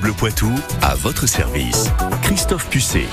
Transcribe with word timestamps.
Bleu 0.00 0.12
Poitou, 0.12 0.52
à 0.80 0.94
votre 0.94 1.26
service. 1.26 1.90
Christophe 2.22 2.68
Pucet. 2.68 3.06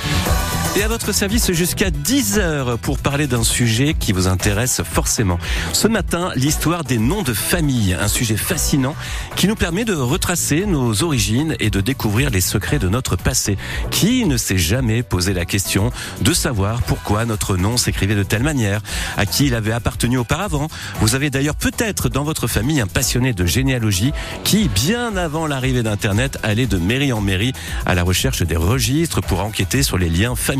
Et 0.75 0.83
à 0.83 0.87
votre 0.87 1.11
service 1.13 1.51
jusqu'à 1.51 1.89
10h 1.89 2.77
pour 2.77 2.99
parler 2.99 3.25
d'un 3.25 3.43
sujet 3.43 3.95
qui 3.95 4.13
vous 4.13 4.27
intéresse 4.27 4.83
forcément. 4.83 5.39
Ce 5.73 5.87
matin, 5.87 6.31
l'histoire 6.35 6.83
des 6.83 6.99
noms 6.99 7.23
de 7.23 7.33
famille, 7.33 7.97
un 7.99 8.07
sujet 8.07 8.37
fascinant 8.37 8.95
qui 9.35 9.47
nous 9.47 9.55
permet 9.55 9.83
de 9.83 9.95
retracer 9.95 10.67
nos 10.67 11.03
origines 11.03 11.55
et 11.59 11.71
de 11.71 11.81
découvrir 11.81 12.29
les 12.29 12.39
secrets 12.39 12.77
de 12.77 12.87
notre 12.87 13.15
passé. 13.15 13.57
Qui 13.89 14.25
ne 14.25 14.37
s'est 14.37 14.59
jamais 14.59 15.01
posé 15.01 15.33
la 15.33 15.43
question 15.45 15.91
de 16.21 16.33
savoir 16.33 16.83
pourquoi 16.83 17.25
notre 17.25 17.57
nom 17.57 17.75
s'écrivait 17.75 18.15
de 18.15 18.23
telle 18.23 18.43
manière, 18.43 18.81
à 19.17 19.25
qui 19.25 19.47
il 19.47 19.55
avait 19.55 19.73
appartenu 19.73 20.19
auparavant? 20.19 20.67
Vous 21.01 21.15
avez 21.15 21.31
d'ailleurs 21.31 21.55
peut-être 21.55 22.09
dans 22.09 22.23
votre 22.23 22.47
famille 22.47 22.79
un 22.79 22.87
passionné 22.87 23.33
de 23.33 23.45
généalogie 23.45 24.13
qui, 24.43 24.69
bien 24.69 25.17
avant 25.17 25.47
l'arrivée 25.47 25.83
d'Internet, 25.83 26.37
allait 26.43 26.67
de 26.67 26.77
mairie 26.77 27.11
en 27.11 27.21
mairie 27.21 27.53
à 27.87 27.95
la 27.95 28.03
recherche 28.03 28.43
des 28.43 28.55
registres 28.55 29.21
pour 29.21 29.41
enquêter 29.41 29.81
sur 29.81 29.97
les 29.97 30.09
liens 30.09 30.35
familiaux 30.35 30.58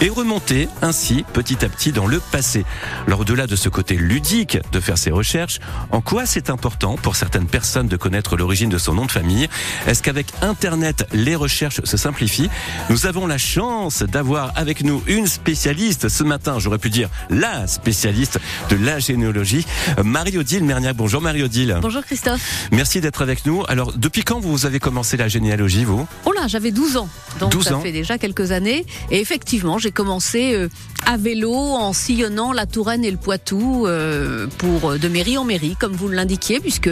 et 0.00 0.08
remonter 0.08 0.68
ainsi 0.82 1.24
petit 1.32 1.64
à 1.64 1.68
petit 1.68 1.92
dans 1.92 2.06
le 2.06 2.20
passé. 2.20 2.64
Alors 3.06 3.20
au-delà 3.20 3.46
de 3.46 3.56
ce 3.56 3.68
côté 3.68 3.96
ludique 3.96 4.58
de 4.72 4.80
faire 4.80 4.98
ses 4.98 5.10
recherches, 5.10 5.60
en 5.90 6.00
quoi 6.00 6.26
c'est 6.26 6.50
important 6.50 6.96
pour 6.96 7.16
certaines 7.16 7.46
personnes 7.46 7.88
de 7.88 7.96
connaître 7.96 8.36
l'origine 8.36 8.68
de 8.68 8.78
son 8.78 8.94
nom 8.94 9.06
de 9.06 9.12
famille? 9.12 9.48
Est-ce 9.86 10.02
qu'avec 10.02 10.26
Internet, 10.42 11.06
les 11.12 11.36
recherches 11.36 11.80
se 11.84 11.96
simplifient? 11.96 12.50
Nous 12.90 13.06
avons 13.06 13.26
la 13.26 13.38
chance 13.38 14.02
d'avoir 14.02 14.52
avec 14.56 14.82
nous 14.82 15.02
une 15.06 15.26
spécialiste 15.26 16.08
ce 16.08 16.24
matin, 16.24 16.58
j'aurais 16.58 16.78
pu 16.78 16.90
dire 16.90 17.08
la 17.30 17.66
spécialiste 17.66 18.38
de 18.70 18.76
la 18.76 18.98
généalogie, 18.98 19.66
Marie-Odile 20.02 20.64
Merniac. 20.64 20.96
Bonjour 20.96 21.20
Marie-Odile. 21.20 21.78
Bonjour 21.80 22.02
Christophe. 22.04 22.68
Merci 22.72 23.00
d'être 23.00 23.22
avec 23.22 23.46
nous. 23.46 23.64
Alors 23.68 23.92
depuis 23.96 24.22
quand 24.22 24.40
vous 24.40 24.66
avez 24.66 24.80
commencé 24.80 25.16
la 25.16 25.28
généalogie, 25.28 25.84
vous? 25.84 26.06
Oh 26.24 26.32
là, 26.32 26.46
j'avais 26.46 26.70
12 26.70 26.96
ans. 26.96 27.08
Donc 27.40 27.52
12 27.52 27.64
ça 27.64 27.76
ans. 27.76 27.80
fait 27.80 27.92
déjà 27.92 28.18
quelques 28.18 28.52
années. 28.52 28.86
Et 29.10 29.17
effectivement, 29.20 29.78
j'ai 29.78 29.90
commencé 29.90 30.54
euh, 30.54 30.68
à 31.06 31.16
vélo 31.16 31.52
en 31.54 31.92
sillonnant 31.92 32.52
la 32.52 32.66
Touraine 32.66 33.04
et 33.04 33.10
le 33.10 33.16
Poitou 33.16 33.86
euh, 33.86 34.46
pour 34.58 34.90
euh, 34.92 34.98
de 34.98 35.08
mairie 35.08 35.38
en 35.38 35.44
mairie, 35.44 35.76
comme 35.78 35.92
vous 35.92 36.08
l'indiquiez, 36.08 36.60
puisque 36.60 36.90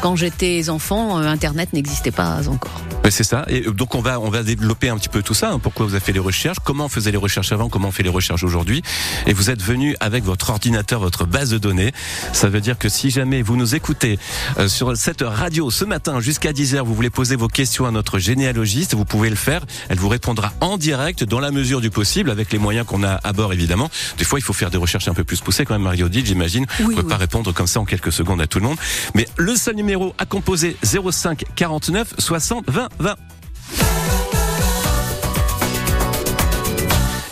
quand 0.00 0.16
j'étais 0.16 0.68
enfant, 0.68 1.16
Internet 1.18 1.72
n'existait 1.72 2.10
pas 2.10 2.40
encore. 2.48 2.80
C'est 3.08 3.22
ça. 3.24 3.44
Et 3.48 3.60
donc 3.60 3.94
on 3.94 4.00
va 4.00 4.18
on 4.18 4.30
va 4.30 4.42
développer 4.42 4.88
un 4.88 4.96
petit 4.98 5.08
peu 5.08 5.22
tout 5.22 5.34
ça. 5.34 5.52
hein. 5.52 5.60
Pourquoi 5.60 5.86
vous 5.86 5.94
avez 5.94 6.04
fait 6.04 6.12
les 6.12 6.18
recherches? 6.18 6.58
Comment 6.64 6.86
on 6.86 6.88
faisait 6.88 7.12
les 7.12 7.16
recherches 7.16 7.52
avant? 7.52 7.68
Comment 7.68 7.88
on 7.88 7.92
fait 7.92 8.02
les 8.02 8.08
recherches 8.08 8.42
aujourd'hui? 8.42 8.82
Et 9.26 9.32
vous 9.32 9.50
êtes 9.50 9.62
venu 9.62 9.94
avec 10.00 10.24
votre 10.24 10.50
ordinateur, 10.50 10.98
votre 11.00 11.24
base 11.24 11.50
de 11.50 11.58
données. 11.58 11.92
Ça 12.32 12.48
veut 12.48 12.60
dire 12.60 12.78
que 12.78 12.88
si 12.88 13.10
jamais 13.10 13.42
vous 13.42 13.56
nous 13.56 13.76
écoutez 13.76 14.18
sur 14.66 14.96
cette 14.96 15.22
radio 15.22 15.70
ce 15.70 15.84
matin 15.84 16.18
jusqu'à 16.20 16.50
10h, 16.52 16.80
vous 16.80 16.94
voulez 16.94 17.10
poser 17.10 17.36
vos 17.36 17.48
questions 17.48 17.86
à 17.86 17.92
notre 17.92 18.18
généalogiste, 18.18 18.94
vous 18.94 19.04
pouvez 19.04 19.30
le 19.30 19.36
faire. 19.36 19.64
Elle 19.88 19.98
vous 19.98 20.08
répondra 20.08 20.52
en 20.60 20.76
direct 20.76 21.22
dans 21.22 21.40
la 21.40 21.52
mesure 21.52 21.65
du 21.66 21.90
possible 21.90 22.30
avec 22.30 22.52
les 22.52 22.58
moyens 22.58 22.86
qu'on 22.86 23.02
a 23.02 23.20
à 23.22 23.32
bord 23.32 23.52
évidemment. 23.52 23.90
Des 24.18 24.24
fois, 24.24 24.38
il 24.38 24.42
faut 24.42 24.52
faire 24.52 24.70
des 24.70 24.78
recherches 24.78 25.08
un 25.08 25.14
peu 25.14 25.24
plus 25.24 25.40
poussées 25.40 25.64
quand 25.64 25.74
même, 25.74 25.82
Mario 25.82 26.08
dit, 26.08 26.24
j'imagine. 26.24 26.66
Oui, 26.80 26.86
on 26.92 26.96
peut 26.96 27.02
oui. 27.02 27.08
pas 27.08 27.16
répondre 27.16 27.52
comme 27.52 27.66
ça 27.66 27.80
en 27.80 27.84
quelques 27.84 28.12
secondes 28.12 28.40
à 28.40 28.46
tout 28.46 28.60
le 28.60 28.66
monde. 28.66 28.78
Mais 29.14 29.26
le 29.36 29.56
seul 29.56 29.74
numéro 29.74 30.14
à 30.18 30.26
composer 30.26 30.76
05 30.82 31.44
49 31.56 32.14
60 32.18 32.64
20 32.68 32.88
20. 33.00 33.14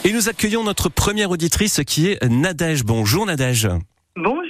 Et 0.07 0.13
nous 0.13 0.29
accueillons 0.29 0.65
notre 0.65 0.89
première 0.89 1.31
auditrice 1.31 1.81
qui 1.87 2.09
est 2.09 2.23
Nadège. 2.29 2.85
Bonjour 2.85 3.25
Nadège. 3.25 3.69
Bonjour. 4.17 4.44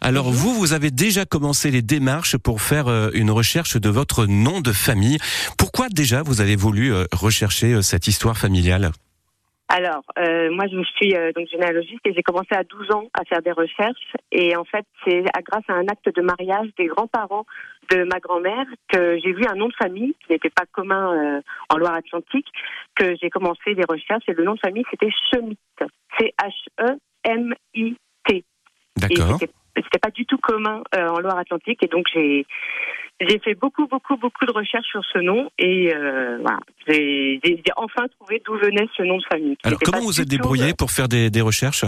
Alors 0.00 0.30
vous, 0.30 0.54
vous 0.54 0.72
avez 0.72 0.90
déjà 0.90 1.24
commencé 1.24 1.70
les 1.70 1.82
démarches 1.82 2.36
pour 2.36 2.60
faire 2.60 2.88
euh, 2.88 3.10
une 3.14 3.30
recherche 3.30 3.76
de 3.76 3.88
votre 3.88 4.26
nom 4.26 4.60
de 4.60 4.72
famille. 4.72 5.18
Pourquoi 5.58 5.88
déjà 5.88 6.22
vous 6.22 6.40
avez 6.40 6.56
voulu 6.56 6.92
euh, 6.92 7.04
rechercher 7.12 7.74
euh, 7.74 7.82
cette 7.82 8.06
histoire 8.08 8.36
familiale? 8.36 8.90
Alors, 9.68 10.04
euh, 10.20 10.48
moi, 10.52 10.66
je 10.70 10.80
suis 10.94 11.16
euh, 11.16 11.32
donc 11.34 11.48
généalogiste 11.48 11.98
et 12.04 12.14
j'ai 12.14 12.22
commencé 12.22 12.54
à 12.54 12.62
12 12.62 12.92
ans 12.92 13.08
à 13.14 13.24
faire 13.24 13.42
des 13.42 13.50
recherches. 13.50 14.12
Et 14.30 14.54
en 14.54 14.64
fait, 14.64 14.84
c'est 15.04 15.24
à- 15.34 15.42
grâce 15.42 15.64
à 15.68 15.72
un 15.74 15.88
acte 15.88 16.08
de 16.14 16.22
mariage 16.22 16.68
des 16.78 16.86
grands-parents 16.86 17.44
de 17.90 18.04
ma 18.04 18.20
grand-mère 18.20 18.64
que 18.92 19.18
j'ai 19.22 19.32
vu 19.32 19.44
un 19.44 19.56
nom 19.56 19.66
de 19.66 19.74
famille 19.74 20.14
qui 20.24 20.32
n'était 20.32 20.50
pas 20.50 20.66
commun 20.70 21.12
euh, 21.16 21.40
en 21.68 21.78
Loire-Atlantique, 21.78 22.46
que 22.94 23.16
j'ai 23.20 23.28
commencé 23.28 23.74
des 23.74 23.84
recherches. 23.88 24.22
Et 24.28 24.34
le 24.34 24.44
nom 24.44 24.54
de 24.54 24.60
famille, 24.60 24.84
c'était 24.88 25.10
Schmitt. 25.32 25.58
E 25.82 25.86
C-H-E-M-I-T. 26.20 27.96
D'accord. 28.96 29.38
c'était 29.38 29.98
pas 29.98 30.10
du 30.10 30.24
tout 30.26 30.38
commun 30.38 30.82
euh, 30.94 31.08
en 31.08 31.20
Loire-Atlantique. 31.20 31.82
Et 31.82 31.88
donc, 31.88 32.06
j'ai 32.12 32.46
j'ai 33.20 33.38
fait 33.38 33.54
beaucoup, 33.54 33.86
beaucoup, 33.86 34.16
beaucoup 34.16 34.44
de 34.44 34.52
recherches 34.52 34.88
sur 34.88 35.02
ce 35.04 35.18
nom. 35.18 35.50
Et 35.58 35.94
euh, 35.94 36.38
voilà, 36.40 36.58
j'ai 36.86 37.40
enfin 37.76 38.06
trouvé 38.18 38.42
d'où 38.44 38.54
venait 38.58 38.88
ce 38.96 39.02
nom 39.02 39.16
de 39.18 39.24
famille. 39.24 39.56
Alors 39.64 39.78
comment 39.82 40.00
vous 40.00 40.20
êtes 40.20 40.28
débrouillé 40.28 40.70
euh, 40.70 40.76
pour 40.78 40.90
faire 40.90 41.08
des, 41.08 41.30
des 41.30 41.40
recherches? 41.40 41.84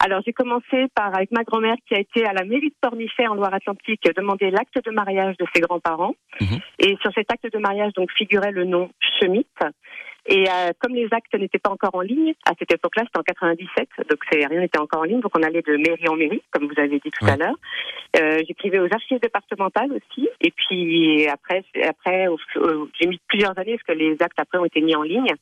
Alors, 0.00 0.20
j'ai 0.24 0.32
commencé 0.32 0.86
par, 0.94 1.14
avec 1.14 1.32
ma 1.32 1.42
grand-mère 1.42 1.74
qui 1.88 1.94
a 1.94 1.98
été 1.98 2.24
à 2.24 2.32
la 2.32 2.44
mairie 2.44 2.68
de 2.68 2.74
Pornichet 2.80 3.26
en 3.26 3.34
Loire-Atlantique, 3.34 4.08
demander 4.16 4.50
l'acte 4.50 4.78
de 4.84 4.90
mariage 4.92 5.36
de 5.38 5.46
ses 5.52 5.60
grands-parents. 5.60 6.14
Mhm. 6.40 6.58
Et 6.78 6.96
sur 7.02 7.12
cet 7.12 7.32
acte 7.32 7.52
de 7.52 7.58
mariage, 7.58 7.92
donc, 7.94 8.10
figurait 8.16 8.52
le 8.52 8.64
nom 8.64 8.90
Schmitt. 9.00 9.48
Et 10.30 10.44
euh, 10.46 10.72
comme 10.78 10.94
les 10.94 11.08
actes 11.12 11.32
n'étaient 11.34 11.58
pas 11.58 11.70
encore 11.70 11.94
en 11.94 12.02
ligne, 12.02 12.34
à 12.46 12.52
cette 12.58 12.70
époque-là, 12.72 13.04
c'était 13.06 13.18
en 13.18 13.22
97, 13.22 13.88
donc 14.10 14.18
rien 14.30 14.48
n'était 14.60 14.78
encore 14.78 15.00
en 15.00 15.04
ligne, 15.04 15.20
donc 15.20 15.32
on 15.36 15.42
allait 15.42 15.62
de 15.62 15.76
mairie 15.76 16.06
en 16.08 16.16
mairie, 16.16 16.42
comme 16.50 16.66
vous 16.68 16.78
avez 16.78 16.98
dit 17.00 17.10
tout 17.10 17.24
Ouais. 17.24 17.32
à 17.32 17.36
l'heure. 17.36 17.56
Euh, 18.20 18.42
J'écrivais 18.46 18.78
aux 18.78 18.92
archives 18.92 19.20
départementales 19.20 19.90
aussi, 19.92 20.28
et 20.42 20.50
puis 20.50 21.26
après, 21.28 21.64
après 21.82 22.26
au- 22.28 22.38
j'ai 23.00 23.06
mis 23.08 23.18
plusieurs 23.26 23.58
années 23.58 23.76
parce 23.78 23.96
que 23.98 24.02
les 24.04 24.12
actes 24.20 24.38
après 24.38 24.58
ont 24.58 24.66
été 24.66 24.82
mis 24.82 24.94
en 24.94 25.02
ligne, 25.02 25.32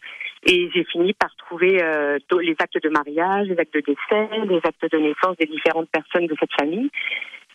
et 0.47 0.71
j'ai 0.73 0.85
fini 0.85 1.13
par 1.15 1.35
trouver 1.37 1.83
euh, 1.83 2.19
les 2.41 2.55
actes 2.61 2.81
de 2.83 2.89
mariage, 2.89 3.49
les 3.49 3.59
actes 3.59 3.75
de 3.75 3.81
décès, 3.81 4.29
les 4.49 4.61
actes 4.63 4.93
de 4.93 4.99
naissance 4.99 5.37
des 5.39 5.47
différentes 5.47 5.89
personnes 5.91 6.27
de 6.27 6.37
cette 6.39 6.53
famille. 6.59 6.91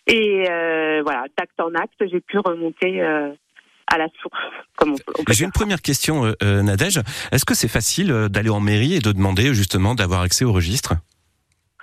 Et 0.06 0.44
euh, 0.50 1.00
voilà, 1.02 1.24
d'acte 1.38 1.58
en 1.60 1.72
acte, 1.74 1.94
j'ai 2.10 2.20
pu 2.20 2.38
remonter 2.38 3.00
euh, 3.02 3.30
à 3.86 3.98
la 3.98 4.08
source, 4.20 4.38
comme 4.76 4.94
J'ai 5.30 5.44
une 5.44 5.52
première 5.52 5.82
question, 5.82 6.24
euh, 6.24 6.32
euh, 6.42 6.62
Nadège. 6.62 7.00
Est-ce 7.30 7.44
que 7.44 7.54
c'est 7.54 7.68
facile 7.68 8.10
euh, 8.10 8.28
d'aller 8.28 8.50
en 8.50 8.60
mairie 8.60 8.94
et 8.94 9.00
de 9.00 9.12
demander 9.12 9.54
justement 9.54 9.94
d'avoir 9.94 10.22
accès 10.22 10.44
au 10.44 10.52
registre? 10.52 10.94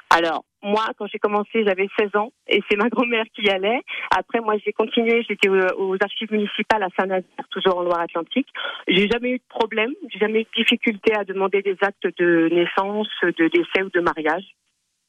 Alors, 0.10 0.44
moi, 0.64 0.88
quand 0.98 1.06
j'ai 1.08 1.20
commencé, 1.20 1.64
j'avais 1.64 1.88
16 2.00 2.16
ans 2.16 2.32
et 2.48 2.62
c'est 2.70 2.78
ma 2.78 2.90
grand-mère 2.90 3.26
qui 3.36 3.44
y 3.44 3.50
allait. 3.50 3.82
Après, 4.10 4.40
moi, 4.42 4.56
j'ai 4.66 4.74
continué. 4.74 5.24
J'étais 5.30 5.50
aux, 5.50 5.60
aux 5.78 5.96
archives 6.02 6.32
municipales 6.32 6.84
à 6.84 6.90
Saint-Nazaire, 6.98 7.48
toujours 7.52 7.78
en 7.78 7.84
Loire-Atlantique. 7.84 8.48
J'ai 8.88 9.08
jamais 9.08 9.32
eu 9.32 9.38
de 9.38 9.44
problème. 9.48 9.92
J'ai 10.12 10.20
jamais 10.20 10.42
eu 10.42 10.44
de 10.44 10.62
difficulté 10.64 11.14
à 11.14 11.24
demander 11.24 11.62
des 11.62 11.78
actes 11.82 12.08
de 12.18 12.50
naissance, 12.52 13.08
de 13.22 13.48
décès 13.50 13.84
ou 13.84 13.90
de 13.90 14.02
mariage. 14.02 14.44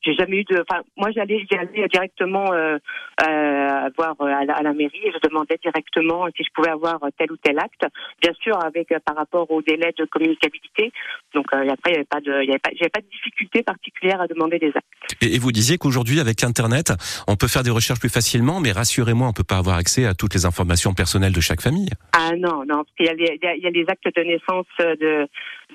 J'ai 0.02 0.14
jamais 0.14 0.38
eu 0.38 0.44
de. 0.44 0.64
Enfin, 0.68 0.82
moi, 0.96 1.10
j'allais, 1.14 1.44
j'y 1.50 1.56
allais 1.58 1.86
directement 1.88 2.52
euh, 2.52 2.78
euh, 3.22 3.90
voir 3.98 4.14
euh, 4.20 4.26
à 4.26 4.44
la, 4.44 4.54
à 4.54 4.62
la 4.62 4.72
mairie 4.72 5.00
et 5.04 5.12
je 5.12 5.28
demandais 5.28 5.58
directement 5.62 6.26
si 6.36 6.42
je 6.44 6.48
pouvais 6.54 6.70
avoir 6.70 6.98
tel 7.18 7.30
ou 7.32 7.36
tel 7.36 7.58
acte. 7.58 7.84
Bien 8.22 8.32
sûr, 8.42 8.56
avec 8.64 8.90
euh, 8.92 8.98
par 9.04 9.16
rapport 9.16 9.50
au 9.50 9.60
délai 9.62 9.92
de 9.98 10.04
communicabilité. 10.06 10.92
Donc, 11.34 11.46
euh, 11.52 11.62
et 11.62 11.70
après, 11.70 11.90
il 11.90 11.92
n'y 11.92 11.96
avait 11.98 12.04
pas 12.04 12.20
de, 12.20 12.42
il 12.42 12.46
y 12.48 12.50
avait 12.50 12.58
pas, 12.58 12.70
j'avais 12.78 12.90
pas 12.90 13.00
de 13.00 13.06
difficulté 13.10 13.62
particulière 13.62 14.20
à 14.20 14.26
demander 14.26 14.58
des 14.58 14.68
actes. 14.74 14.86
et, 15.22 15.34
et 15.34 15.38
vous 15.38 15.52
disiez 15.52 15.76
qu'aujourd'hui, 15.78 16.20
avec 16.20 16.42
Internet, 16.44 16.92
on 17.28 17.36
peut 17.36 17.48
faire 17.48 17.62
des 17.62 17.70
recherches 17.70 18.00
plus 18.00 18.08
facilement, 18.12 18.60
mais 18.60 18.72
rassurez-moi, 18.72 19.28
on 19.28 19.32
peut 19.32 19.44
pas 19.44 19.58
avoir 19.58 19.76
accès 19.76 20.06
à 20.06 20.14
toutes 20.14 20.34
les 20.34 20.46
informations 20.46 20.94
personnelles 20.94 21.32
de 21.32 21.40
chaque 21.40 21.60
famille. 21.60 21.90
Ah 22.12 22.30
non, 22.36 22.64
non, 22.66 22.84
parce 22.84 22.94
qu'il 22.96 23.06
y 23.06 23.08
a 23.10 23.14
les, 23.14 23.38
il 23.40 23.44
y 23.44 23.48
a- 23.48 23.54
il 23.56 23.62
y 23.62 23.66
a 23.66 23.70
les 23.70 23.84
actes 23.88 24.08
de 24.16 24.22
naissance 24.22 24.66
de, 24.78 25.26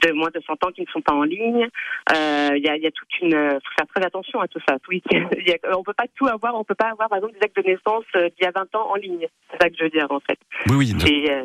de 0.04 0.12
moins 0.14 0.30
de 0.34 0.42
100 0.46 0.54
ans 0.66 0.72
qui 0.74 0.82
ne 0.82 0.88
sont 0.88 1.02
pas 1.02 1.14
en 1.14 1.24
ligne. 1.24 1.68
Euh, 2.16 2.50
il, 2.56 2.64
y 2.64 2.70
a, 2.70 2.78
y 2.78 2.88
a 2.88 2.92
toute 2.92 3.10
une, 3.22 3.32
faut 3.52 3.74
faire 3.78 3.88
très 3.94 4.06
attention 4.06 4.40
à 4.42 4.48
tout 4.48 4.60
ça. 4.68 4.76
A- 4.76 5.78
on 5.78 5.84
peut 5.84 5.94
pas 5.94 6.06
tout 6.16 6.28
avoir, 6.28 6.56
on 6.56 6.64
peut 6.64 6.76
pas 6.76 6.90
avoir 6.90 7.10
par 7.10 7.18
exemple 7.18 7.34
des 7.40 7.46
actes 7.46 7.58
de 7.58 7.64
naissance 7.64 8.04
euh, 8.16 8.30
d'il 8.38 8.44
y 8.44 8.48
a 8.48 8.52
20 8.52 8.76
ans 8.76 8.90
en 8.92 8.96
ligne. 8.96 9.28
C'est 9.52 9.58
ça 9.62 9.70
que 9.70 9.76
je 9.78 9.84
veux 9.84 9.90
dire 9.90 10.08
en 10.10 10.20
fait. 10.20 10.38
Oui, 10.70 10.76
oui. 10.78 10.94
non. 10.94 11.06
Et, 11.06 11.32
euh, 11.32 11.44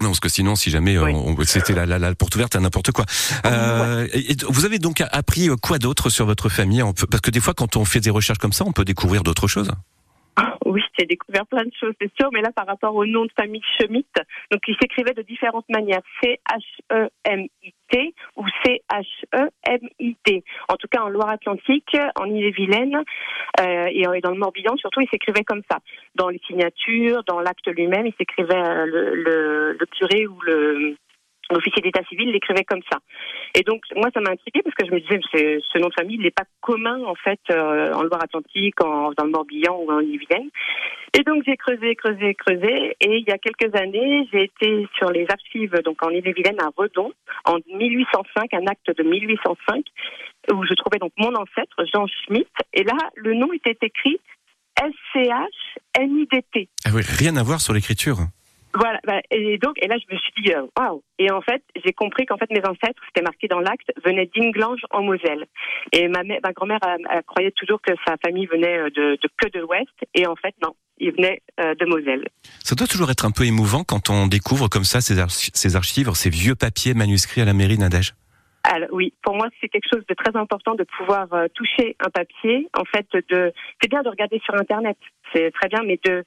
Non, 0.00 0.08
parce 0.08 0.20
que 0.20 0.28
sinon, 0.28 0.54
si 0.54 0.70
jamais 0.70 0.96
Oui. 0.98 1.12
c'était 1.44 1.72
la, 1.74 1.84
la, 1.86 1.98
la 1.98 2.14
porte 2.14 2.34
ouverte 2.36 2.54
à 2.54 2.60
n'importe 2.60 2.92
quoi. 2.92 3.04
Euh, 3.46 4.06
et, 4.12 4.32
et 4.32 4.36
vous 4.48 4.64
avez 4.64 4.78
donc 4.78 5.02
appris 5.10 5.48
quoi 5.62 5.78
d'autre 5.78 6.08
sur 6.10 6.24
votre 6.26 6.48
famille? 6.48 6.82
Parce 7.10 7.20
que 7.20 7.30
des 7.30 7.40
fois, 7.40 7.54
quand 7.54 7.76
on 7.76 7.84
fait 7.84 8.00
des 8.00 8.10
recherches 8.10 8.38
comme 8.38 8.52
ça, 8.52 8.64
on 8.66 8.72
peut 8.72 8.84
découvrir 8.84 9.22
d'autres 9.24 9.48
choses. 9.48 9.70
J'ai 10.98 11.06
découvert 11.06 11.46
plein 11.46 11.64
de 11.64 11.72
choses, 11.78 11.94
c'est 12.00 12.12
sûr, 12.18 12.30
mais 12.32 12.40
là, 12.40 12.50
par 12.54 12.66
rapport 12.66 12.94
au 12.94 13.06
nom 13.06 13.24
de 13.24 13.30
famille 13.38 13.62
Schmitt, 13.78 14.08
donc 14.50 14.60
il 14.66 14.76
s'écrivait 14.80 15.14
de 15.14 15.22
différentes 15.22 15.68
manières, 15.68 16.02
C-H-E-M-I-T 16.22 18.14
ou 18.36 18.44
C-H-E-M-I-T. 18.64 20.44
En 20.68 20.76
tout 20.76 20.88
cas, 20.88 21.02
en 21.02 21.08
Loire-Atlantique, 21.08 21.96
en 22.18 22.24
Ille-et-Vilaine 22.24 23.02
euh, 23.60 23.86
et 23.90 24.08
et 24.14 24.20
dans 24.20 24.30
le 24.30 24.38
Morbihan, 24.38 24.76
surtout, 24.76 25.00
il 25.00 25.08
s'écrivait 25.08 25.44
comme 25.44 25.62
ça. 25.70 25.78
Dans 26.14 26.28
les 26.28 26.40
signatures, 26.46 27.22
dans 27.26 27.40
l'acte 27.40 27.68
lui-même, 27.68 28.06
il 28.06 28.14
s'écrivait 28.18 28.54
euh, 28.54 28.86
le, 28.86 29.14
le, 29.14 29.76
le 29.78 29.86
curé 29.86 30.26
ou 30.26 30.40
le 30.40 30.96
l'officier 31.50 31.82
d'état 31.82 32.02
civil 32.08 32.30
l'écrivait 32.30 32.64
comme 32.64 32.82
ça. 32.90 32.98
Et 33.54 33.62
donc 33.62 33.82
moi 33.96 34.08
ça 34.12 34.20
m'a 34.20 34.30
intrigué 34.30 34.62
parce 34.62 34.74
que 34.74 34.86
je 34.86 34.92
me 34.92 35.00
disais 35.00 35.20
ce 35.72 35.78
nom 35.78 35.88
de 35.88 35.94
famille 35.94 36.18
n'est 36.18 36.30
pas 36.30 36.44
commun 36.60 37.02
en 37.04 37.14
fait 37.14 37.40
euh, 37.50 37.92
en 37.92 38.02
Loire-Atlantique, 38.02 38.76
dans 38.78 39.24
le 39.24 39.30
Morbihan 39.30 39.76
ou 39.76 39.90
en 39.90 40.00
Yvelines. 40.00 40.50
Et 41.18 41.22
donc 41.22 41.42
j'ai 41.46 41.56
creusé, 41.56 41.94
creusé, 41.96 42.34
creusé 42.34 42.96
et 43.00 43.16
il 43.16 43.24
y 43.26 43.32
a 43.32 43.38
quelques 43.38 43.74
années 43.74 44.28
j'ai 44.32 44.44
été 44.44 44.86
sur 44.96 45.10
les 45.10 45.26
archives 45.30 45.74
donc 45.84 46.02
en 46.04 46.10
Ille-et-Vilaine 46.10 46.60
à 46.60 46.68
Redon 46.76 47.12
en 47.44 47.56
1805, 47.74 48.54
un 48.54 48.66
acte 48.66 48.90
de 48.96 49.02
1805 49.02 49.84
où 50.52 50.64
je 50.64 50.74
trouvais 50.74 50.98
donc 50.98 51.12
mon 51.16 51.34
ancêtre 51.34 51.84
Jean 51.92 52.06
Schmitt 52.06 52.48
et 52.74 52.84
là 52.84 52.96
le 53.16 53.34
nom 53.34 53.52
était 53.52 53.78
écrit 53.82 54.20
S-C-H-N-I-D-T. 54.80 56.68
Ah 56.84 56.90
oui, 56.94 57.02
rien 57.04 57.36
à 57.36 57.42
voir 57.42 57.60
sur 57.60 57.74
l'écriture. 57.74 58.18
Voilà, 58.74 59.00
bah, 59.06 59.20
et 59.30 59.56
donc, 59.58 59.76
et 59.82 59.88
là, 59.88 59.96
je 59.98 60.14
me 60.14 60.18
suis 60.18 60.42
dit, 60.42 60.52
euh, 60.52 60.66
waouh! 60.78 61.02
Et 61.18 61.30
en 61.30 61.40
fait, 61.40 61.62
j'ai 61.84 61.92
compris 61.92 62.26
qu'en 62.26 62.36
fait, 62.36 62.50
mes 62.50 62.64
ancêtres, 62.64 63.02
c'était 63.06 63.22
marqué 63.22 63.48
dans 63.48 63.60
l'acte, 63.60 63.90
venaient 64.04 64.30
d'Inglange 64.36 64.82
en 64.90 65.02
Moselle. 65.02 65.46
Et 65.92 66.06
ma, 66.08 66.22
ma 66.22 66.52
grand-mère 66.52 66.80
croyait 67.26 67.50
toujours 67.52 67.80
que 67.80 67.92
sa 68.06 68.16
famille 68.24 68.46
venait 68.46 68.78
euh, 68.78 68.90
de, 68.90 69.18
de 69.20 69.28
que 69.38 69.48
de 69.48 69.60
l'Ouest, 69.60 69.94
et 70.14 70.26
en 70.26 70.36
fait, 70.36 70.54
non, 70.62 70.74
ils 70.98 71.12
venaient 71.12 71.40
euh, 71.60 71.74
de 71.74 71.86
Moselle. 71.86 72.28
Ça 72.62 72.74
doit 72.74 72.86
toujours 72.86 73.10
être 73.10 73.24
un 73.24 73.30
peu 73.30 73.44
émouvant 73.44 73.84
quand 73.84 74.10
on 74.10 74.26
découvre 74.26 74.68
comme 74.68 74.84
ça 74.84 75.00
ces, 75.00 75.16
ces 75.28 75.76
archives, 75.76 76.10
ces 76.12 76.30
vieux 76.30 76.54
papiers 76.54 76.94
manuscrits 76.94 77.40
à 77.40 77.46
la 77.46 77.54
mairie 77.54 77.78
Nadège. 77.78 78.14
Alors, 78.64 78.90
oui, 78.92 79.14
pour 79.22 79.34
moi, 79.34 79.48
c'est 79.60 79.68
quelque 79.68 79.88
chose 79.90 80.04
de 80.06 80.14
très 80.14 80.36
important 80.36 80.74
de 80.74 80.84
pouvoir 80.98 81.28
toucher 81.54 81.96
un 82.00 82.10
papier. 82.10 82.68
En 82.76 82.84
fait, 82.84 83.06
de, 83.30 83.52
c'est 83.80 83.88
bien 83.88 84.02
de 84.02 84.10
regarder 84.10 84.40
sur 84.44 84.54
Internet, 84.54 84.98
c'est 85.32 85.50
très 85.52 85.68
bien, 85.68 85.82
mais 85.84 85.98
de, 86.04 86.22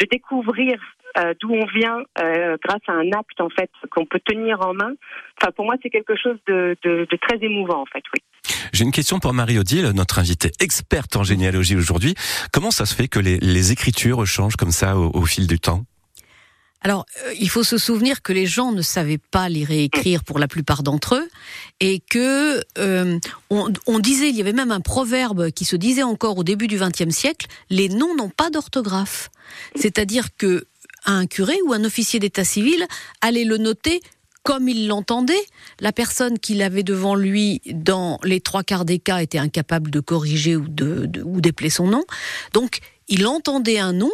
de 0.00 0.06
découvrir 0.10 0.74
euh, 1.18 1.34
d'où 1.40 1.52
on 1.52 1.66
vient 1.66 1.98
euh, 2.20 2.56
grâce 2.62 2.82
à 2.88 2.92
un 2.92 3.10
acte 3.12 3.40
en 3.40 3.48
fait 3.48 3.70
qu'on 3.90 4.06
peut 4.06 4.20
tenir 4.24 4.60
en 4.60 4.74
main. 4.74 4.92
Enfin, 5.40 5.52
pour 5.52 5.64
moi, 5.64 5.74
c'est 5.82 5.90
quelque 5.90 6.16
chose 6.16 6.38
de, 6.46 6.76
de, 6.82 7.06
de, 7.10 7.16
très 7.16 7.38
émouvant 7.44 7.82
en 7.82 7.86
fait. 7.86 8.02
Oui. 8.14 8.20
J'ai 8.72 8.84
une 8.84 8.92
question 8.92 9.20
pour 9.20 9.32
Marie-Odile, 9.32 9.92
notre 9.94 10.18
invitée 10.18 10.50
experte 10.60 11.16
en 11.16 11.22
généalogie 11.22 11.76
aujourd'hui. 11.76 12.14
Comment 12.52 12.70
ça 12.70 12.86
se 12.86 12.94
fait 12.94 13.08
que 13.08 13.20
les, 13.20 13.38
les 13.38 13.72
écritures 13.72 14.26
changent 14.26 14.56
comme 14.56 14.72
ça 14.72 14.96
au, 14.98 15.10
au 15.14 15.24
fil 15.24 15.46
du 15.46 15.60
temps? 15.60 15.84
Alors, 16.84 17.06
euh, 17.24 17.32
il 17.40 17.48
faut 17.48 17.64
se 17.64 17.78
souvenir 17.78 18.20
que 18.20 18.32
les 18.34 18.44
gens 18.44 18.70
ne 18.70 18.82
savaient 18.82 19.18
pas 19.18 19.48
lire 19.48 19.70
et 19.70 19.84
écrire 19.84 20.22
pour 20.22 20.38
la 20.38 20.46
plupart 20.46 20.82
d'entre 20.82 21.14
eux, 21.16 21.28
et 21.80 21.98
que 21.98 22.60
euh, 22.78 23.18
on, 23.48 23.72
on, 23.86 23.98
disait, 23.98 24.28
il 24.28 24.36
y 24.36 24.42
avait 24.42 24.52
même 24.52 24.70
un 24.70 24.80
proverbe 24.82 25.50
qui 25.50 25.64
se 25.64 25.76
disait 25.76 26.02
encore 26.02 26.36
au 26.36 26.44
début 26.44 26.66
du 26.66 26.76
XXe 26.76 27.08
siècle 27.08 27.46
les 27.70 27.88
noms 27.88 28.14
n'ont 28.14 28.28
pas 28.28 28.50
d'orthographe. 28.50 29.30
C'est-à-dire 29.74 30.36
que 30.36 30.66
un 31.04 31.26
curé 31.26 31.56
ou 31.66 31.72
un 31.72 31.84
officier 31.84 32.20
d'état 32.20 32.44
civil 32.44 32.86
allait 33.20 33.44
le 33.44 33.58
noter 33.58 34.00
comme 34.44 34.68
il 34.68 34.86
l'entendait. 34.86 35.42
La 35.80 35.90
personne 35.90 36.38
qu'il 36.38 36.62
avait 36.62 36.82
devant 36.82 37.14
lui, 37.14 37.62
dans 37.72 38.20
les 38.22 38.40
trois 38.40 38.62
quarts 38.62 38.84
des 38.84 38.98
cas, 38.98 39.18
était 39.18 39.38
incapable 39.38 39.90
de 39.90 40.00
corriger 40.00 40.54
ou 40.54 40.68
de, 40.68 41.10
ou 41.24 41.40
d'épeler 41.40 41.70
son 41.70 41.88
nom. 41.88 42.04
Donc, 42.52 42.80
il 43.08 43.26
entendait 43.26 43.78
un 43.78 43.92
nom, 43.92 44.12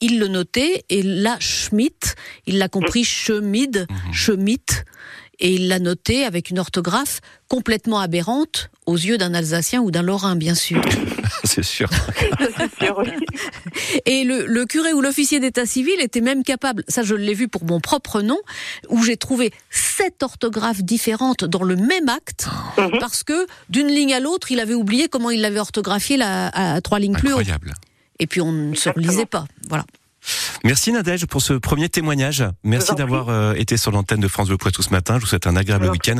il 0.00 0.18
le 0.18 0.28
notait, 0.28 0.84
et 0.90 1.02
là, 1.02 1.36
Schmidt, 1.40 2.14
il 2.46 2.58
l'a 2.58 2.68
compris, 2.68 3.04
Schmid, 3.04 3.86
mhm. 3.88 4.12
Et 5.38 5.54
il 5.54 5.68
l'a 5.68 5.78
noté 5.78 6.24
avec 6.24 6.50
une 6.50 6.58
orthographe 6.58 7.20
complètement 7.48 8.00
aberrante 8.00 8.70
aux 8.86 8.96
yeux 8.96 9.18
d'un 9.18 9.34
Alsacien 9.34 9.80
ou 9.82 9.90
d'un 9.90 10.02
Lorrain, 10.02 10.36
bien 10.36 10.54
sûr. 10.54 10.82
C'est 11.44 11.64
sûr. 11.64 11.88
Et 14.06 14.24
le, 14.24 14.64
curé 14.64 14.92
ou 14.92 15.00
l'officier 15.00 15.38
d'état 15.40 15.66
civil 15.66 15.94
était 16.00 16.20
même 16.20 16.42
capable, 16.42 16.84
ça 16.88 17.02
je 17.02 17.14
l'ai 17.14 17.34
vu 17.34 17.48
pour 17.48 17.64
mon 17.64 17.80
propre 17.80 18.22
nom, 18.22 18.38
où 18.88 19.02
j'ai 19.02 19.16
trouvé 19.16 19.52
sept 19.70 20.22
orthographes 20.22 20.82
différentes 20.82 21.44
dans 21.44 21.62
le 21.62 21.76
même 21.76 22.08
acte, 22.08 22.48
mhm. 22.78 22.98
parce 22.98 23.22
que 23.22 23.46
d'une 23.68 23.88
ligne 23.88 24.14
à 24.14 24.20
l'autre, 24.20 24.50
il 24.50 24.60
avait 24.60 24.74
oublié 24.74 25.08
comment 25.08 25.30
il 25.30 25.40
l'avait 25.40 25.60
orthographié 25.60 26.18
à 26.22 26.80
trois 26.82 26.98
lignes 26.98 27.16
plus 27.16 27.32
haut. 27.32 27.40
Et 28.18 28.26
puis 28.26 28.40
on 28.40 28.52
ne 28.52 28.74
se 28.74 28.88
relisait 28.88 29.26
pas. 29.26 29.46
Voilà. 29.68 29.84
Merci 30.64 30.92
Nadège 30.92 31.26
pour 31.26 31.42
ce 31.42 31.54
premier 31.54 31.88
témoignage. 31.88 32.44
Merci 32.64 32.94
d'avoir 32.94 33.28
euh, 33.28 33.54
été 33.54 33.76
sur 33.76 33.92
l'antenne 33.92 34.20
de 34.20 34.28
France 34.28 34.48
Bleu 34.48 34.56
Poitou 34.56 34.82
ce 34.82 34.90
matin. 34.90 35.16
Je 35.16 35.20
vous 35.20 35.26
souhaite 35.26 35.46
un 35.46 35.56
agréable 35.56 35.88
week-end. 35.88 36.18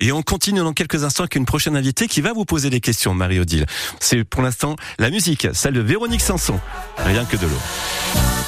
Et 0.00 0.12
on 0.12 0.22
continue 0.22 0.60
dans 0.60 0.72
quelques 0.72 1.04
instants 1.04 1.24
avec 1.24 1.36
une 1.36 1.46
prochaine 1.46 1.76
invitée 1.76 2.08
qui 2.08 2.20
va 2.20 2.32
vous 2.32 2.44
poser 2.44 2.70
des 2.70 2.80
questions, 2.80 3.14
Marie-Odile. 3.14 3.66
C'est 4.00 4.24
pour 4.24 4.42
l'instant 4.42 4.76
la 4.98 5.10
musique, 5.10 5.48
celle 5.52 5.74
de 5.74 5.80
Véronique 5.80 6.22
Sanson. 6.22 6.58
Rien 6.98 7.24
que 7.24 7.36
de 7.36 7.46
l'eau. 7.46 8.45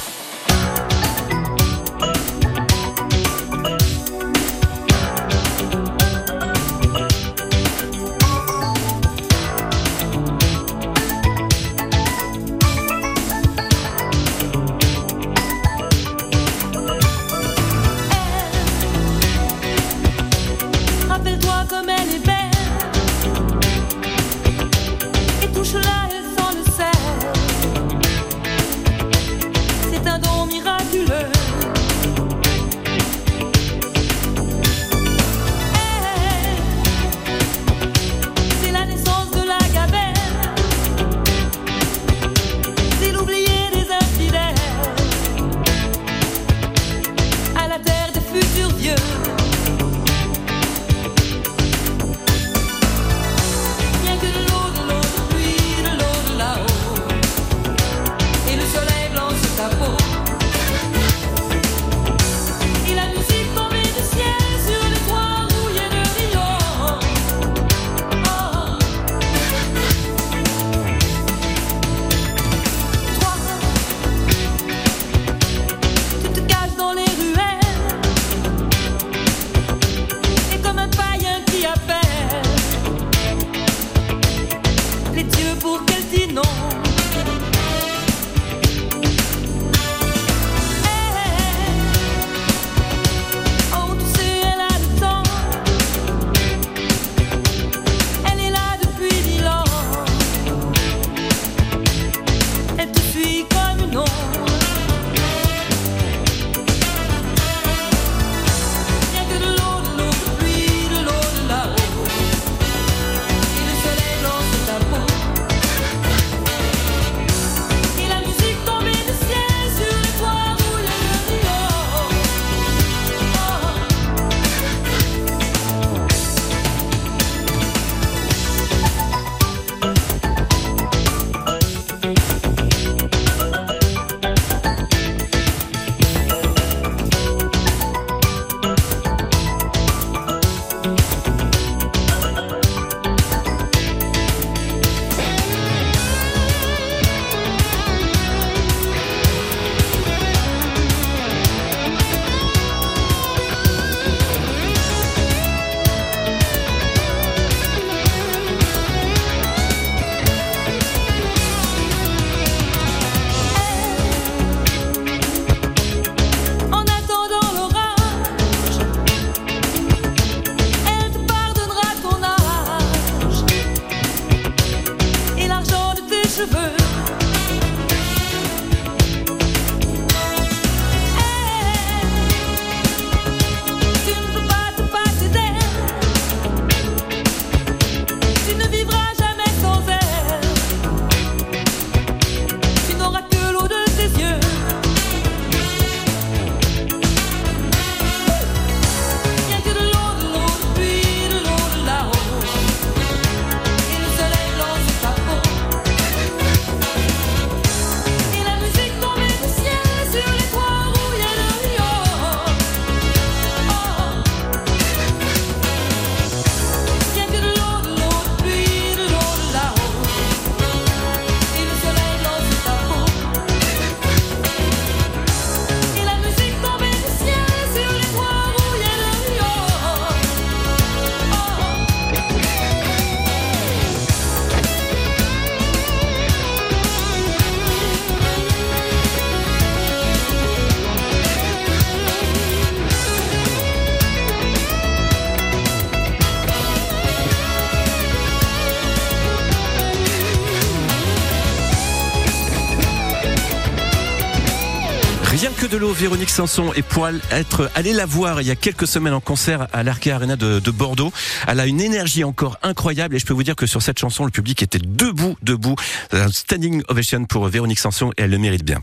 Véronique 255.99 256.29
Sanson, 256.29 256.71
et 256.77 256.81
pour 256.81 257.09
être 257.09 257.69
allé 257.75 257.91
la 257.91 258.05
voir 258.05 258.39
il 258.39 258.47
y 258.47 258.51
a 258.51 258.55
quelques 258.55 258.87
semaines 258.87 259.13
en 259.13 259.19
concert 259.19 259.67
à 259.73 259.83
l'Arca 259.83 260.15
Arena 260.15 260.37
de, 260.37 260.61
de, 260.61 260.71
Bordeaux, 260.71 261.11
elle 261.45 261.59
a 261.59 261.65
une 261.65 261.81
énergie 261.81 262.23
encore 262.23 262.57
incroyable 262.63 263.17
et 263.17 263.19
je 263.19 263.25
peux 263.25 263.33
vous 263.33 263.43
dire 263.43 263.57
que 263.57 263.65
sur 263.65 263.81
cette 263.81 263.99
chanson, 263.99 264.23
le 264.23 264.31
public 264.31 264.63
était 264.63 264.79
debout, 264.79 265.35
debout. 265.41 265.75
Un 266.13 266.29
standing 266.29 266.83
ovation 266.87 267.25
pour 267.25 267.45
Véronique 267.49 267.79
Sanson 267.79 268.11
et 268.17 268.21
elle 268.21 268.29
le 268.31 268.37
mérite 268.37 268.63
bien. 268.63 268.81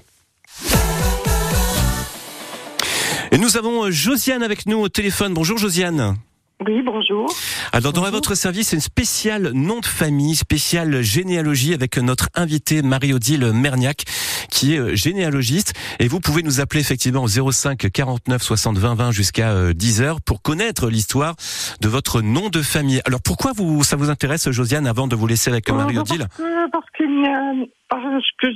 Et 3.33 3.39
nous 3.39 3.57
avons 3.57 3.91
Josiane 3.91 4.43
avec 4.43 4.67
nous 4.67 4.79
au 4.79 4.91
téléphone. 4.91 5.33
Bonjour 5.33 5.57
Josiane. 5.57 6.17
Oui, 6.65 6.81
bonjour. 6.83 7.27
Alors, 7.73 7.93
dans 7.93 8.01
votre 8.11 8.35
service, 8.35 8.69
c'est 8.69 8.77
une 8.77 8.83
spéciale 8.83 9.51
nom 9.53 9.81
de 9.81 9.85
famille, 9.85 10.35
spéciale 10.35 11.03
généalogie 11.03 11.75
avec 11.75 11.99
notre 11.99 12.31
invitée 12.35 12.81
Marie-Odile 12.81 13.53
Merniac, 13.53 14.05
qui 14.51 14.75
est 14.75 14.79
euh, 14.79 14.95
généalogiste. 14.95 15.75
Et 16.01 16.09
vous 16.09 16.19
pouvez 16.19 16.43
nous 16.43 16.61
appeler 16.61 16.81
effectivement 16.81 17.23
au 17.23 17.51
05 17.53 17.91
49 17.93 18.43
60 18.43 18.79
20 18.79 18.95
20 18.95 19.11
jusqu'à 19.11 19.75
10 19.75 20.01
euh, 20.01 20.05
heures 20.05 20.21
pour 20.23 20.41
connaître 20.41 20.89
l'histoire 20.89 21.35
de 21.83 21.89
votre 21.89 22.23
nom 22.23 22.49
de 22.49 22.63
famille. 22.63 23.03
Alors, 23.05 23.21
pourquoi 23.23 23.53
vous, 23.55 23.85
ça 23.85 23.97
vous 23.97 24.09
intéresse, 24.09 24.51
Josiane, 24.51 24.87
avant 24.87 25.09
de 25.09 25.15
vous 25.15 25.27
laisser 25.27 25.51
avec 25.51 25.69
euh, 25.69 25.75
Marie-Odile 25.75 26.27
Parce 26.73 26.87
qu'il 26.97 27.21
n'y 27.21 27.29
a, 27.29 27.53
parce 27.91 28.27
que, 28.41 28.47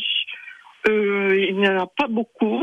euh, 0.88 1.47
il 1.50 1.59
n'y 1.59 1.69
en 1.69 1.83
a 1.83 1.87
pas 1.87 2.09
beaucoup. 2.09 2.62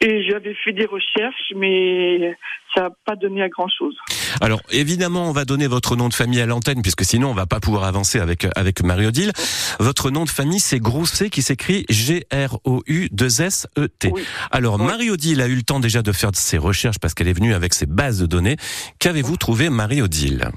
Et 0.00 0.22
j'avais 0.28 0.54
fait 0.64 0.72
des 0.72 0.86
recherches, 0.86 1.52
mais 1.56 2.36
ça 2.74 2.82
n'a 2.82 2.90
pas 3.04 3.16
donné 3.16 3.42
à 3.42 3.48
grand 3.48 3.66
chose. 3.68 3.96
Alors 4.40 4.62
évidemment, 4.70 5.28
on 5.28 5.32
va 5.32 5.44
donner 5.44 5.66
votre 5.66 5.96
nom 5.96 6.08
de 6.08 6.14
famille 6.14 6.40
à 6.40 6.46
l'antenne, 6.46 6.82
puisque 6.82 7.04
sinon 7.04 7.30
on 7.30 7.34
va 7.34 7.46
pas 7.46 7.58
pouvoir 7.58 7.82
avancer 7.84 8.20
avec 8.20 8.46
avec 8.54 8.84
Marie-Odile. 8.84 9.32
Votre 9.80 10.12
nom 10.12 10.24
de 10.24 10.30
famille, 10.30 10.60
c'est 10.60 10.78
Grousset, 10.78 11.30
qui 11.30 11.42
s'écrit 11.42 11.84
G-R-O-U-2-S-E-T. 11.88 14.12
Alors 14.52 14.78
Marie-Odile 14.78 15.40
a 15.40 15.48
eu 15.48 15.56
le 15.56 15.62
temps 15.62 15.80
déjà 15.80 16.02
de 16.02 16.12
faire 16.12 16.30
ses 16.34 16.58
recherches 16.58 17.00
parce 17.00 17.14
qu'elle 17.14 17.28
est 17.28 17.32
venue 17.32 17.54
avec 17.54 17.74
ses 17.74 17.86
bases 17.86 18.20
de 18.20 18.26
données. 18.26 18.56
Qu'avez-vous 19.00 19.36
trouvé, 19.36 19.68
Marie-Odile? 19.68 20.52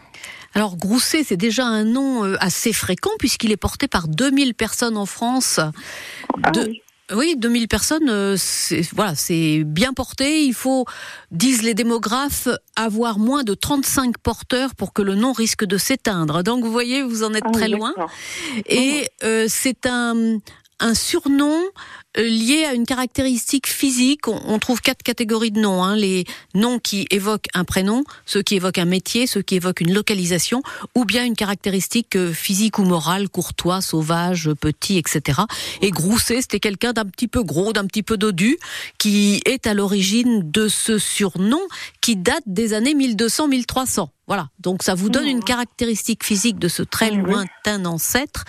Alors 0.54 0.78
Grousset, 0.78 1.24
c'est 1.24 1.38
déjà 1.38 1.66
un 1.66 1.86
nom 1.86 2.26
euh, 2.26 2.36
assez 2.42 2.74
fréquent 2.74 3.12
puisqu'il 3.18 3.52
est 3.52 3.58
porté 3.58 3.88
par 3.88 4.08
2000 4.08 4.54
personnes 4.54 4.98
en 4.98 5.06
France. 5.06 5.60
Ah 6.44 6.52
de, 6.52 6.68
oui. 6.68 6.82
Oui, 7.14 7.36
2000 7.38 7.68
personnes, 7.68 8.10
euh, 8.10 8.36
c'est, 8.38 8.82
voilà, 8.94 9.16
c'est 9.16 9.64
bien 9.66 9.94
porté. 9.94 10.44
Il 10.44 10.54
faut, 10.54 10.86
disent 11.32 11.62
les 11.64 11.74
démographes, 11.74 12.48
avoir 12.76 13.20
moins 13.20 13.44
de 13.44 13.54
35 13.54 14.18
porteurs 14.18 14.76
pour 14.76 14.94
que 14.94 15.02
le 15.02 15.16
nom 15.16 15.34
risque 15.34 15.66
de 15.66 15.78
s'éteindre. 15.78 16.44
Donc 16.44 16.64
vous 16.64 16.72
voyez, 16.72 17.04
vous 17.04 17.24
en 17.24 17.34
êtes 17.34 17.44
Ah 17.46 17.52
très 17.52 17.66
oui, 17.66 17.72
loin. 17.72 17.90
d'accord. 17.90 18.12
Et 18.68 19.08
euh, 19.24 19.48
c'est 19.50 19.86
un, 19.86 20.38
un 20.82 20.94
surnom 20.94 21.58
euh, 22.18 22.24
lié 22.24 22.66
à 22.66 22.74
une 22.74 22.86
caractéristique 22.86 23.68
physique. 23.68 24.28
On, 24.28 24.60
trouve 24.60 24.82
quatre 24.82 25.02
catégories 25.04 25.52
de 25.52 25.60
noms. 25.60 25.84
Hein. 25.84 25.96
Les 25.96 26.26
noms 26.54 26.80
qui 26.80 27.08
évoquent 27.10 27.48
un 27.54 27.64
prénom, 27.64 28.04
ceux 28.26 28.42
qui 28.42 28.56
évoquent 28.56 28.80
un 28.80 28.86
métier, 28.86 29.28
ceux 29.28 29.42
qui 29.42 29.56
évoquent 29.56 29.82
une 29.82 29.94
localisation, 29.94 30.62
ou 30.96 31.06
bien 31.06 31.24
une 31.24 31.36
caractéristique 31.36 32.18
euh, 32.18 32.34
physique 32.34 32.80
ou 32.80 32.84
morale, 32.84 33.30
courtois, 33.30 33.80
sauvage, 33.82 34.50
petit, 34.60 34.98
etc. 34.98 35.42
Et 35.82 35.92
Grousset, 35.92 36.42
c'était 36.42 36.60
quelqu'un 36.60 36.92
d'un 36.92 37.06
petit 37.06 37.30
peu 37.30 37.44
gros, 37.44 37.72
d'un 37.72 37.86
petit 37.86 38.04
peu 38.04 38.18
dodu, 38.18 38.58
qui 38.98 39.42
est 39.46 39.66
à 39.66 39.74
l'origine 39.74 40.52
de 40.52 40.68
ce 40.68 40.98
surnom 40.98 41.62
qui 42.02 42.18
date 42.18 42.44
des 42.46 42.74
années 42.74 42.94
1200-1300. 42.94 44.10
Voilà, 44.32 44.48
donc 44.60 44.82
ça 44.82 44.96
vous 44.96 45.10
donne 45.10 45.28
une 45.28 45.44
caractéristique 45.44 46.24
physique 46.24 46.58
de 46.58 46.70
ce 46.70 46.84
très 46.84 47.12
oui. 47.12 47.18
lointain 47.18 47.84
ancêtre. 47.84 48.46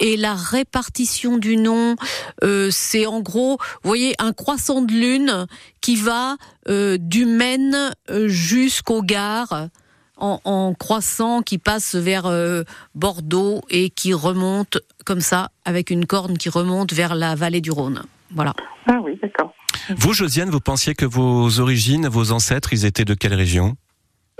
Et 0.00 0.16
la 0.16 0.32
répartition 0.32 1.36
du 1.36 1.58
nom, 1.58 1.96
euh, 2.44 2.70
c'est 2.70 3.04
en 3.04 3.20
gros, 3.20 3.58
vous 3.82 3.88
voyez, 3.88 4.14
un 4.20 4.32
croissant 4.32 4.80
de 4.80 4.90
lune 4.90 5.46
qui 5.82 5.96
va 5.96 6.38
euh, 6.70 6.96
du 6.98 7.26
Maine 7.26 7.92
euh, 8.08 8.28
jusqu'au 8.28 9.02
Gard. 9.02 9.68
En, 10.16 10.40
en 10.44 10.72
croissant 10.72 11.42
qui 11.42 11.58
passe 11.58 11.94
vers 11.94 12.24
euh, 12.24 12.62
Bordeaux 12.94 13.60
et 13.68 13.90
qui 13.90 14.14
remonte 14.14 14.78
comme 15.04 15.20
ça 15.20 15.50
avec 15.66 15.90
une 15.90 16.06
corne 16.06 16.38
qui 16.38 16.48
remonte 16.48 16.94
vers 16.94 17.14
la 17.14 17.34
vallée 17.34 17.60
du 17.60 17.70
Rhône. 17.70 18.02
Voilà. 18.34 18.54
Ah 18.86 18.96
oui, 19.04 19.18
d'accord. 19.22 19.52
Vous, 19.94 20.14
Josiane, 20.14 20.48
vous 20.48 20.60
pensiez 20.60 20.94
que 20.94 21.04
vos 21.04 21.60
origines, 21.60 22.08
vos 22.08 22.32
ancêtres, 22.32 22.72
ils 22.72 22.86
étaient 22.86 23.04
de 23.04 23.12
quelle 23.12 23.34
région? 23.34 23.76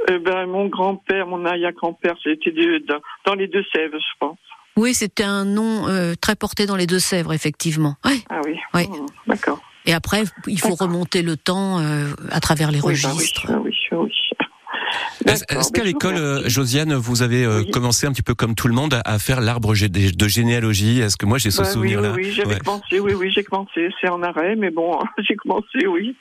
Eh 0.09 0.19
ben, 0.19 0.47
mon 0.47 0.67
grand-père, 0.69 1.27
mon 1.27 1.45
arrière-grand-père, 1.45 2.15
c'était 2.23 2.53
de- 2.53 2.85
dans, 2.87 3.01
dans 3.27 3.35
les 3.35 3.49
Deux-Sèvres, 3.49 3.99
je 3.99 4.19
pense. 4.21 4.39
Oui, 4.77 4.95
c'était 4.95 5.25
un 5.25 5.45
nom 5.45 5.89
euh, 5.89 6.15
très 6.21 6.37
porté 6.37 6.67
dans 6.67 6.77
les 6.77 6.87
Deux-Sèvres, 6.87 7.33
effectivement. 7.33 7.97
Ouais. 8.05 8.19
Ah 8.31 8.41
oui. 8.45 8.55
Oui. 8.75 8.87
Mmh, 8.89 9.07
d'accord. 9.27 9.61
Et 9.87 9.93
après, 9.93 10.23
il 10.47 10.61
faut 10.61 10.75
remonter 10.77 11.23
le 11.23 11.37
temps 11.37 11.81
euh, 11.81 12.13
à 12.31 12.39
travers 12.41 12.71
les 12.71 12.81
Oui, 12.81 12.95
bah 13.03 13.09
oui, 13.11 13.17
registres. 13.17 13.47
ah 13.49 13.59
oui, 13.59 13.75
oui. 13.93 14.13
Est-ce 15.27 15.45
mais 15.51 15.79
qu'à 15.79 15.85
l'école, 15.85 16.17
euh, 16.17 16.49
Josiane, 16.49 16.95
vous 16.95 17.23
avez 17.23 17.45
euh, 17.45 17.61
Oui. 17.61 17.71
commencé 17.71 18.07
un 18.07 18.13
petit 18.13 18.23
peu 18.23 18.35
comme 18.35 18.55
tout 18.55 18.69
le 18.69 18.75
monde 18.75 18.99
à, 19.05 19.19
faire 19.19 19.41
l'arbre 19.41 19.75
de 19.75 20.29
généalogie? 20.29 21.01
Est-ce 21.01 21.17
que 21.17 21.27
moi 21.27 21.39
j'ai 21.39 21.51
ce 21.51 21.59
Bah 21.63 21.69
oui, 21.69 21.73
souvenir-là? 21.75 22.13
oui, 22.15 22.23
oui, 22.27 22.33
j'avais 22.33 22.55
Ouais. 22.55 22.61
commencé, 22.61 23.01
oui, 23.01 23.13
oui, 23.15 23.31
j'ai 23.35 23.43
commencé. 23.45 23.89
C'est 24.01 24.09
en 24.09 24.23
arrêt, 24.23 24.55
mais 24.57 24.71
bon, 24.71 24.99
j'ai 25.29 25.37
commencé, 25.37 25.87
oui. 25.87 26.17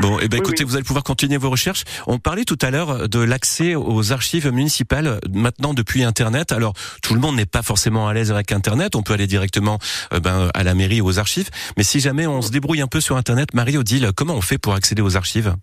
Bon, 0.00 0.18
eh 0.20 0.28
ben, 0.28 0.38
Oui, 0.38 0.40
écoutez, 0.40 0.64
oui. 0.64 0.70
vous 0.70 0.76
allez 0.76 0.84
pouvoir 0.84 1.04
continuer 1.04 1.36
vos 1.36 1.50
recherches. 1.50 1.84
On 2.06 2.18
parlait 2.18 2.44
tout 2.44 2.58
à 2.62 2.70
l'heure 2.70 3.08
de 3.08 3.18
l'accès 3.18 3.74
aux 3.74 4.12
archives 4.12 4.50
municipales 4.50 5.20
maintenant 5.32 5.74
depuis 5.74 6.02
Internet. 6.02 6.52
Alors, 6.52 6.74
tout 7.02 7.14
le 7.14 7.20
monde 7.20 7.36
n'est 7.36 7.46
pas 7.46 7.62
forcément 7.62 8.08
à 8.08 8.14
l'aise 8.14 8.30
avec 8.30 8.52
Internet. 8.52 8.96
On 8.96 9.02
peut 9.02 9.14
aller 9.14 9.26
directement 9.26 9.78
euh, 10.12 10.20
ben, 10.20 10.50
à 10.54 10.62
la 10.62 10.74
mairie 10.74 11.00
ou 11.00 11.06
aux 11.06 11.18
archives. 11.18 11.50
Mais 11.76 11.82
si 11.82 12.00
jamais 12.00 12.26
on 12.26 12.42
se 12.42 12.50
débrouille 12.50 12.80
un 12.80 12.86
peu 12.86 13.00
sur 13.00 13.16
Internet, 13.16 13.54
Marie-Odile, 13.54 14.12
comment 14.14 14.34
on 14.34 14.40
fait 14.40 14.58
pour 14.58 14.74
accéder 14.74 15.02
aux 15.02 15.16
archives? 15.16 15.54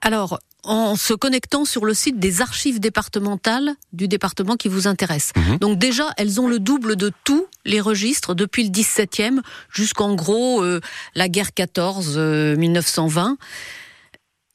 Alors, 0.00 0.38
en 0.64 0.96
se 0.96 1.14
connectant 1.14 1.64
sur 1.64 1.84
le 1.84 1.94
site 1.94 2.18
des 2.18 2.40
archives 2.40 2.80
départementales 2.80 3.74
du 3.92 4.08
département 4.08 4.56
qui 4.56 4.68
vous 4.68 4.86
intéresse. 4.86 5.32
Mhm. 5.36 5.58
Donc 5.58 5.78
déjà, 5.78 6.10
elles 6.16 6.40
ont 6.40 6.48
le 6.48 6.58
double 6.58 6.96
de 6.96 7.10
tous 7.24 7.46
les 7.64 7.80
registres 7.80 8.34
depuis 8.34 8.64
le 8.64 8.70
17e 8.70 9.40
jusqu'en 9.70 10.14
gros 10.14 10.62
euh, 10.62 10.80
la 11.14 11.28
guerre 11.28 11.54
14 11.54 12.14
euh, 12.16 12.56
1920. 12.56 13.38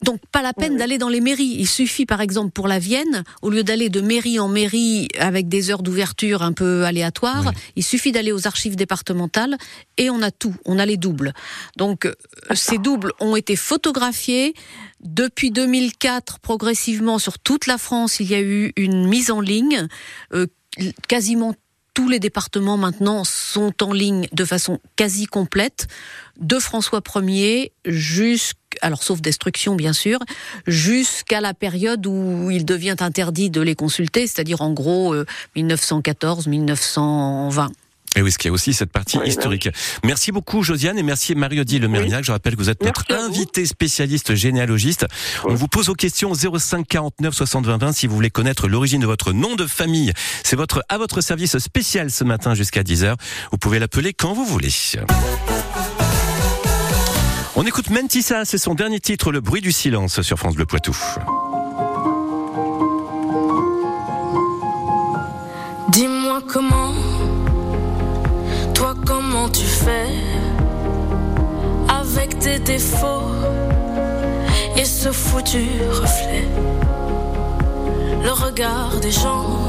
Donc 0.03 0.19
pas 0.31 0.41
la 0.41 0.53
peine 0.53 0.73
Oui. 0.73 0.79
d'aller 0.79 0.97
dans 0.97 1.09
les 1.09 1.21
mairies. 1.21 1.55
Il 1.57 1.67
suffit 1.67 2.05
par 2.05 2.21
exemple 2.21 2.51
pour 2.51 2.67
la 2.67 2.79
Vienne, 2.79 3.23
au 3.41 3.49
lieu 3.49 3.63
d'aller 3.63 3.89
de 3.89 4.01
mairie 4.01 4.39
en 4.39 4.47
mairie 4.47 5.07
avec 5.19 5.47
des 5.47 5.69
heures 5.71 5.83
d'ouverture 5.83 6.41
un 6.43 6.53
peu 6.53 6.83
aléatoires, 6.85 7.45
Oui. 7.47 7.53
il 7.77 7.83
suffit 7.83 8.11
d'aller 8.11 8.31
aux 8.31 8.47
archives 8.47 8.75
départementales 8.75 9.57
et 9.97 10.09
on 10.09 10.21
a 10.21 10.31
tout, 10.31 10.55
on 10.65 10.79
a 10.79 10.85
les 10.85 10.97
doubles. 10.97 11.33
Donc 11.77 12.05
euh, 12.05 12.13
ces 12.53 12.77
doubles 12.77 13.13
ont 13.19 13.35
été 13.35 13.55
photographiés. 13.55 14.53
Depuis 15.01 15.51
2004, 15.51 16.39
progressivement 16.39 17.19
sur 17.19 17.39
toute 17.39 17.67
la 17.67 17.77
France, 17.77 18.19
il 18.19 18.29
y 18.29 18.35
a 18.35 18.41
eu 18.41 18.71
une 18.77 19.07
mise 19.07 19.31
en 19.31 19.41
ligne. 19.41 19.87
Euh, 20.33 20.47
quasiment 21.07 21.53
tous 21.93 22.09
les 22.09 22.17
départements 22.19 22.77
maintenant 22.77 23.23
sont 23.23 23.71
en 23.83 23.93
ligne 23.93 24.27
de 24.31 24.45
façon 24.45 24.79
quasi 24.95 25.27
complète, 25.27 25.87
de 26.39 26.57
François 26.57 27.01
Ier 27.21 27.71
jusqu'à, 27.85 28.57
alors 28.81 29.03
sauf 29.03 29.21
destruction 29.21 29.75
bien 29.75 29.93
sûr, 29.93 30.19
jusqu'à 30.67 31.41
la 31.41 31.53
période 31.53 32.05
où 32.05 32.49
il 32.51 32.65
devient 32.65 32.95
interdit 32.99 33.49
de 33.49 33.61
les 33.61 33.75
consulter, 33.75 34.27
c'est-à-dire 34.27 34.61
en 34.61 34.71
gros 34.71 35.13
euh, 35.13 35.25
1914-1920. 35.55 37.69
Et 38.15 38.21
oui, 38.21 38.31
ce 38.31 38.37
qu'il 38.37 38.49
y 38.49 38.51
a 38.51 38.53
aussi 38.53 38.73
cette 38.73 38.91
partie 38.91 39.17
Oui, 39.17 39.27
historique. 39.27 39.69
Merci 40.03 40.31
beaucoup, 40.31 40.61
Josiane, 40.61 40.97
et 40.97 41.03
merci 41.03 41.33
Marie-Odile 41.33 41.87
Merniac. 41.87 42.23
Je 42.23 42.31
rappelle 42.31 42.53
que 42.53 42.59
vous 42.59 42.69
êtes 42.69 42.83
notre 42.83 43.05
invité 43.11 43.65
spécialiste 43.65 44.35
généalogiste. 44.35 45.05
On 45.45 45.55
vous 45.55 45.67
pose 45.67 45.89
aux 45.89 45.95
questions 45.95 46.33
05 46.33 46.87
49 46.87 47.33
60 47.33 47.65
20 47.65 47.77
20 47.77 47.91
si 47.93 48.07
vous 48.07 48.15
voulez 48.15 48.29
connaître 48.29 48.67
l'origine 48.67 49.01
de 49.01 49.07
votre 49.07 49.33
nom 49.33 49.55
de 49.55 49.65
famille. 49.65 50.13
C'est 50.43 50.55
votre, 50.55 50.83
à 50.89 50.97
votre 50.97 51.21
service 51.21 51.57
spécial 51.57 52.11
ce 52.11 52.23
matin 52.23 52.53
jusqu'à 52.53 52.83
10h. 52.83 53.15
Vous 53.51 53.57
pouvez 53.57 53.79
l'appeler 53.79 54.13
quand 54.13 54.33
vous 54.33 54.45
voulez. 54.45 54.69
On 57.55 57.67
écoute 57.67 57.91
Mentissa, 57.91 58.45
c'est 58.45 58.57
son 58.57 58.73
dernier 58.73 58.99
titre, 58.99 59.31
Le 59.31 59.39
bruit 59.39 59.61
du 59.61 59.71
silence 59.71 60.23
sur 60.23 60.39
France 60.39 60.55
Bleu 60.55 60.65
Poitou. 60.65 60.97
Dis-moi 65.89 66.41
comment, 66.51 66.93
toi 68.73 68.95
comment 69.05 69.49
tu 69.49 69.65
fais 69.65 70.07
avec 71.87 72.39
tes 72.39 72.57
défauts 72.57 73.29
et 74.75 74.85
ce 74.85 75.11
foutu 75.11 75.63
reflet. 75.91 76.47
Le 78.23 78.31
regard 78.31 78.99
des 78.99 79.11
gens, 79.11 79.59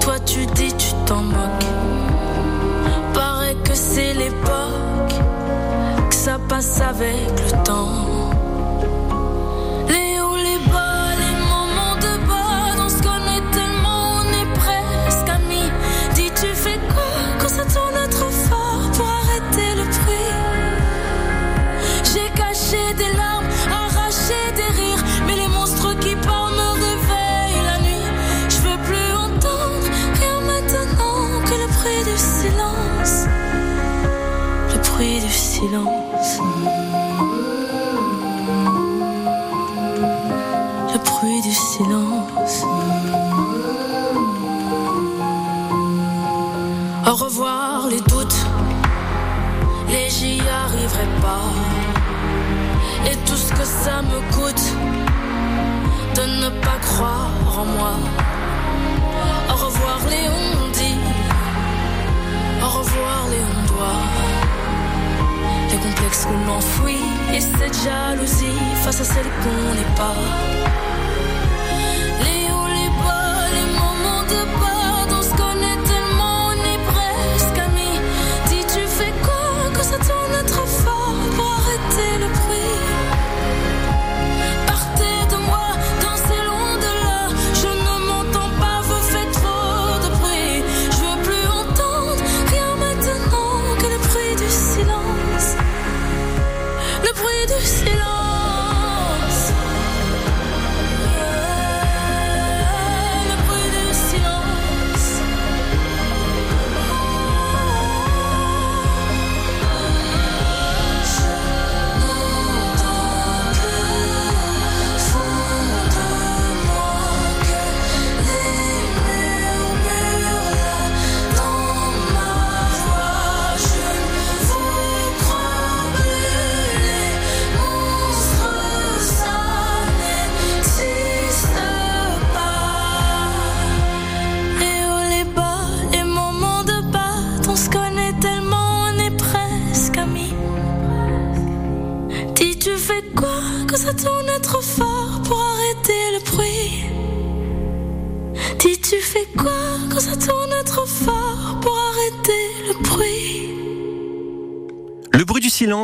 toi 0.00 0.18
tu 0.20 0.46
dis 0.46 0.72
tu 0.78 0.92
t'en 1.04 1.20
moques. 1.20 1.66
Paraît 3.12 3.56
que 3.62 3.74
c'est 3.74 4.14
l'époque, 4.14 5.10
que 5.10 5.35
ça 6.26 6.40
passe 6.48 6.80
avec 6.80 7.30
le 7.38 7.62
temps. 7.62 8.32
Les 9.86 10.20
hauts, 10.20 10.34
les 10.34 10.58
bas, 10.72 11.14
les 11.22 11.36
moments 11.52 11.94
de 12.06 12.26
bas. 12.26 12.82
on 12.84 12.88
ce 12.88 12.98
tellement, 13.54 14.22
on 14.22 14.26
est 14.40 14.52
presque 14.58 15.28
amis. 15.28 15.70
Dis-tu, 16.16 16.48
fais 16.52 16.80
quoi 16.92 17.12
quand 17.38 17.48
ça 17.48 17.64
tourne 17.64 18.08
trop 18.10 18.32
fort 18.48 18.90
pour 18.96 19.06
arrêter 19.06 19.70
le 19.76 19.84
bruit? 19.84 20.32
J'ai 22.10 22.28
caché 22.34 22.82
des 22.98 23.16
larmes, 23.16 23.46
arraché 23.70 24.40
des 24.56 24.70
rires. 24.80 25.04
Mais 25.28 25.36
les 25.36 25.46
monstres 25.46 25.94
qui 26.00 26.16
partent 26.16 26.54
me 26.54 26.70
réveillent 26.86 27.66
la 27.70 27.78
nuit. 27.86 28.08
Je 28.48 28.56
veux 28.66 28.78
plus 28.88 29.12
entendre 29.14 29.86
rien 30.18 30.40
maintenant 30.40 31.40
que 31.44 31.54
le 31.54 31.68
bruit 31.76 32.02
du 32.10 32.18
silence. 32.18 33.28
Le 34.72 34.78
bruit 34.90 35.20
du 35.20 35.32
silence 35.32 36.05
le 36.38 36.44
bruit? 36.44 36.76
du 41.42 41.52
silence. 41.52 42.64
Au 47.06 47.14
revoir 47.14 47.88
les 47.88 48.00
doutes, 48.00 48.46
les 49.88 50.08
j'y 50.08 50.40
arriverai 50.40 51.06
pas. 51.20 51.50
Et 53.10 53.16
tout 53.26 53.36
ce 53.36 53.52
que 53.52 53.64
ça 53.64 54.02
me 54.02 54.20
coûte 54.34 54.72
de 56.16 56.22
ne 56.42 56.48
pas 56.60 56.78
croire 56.80 57.30
en 57.58 57.64
moi. 57.64 57.94
Au 59.50 59.54
revoir 59.66 59.98
les 60.10 60.28
dit, 60.72 60.98
au 62.62 62.68
revoir 62.78 63.28
les. 63.30 63.55
Complexes 66.06 66.26
qu'on 66.26 66.52
enfouit 66.52 67.02
et 67.34 67.40
cette 67.40 67.74
jalousie 67.82 68.60
face 68.84 69.00
à 69.00 69.04
celle 69.04 69.24
qu'on 69.42 69.74
n'est 69.74 69.96
pas. 69.96 70.14
Les 72.20 72.52
hauts, 72.52 72.68
les 72.68 72.90
bas, 73.04 73.50
les 73.58 73.68
moments 73.74 74.22
de 74.22 74.40
pardon, 74.60 75.16
on 75.18 75.22
se 75.22 75.30
connaît 75.30 75.78
tellement, 75.90 76.50
on 76.50 76.58
est 76.72 76.82
presque 76.92 77.58
amis. 77.58 77.98
Dis 78.48 78.64
tu 78.72 78.86
fais 78.86 79.12
quoi 79.20 79.68
que 79.74 79.82
ça 79.82 79.98
tourne 79.98 80.46
trop 80.46 80.66
fort 80.66 81.14
pour 81.34 81.52
arrêter 81.60 82.18
le 82.20 82.28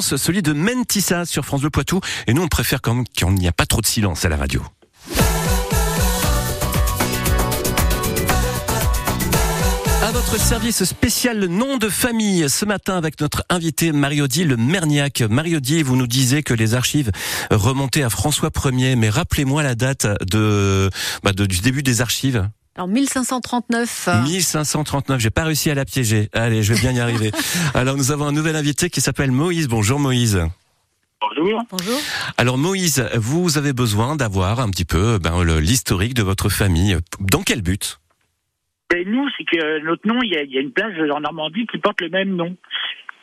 celui 0.03 0.43
de 0.43 0.53
Mentissa 0.53 1.25
sur 1.25 1.45
France 1.45 1.63
Bleu 1.63 1.71
Poitou. 1.71 2.01
Et 2.27 2.35
nous, 2.35 2.43
on 2.43 2.49
préfère 2.49 2.83
quand 2.83 2.95
même 2.95 3.05
qu'il 3.05 3.29
n'y 3.29 3.49
a 3.49 3.53
pas 3.53 3.67
trop 3.67 3.81
de 3.81 3.87
silence 3.87 4.25
à 4.25 4.29
la 4.29 4.37
radio. 4.37 4.63
À 10.03 10.11
votre 10.11 10.39
service 10.39 10.85
spécial 10.85 11.39
le 11.39 11.47
nom 11.47 11.79
de 11.79 11.89
famille 11.89 12.51
ce 12.51 12.65
matin 12.65 12.99
avec 12.99 13.21
notre 13.21 13.45
invité 13.49 13.93
Marie-Odile 13.93 14.57
Merniac. 14.59 15.23
Marie-Odile, 15.23 15.85
vous 15.85 15.97
nous 15.97 16.09
disiez 16.09 16.43
que 16.43 16.55
les 16.55 16.75
archives 16.75 17.11
remontaient 17.51 18.03
à 18.03 18.11
François 18.11 18.51
Ier, 18.73 18.97
mais 18.97 19.09
rappelez-moi 19.09 19.63
la 19.63 19.75
date 19.75 20.07
bah, 21.23 21.33
du 21.33 21.61
début 21.61 21.83
des 21.83 22.01
archives. 22.01 22.49
En 22.79 22.87
1539. 22.87 24.09
1539, 24.25 25.21
j'ai 25.21 25.31
pas 25.31 25.45
réussi 25.45 25.71
à 25.71 25.75
la 25.75 25.85
piéger. 25.85 26.29
Allez, 26.33 26.63
je 26.63 26.73
vais 26.73 26.81
bien 26.81 26.93
y 26.93 27.01
arriver. 27.01 27.31
Alors 27.75 27.97
nous 27.97 28.13
avons 28.13 28.27
un 28.27 28.33
nouvel 28.33 28.57
invité 28.57 28.89
qui 28.89 29.01
s'appelle 29.01 29.31
Moïse. 29.31 29.69
Bonjour 29.69 29.99
Moïse. 29.99 30.41
Bonjour. 31.21 31.63
Bonjour. 31.71 31.99
Alors 32.39 32.57
Moïse, 32.57 33.07
vous 33.15 33.59
avez 33.59 33.73
besoin 33.73 34.17
d'avoir 34.17 34.61
un 34.61 34.71
petit 34.71 34.87
peu 34.87 35.19
ben, 35.19 35.45
l'historique 35.61 36.15
de 36.15 36.23
votre 36.23 36.49
famille. 36.49 36.97
Dans 37.21 37.43
quel 37.43 37.63
but? 37.63 38.01
Et 38.95 39.05
nous, 39.05 39.27
c'est 39.37 39.45
que 39.45 39.85
notre 39.85 40.07
nom, 40.07 40.21
il 40.23 40.33
y, 40.33 40.37
a, 40.37 40.43
il 40.43 40.53
y 40.53 40.59
a 40.59 40.61
une 40.61 40.73
plage 40.73 40.95
en 41.11 41.21
Normandie 41.21 41.67
qui 41.67 41.79
porte 41.79 42.01
le 42.01 42.09
même 42.09 42.35
nom. 42.35 42.57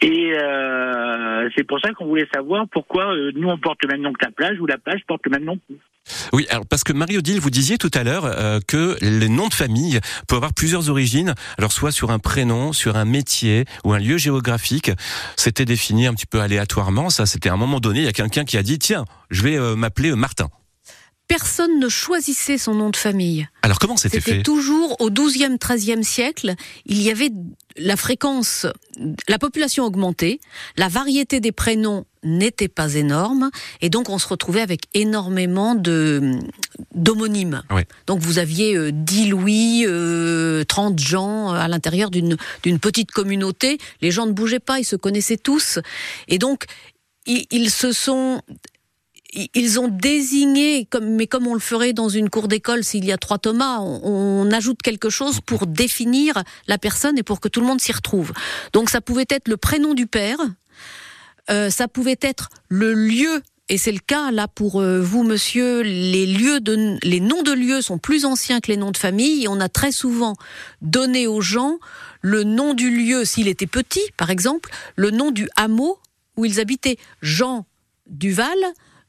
Et 0.01 0.33
euh, 0.33 1.49
c'est 1.55 1.65
pour 1.65 1.79
ça 1.81 1.91
qu'on 1.93 2.05
voulait 2.05 2.27
savoir 2.33 2.67
pourquoi 2.71 3.13
euh, 3.13 3.31
nous 3.35 3.49
on 3.49 3.57
porte 3.57 3.83
le 3.83 3.89
même 3.89 4.01
nom 4.01 4.13
que 4.13 4.23
la 4.23 4.31
plage 4.31 4.59
ou 4.59 4.65
la 4.65 4.77
plage 4.77 5.01
porte 5.07 5.25
le 5.25 5.31
même 5.31 5.43
nom. 5.43 5.59
Oui, 6.33 6.47
alors 6.49 6.65
parce 6.65 6.83
que 6.83 6.93
Marie-Odile, 6.93 7.39
vous 7.39 7.49
disiez 7.49 7.77
tout 7.77 7.91
à 7.93 8.03
l'heure 8.03 8.25
euh, 8.25 8.59
que 8.67 8.97
les 9.01 9.29
noms 9.29 9.47
de 9.47 9.53
famille 9.53 9.99
peuvent 10.27 10.37
avoir 10.37 10.53
plusieurs 10.53 10.89
origines. 10.89 11.33
Alors 11.57 11.71
soit 11.71 11.91
sur 11.91 12.11
un 12.11 12.19
prénom, 12.19 12.73
sur 12.73 12.97
un 12.97 13.05
métier 13.05 13.65
ou 13.83 13.93
un 13.93 13.99
lieu 13.99 14.17
géographique. 14.17 14.91
C'était 15.35 15.65
défini 15.65 16.07
un 16.07 16.13
petit 16.13 16.25
peu 16.25 16.41
aléatoirement. 16.41 17.09
Ça, 17.09 17.25
c'était 17.25 17.49
à 17.49 17.53
un 17.53 17.57
moment 17.57 17.79
donné, 17.79 17.99
il 17.99 18.05
y 18.05 18.09
a 18.09 18.13
quelqu'un 18.13 18.45
qui 18.45 18.57
a 18.57 18.63
dit 18.63 18.79
tiens, 18.79 19.05
je 19.29 19.43
vais 19.43 19.57
euh, 19.57 19.75
m'appeler 19.75 20.11
euh, 20.11 20.15
Martin. 20.15 20.49
Personne 21.29 21.79
ne 21.79 21.89
choisissait 21.89 22.57
son 22.57 22.73
nom 22.73 22.89
de 22.89 22.95
famille. 22.95 23.47
Alors 23.61 23.77
comment 23.77 23.97
c'était 23.97 24.19
C'était 24.19 24.37
fait? 24.37 24.41
toujours 24.43 24.99
au 24.99 25.11
12e, 25.11 25.59
13e 25.59 26.01
siècle, 26.01 26.55
il 26.87 26.99
y 27.03 27.11
avait 27.11 27.29
la 27.77 27.95
fréquence, 27.95 28.65
la 29.27 29.37
population 29.37 29.85
augmentait, 29.85 30.39
la 30.75 30.87
variété 30.87 31.39
des 31.39 31.51
prénoms 31.51 32.05
n'était 32.23 32.67
pas 32.67 32.95
énorme, 32.95 33.51
et 33.81 33.91
donc 33.91 34.09
on 34.09 34.17
se 34.17 34.27
retrouvait 34.27 34.61
avec 34.61 34.81
énormément 34.95 35.75
de 35.75 36.39
d'homonymes. 36.95 37.61
Donc 38.07 38.21
vous 38.21 38.39
aviez 38.39 38.75
euh, 38.75 38.91
10 38.91 39.27
Louis, 39.27 39.83
euh, 39.85 40.63
30 40.63 40.97
Jean 40.99 41.53
euh, 41.53 41.59
à 41.59 41.67
l'intérieur 41.67 42.09
d'une 42.09 42.37
d'une 42.63 42.79
petite 42.79 43.11
communauté. 43.11 43.77
Les 44.01 44.09
gens 44.09 44.25
ne 44.25 44.31
bougeaient 44.31 44.59
pas, 44.59 44.79
ils 44.79 44.83
se 44.83 44.95
connaissaient 44.95 45.37
tous, 45.37 45.77
et 46.27 46.39
donc 46.39 46.65
ils, 47.27 47.45
ils 47.51 47.69
se 47.69 47.91
sont 47.91 48.41
ils 49.33 49.79
ont 49.79 49.87
désigné, 49.87 50.85
comme, 50.85 51.09
mais 51.09 51.27
comme 51.27 51.47
on 51.47 51.53
le 51.53 51.59
ferait 51.59 51.93
dans 51.93 52.09
une 52.09 52.29
cour 52.29 52.47
d'école 52.47 52.83
s'il 52.83 53.05
y 53.05 53.11
a 53.11 53.17
trois 53.17 53.37
Thomas, 53.37 53.79
on, 53.79 54.01
on 54.03 54.51
ajoute 54.51 54.81
quelque 54.81 55.09
chose 55.09 55.39
pour 55.41 55.67
définir 55.67 56.43
la 56.67 56.77
personne 56.77 57.17
et 57.17 57.23
pour 57.23 57.39
que 57.39 57.47
tout 57.47 57.61
le 57.61 57.67
monde 57.67 57.81
s'y 57.81 57.91
retrouve. 57.91 58.33
Donc 58.73 58.89
ça 58.89 59.01
pouvait 59.01 59.27
être 59.29 59.47
le 59.47 59.57
prénom 59.57 59.93
du 59.93 60.07
père, 60.07 60.39
euh, 61.49 61.69
ça 61.69 61.87
pouvait 61.87 62.19
être 62.21 62.49
le 62.67 62.93
lieu. 62.93 63.41
Et 63.71 63.77
c'est 63.77 63.91
le 63.91 63.99
cas 63.99 64.31
là 64.31 64.47
pour 64.47 64.81
euh, 64.81 64.99
vous, 64.99 65.23
monsieur. 65.23 65.81
Les 65.81 66.25
lieux 66.25 66.59
de, 66.59 66.97
les 67.03 67.19
noms 67.19 67.43
de 67.43 67.51
lieux 67.51 67.81
sont 67.81 67.99
plus 67.99 68.25
anciens 68.25 68.61
que 68.61 68.71
les 68.71 68.77
noms 68.77 68.89
de 68.89 68.97
famille. 68.97 69.43
Et 69.43 69.47
on 69.47 69.59
a 69.59 69.69
très 69.69 69.91
souvent 69.91 70.35
donné 70.81 71.27
aux 71.27 71.41
gens 71.41 71.77
le 72.21 72.43
nom 72.43 72.73
du 72.73 72.89
lieu 72.89 73.25
s'il 73.25 73.47
était 73.47 73.67
petit, 73.67 74.01
par 74.17 74.31
exemple, 74.31 74.71
le 74.95 75.11
nom 75.11 75.29
du 75.29 75.47
hameau 75.55 75.99
où 76.35 76.45
ils 76.45 76.59
habitaient. 76.59 76.97
Jean 77.21 77.67
Duval, 78.07 78.57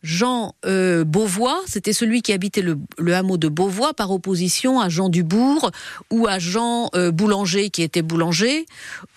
Jean 0.02 0.54
euh, 0.64 1.04
Beauvois, 1.04 1.60
c'était 1.66 1.92
celui 1.92 2.22
qui 2.22 2.32
habitait 2.32 2.62
le, 2.62 2.78
le 2.98 3.14
hameau 3.14 3.36
de 3.36 3.48
Beauvois 3.48 3.94
par 3.94 4.10
opposition 4.10 4.80
à 4.80 4.88
Jean 4.88 5.08
Dubourg 5.08 5.70
ou 6.10 6.26
à 6.26 6.38
Jean 6.38 6.90
euh, 6.94 7.10
Boulanger 7.10 7.70
qui 7.70 7.82
était 7.82 8.02
boulanger 8.02 8.66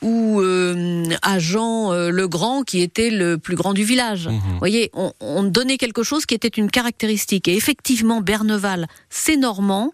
ou 0.01 0.41
euh, 0.41 1.03
à 1.21 1.39
Jean 1.39 1.93
euh, 1.93 2.09
Legrand 2.09 2.63
qui 2.63 2.81
était 2.81 3.09
le 3.09 3.37
plus 3.37 3.55
grand 3.55 3.73
du 3.73 3.83
village. 3.83 4.27
Mhm. 4.27 4.39
Vous 4.51 4.59
voyez, 4.59 4.89
on, 4.93 5.13
on 5.19 5.43
donnait 5.43 5.77
quelque 5.77 6.03
chose 6.03 6.25
qui 6.25 6.35
était 6.35 6.47
une 6.47 6.69
caractéristique. 6.69 7.47
Et 7.47 7.55
effectivement, 7.55 8.21
Berneval, 8.21 8.87
c'est 9.09 9.37
normand, 9.37 9.93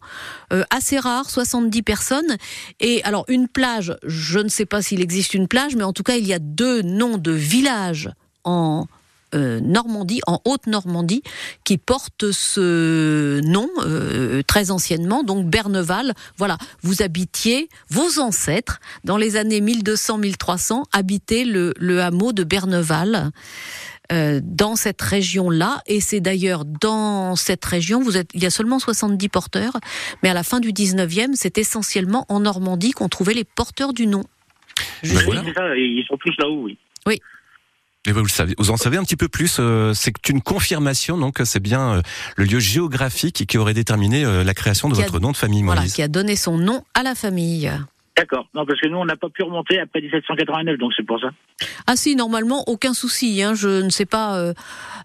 euh, 0.53 0.63
assez 0.69 0.99
rare, 0.99 1.29
70 1.29 1.83
personnes. 1.83 2.37
Et 2.79 3.03
alors, 3.03 3.25
une 3.27 3.47
plage, 3.47 3.95
je 4.05 4.39
ne 4.39 4.49
sais 4.49 4.65
pas 4.65 4.81
s'il 4.81 5.01
existe 5.01 5.33
une 5.33 5.47
plage, 5.47 5.75
mais 5.75 5.83
en 5.83 5.93
tout 5.93 6.03
cas, 6.03 6.17
il 6.17 6.25
y 6.25 6.33
a 6.33 6.39
deux 6.39 6.81
noms 6.81 7.17
de 7.17 7.31
villages 7.31 8.09
en 8.43 8.87
euh, 9.35 9.59
Normandie, 9.59 10.21
en 10.27 10.41
Haute-Normandie, 10.45 11.23
qui 11.63 11.77
portent 11.77 12.31
ce 12.31 13.39
nom 13.41 13.67
euh, 13.81 14.41
très 14.43 14.71
anciennement, 14.71 15.23
donc 15.23 15.45
Berneval. 15.45 16.13
Voilà, 16.37 16.57
vous 16.81 17.01
habitiez, 17.01 17.69
vos 17.89 18.19
ancêtres, 18.19 18.79
dans 19.03 19.17
les 19.17 19.35
années 19.35 19.61
1200-1300, 19.61 20.83
habitaient 20.93 21.45
le, 21.45 21.73
le 21.77 22.01
hameau 22.01 22.33
de 22.33 22.43
Berneval. 22.43 23.31
euh, 24.11 24.39
dans 24.43 24.75
cette 24.75 25.01
région-là, 25.01 25.81
et 25.85 25.99
c'est 26.01 26.19
d'ailleurs 26.19 26.65
dans 26.65 27.35
cette 27.35 27.63
région, 27.63 28.01
vous 28.01 28.17
êtes, 28.17 28.29
il 28.33 28.41
y 28.41 28.45
a 28.47 28.49
seulement 28.49 28.79
70 28.79 29.29
porteurs, 29.29 29.73
mais 30.23 30.29
à 30.29 30.33
la 30.33 30.43
fin 30.43 30.59
du 30.59 30.71
19e, 30.71 31.33
c'est 31.33 31.57
essentiellement 31.59 32.25
en 32.27 32.39
Normandie 32.39 32.91
qu'on 32.91 33.07
trouvait 33.07 33.35
les 33.35 33.43
porteurs 33.43 33.93
du 33.93 34.07
nom. 34.07 34.23
Ben 35.03 35.11
voilà. 35.25 35.41
Oui, 35.41 35.47
c'est 35.47 35.53
ça, 35.53 35.75
ils 35.77 36.03
sont 36.07 36.17
tous 36.17 36.33
là-haut, 36.39 36.63
oui. 36.63 36.77
Et 38.09 38.11
vous, 38.11 38.23
le 38.23 38.27
savez, 38.27 38.55
vous 38.57 38.71
en 38.71 38.77
savez 38.77 38.97
un 38.97 39.03
petit 39.03 39.15
peu 39.15 39.27
plus. 39.27 39.57
euh, 39.59 39.93
c'est 39.93 40.11
une 40.29 40.41
confirmation, 40.41 41.15
donc 41.15 41.39
c'est 41.45 41.59
bien 41.61 41.97
euh, 41.97 42.01
le 42.37 42.45
lieu 42.45 42.57
géographique 42.59 43.45
qui 43.45 43.57
aurait 43.59 43.75
déterminé 43.75 44.25
euh, 44.25 44.43
la 44.43 44.55
création 44.55 44.89
de 44.89 44.95
Qui 44.95 45.03
a- 45.03 45.05
votre 45.05 45.19
nom 45.19 45.31
de 45.31 45.37
famille, 45.37 45.61
Voilà, 45.61 45.81
Moïse. 45.81 45.93
qui 45.93 46.01
a 46.01 46.07
donné 46.07 46.35
son 46.35 46.57
nom 46.57 46.83
à 46.95 47.03
la 47.03 47.13
famille. 47.13 47.71
D'accord. 48.17 48.47
Non, 48.55 48.65
parce 48.65 48.81
que 48.81 48.87
nous, 48.87 48.97
on 48.97 49.05
n'a 49.05 49.15
pas 49.15 49.29
pu 49.29 49.43
remonter 49.43 49.79
après 49.79 50.01
1789, 50.01 50.79
donc 50.79 50.91
c'est 50.97 51.05
pour 51.05 51.19
ça. 51.21 51.29
Ah 51.85 51.95
si, 51.95 52.15
normalement, 52.15 52.63
aucun 52.67 52.93
souci. 52.95 53.43
Hein, 53.43 53.53
je 53.53 53.81
ne 53.83 53.89
sais 53.91 54.07
pas. 54.07 54.37
euh, 54.39 54.53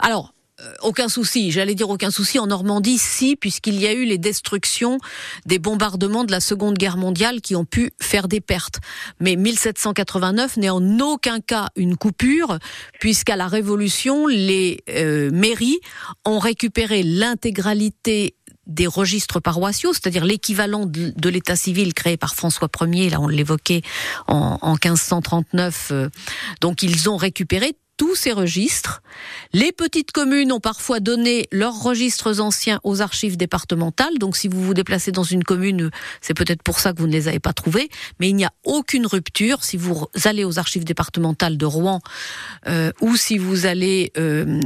Alors. 0.00 0.32
Euh, 0.64 0.74
Aucun 0.82 1.08
souci, 1.08 1.50
j'allais 1.50 1.74
dire 1.74 1.88
aucun 1.88 2.10
souci 2.10 2.38
en 2.38 2.46
Normandie, 2.46 2.98
si, 2.98 3.36
puisqu'il 3.36 3.80
y 3.80 3.86
a 3.86 3.92
eu 3.92 4.04
les 4.04 4.18
destructions 4.18 4.98
des 5.46 5.58
bombardements 5.58 6.24
de 6.24 6.30
la 6.30 6.40
Seconde 6.40 6.76
Guerre 6.76 6.96
mondiale 6.96 7.40
qui 7.40 7.56
ont 7.56 7.64
pu 7.64 7.92
faire 8.00 8.28
des 8.28 8.40
pertes. 8.40 8.80
Mais 9.20 9.36
1789 9.36 10.56
n'est 10.56 10.70
en 10.70 10.98
aucun 11.00 11.40
cas 11.40 11.68
une 11.76 11.96
coupure, 11.96 12.58
puisqu'à 13.00 13.36
la 13.36 13.48
Révolution, 13.48 14.26
les 14.26 14.82
euh, 14.90 15.30
mairies 15.30 15.80
ont 16.24 16.38
récupéré 16.38 17.02
l'intégralité 17.02 18.34
des 18.66 18.86
registres 18.86 19.40
paroissiaux, 19.40 19.92
c'est-à-dire 19.92 20.24
l'équivalent 20.24 20.86
de, 20.86 21.28
l'état 21.28 21.56
civil 21.56 21.92
créé 21.92 22.16
par 22.16 22.34
François 22.34 22.68
Ier, 22.80 23.10
là 23.10 23.20
on 23.20 23.28
l'évoquait 23.28 23.82
en, 24.26 24.58
en 24.60 24.72
1539. 24.72 25.88
euh, 25.90 26.08
donc 26.60 26.82
ils 26.82 27.10
ont 27.10 27.16
récupéré 27.16 27.74
tous 27.96 28.14
ces 28.14 28.32
registres. 28.32 29.02
Les 29.52 29.72
petites 29.72 30.12
communes 30.12 30.52
ont 30.52 30.60
parfois 30.60 31.00
donné 31.00 31.46
leurs 31.52 31.82
registres 31.82 32.40
anciens 32.40 32.80
aux 32.82 33.00
archives 33.00 33.36
départementales. 33.36 34.18
Donc 34.18 34.36
si 34.36 34.48
vous 34.48 34.62
vous 34.62 34.74
déplacez 34.74 35.12
dans 35.12 35.22
une 35.22 35.44
commune, 35.44 35.90
c'est 36.20 36.34
peut-être 36.34 36.62
pour 36.62 36.80
ça 36.80 36.92
que 36.92 36.98
vous 36.98 37.06
ne 37.06 37.12
les 37.12 37.28
avez 37.28 37.40
pas 37.40 37.52
trouvés. 37.52 37.88
Mais 38.20 38.28
il 38.28 38.36
n'y 38.36 38.44
a 38.44 38.52
aucune 38.64 39.06
rupture 39.06 39.64
si 39.64 39.76
vous 39.76 40.06
allez 40.24 40.44
aux 40.44 40.58
archives 40.58 40.84
départementales 40.84 41.56
de 41.56 41.66
Rouen 41.66 42.00
euh, 42.66 42.90
ou 43.00 43.16
si 43.16 43.38
vous 43.38 43.66
allez 43.66 44.12
euh, 44.16 44.60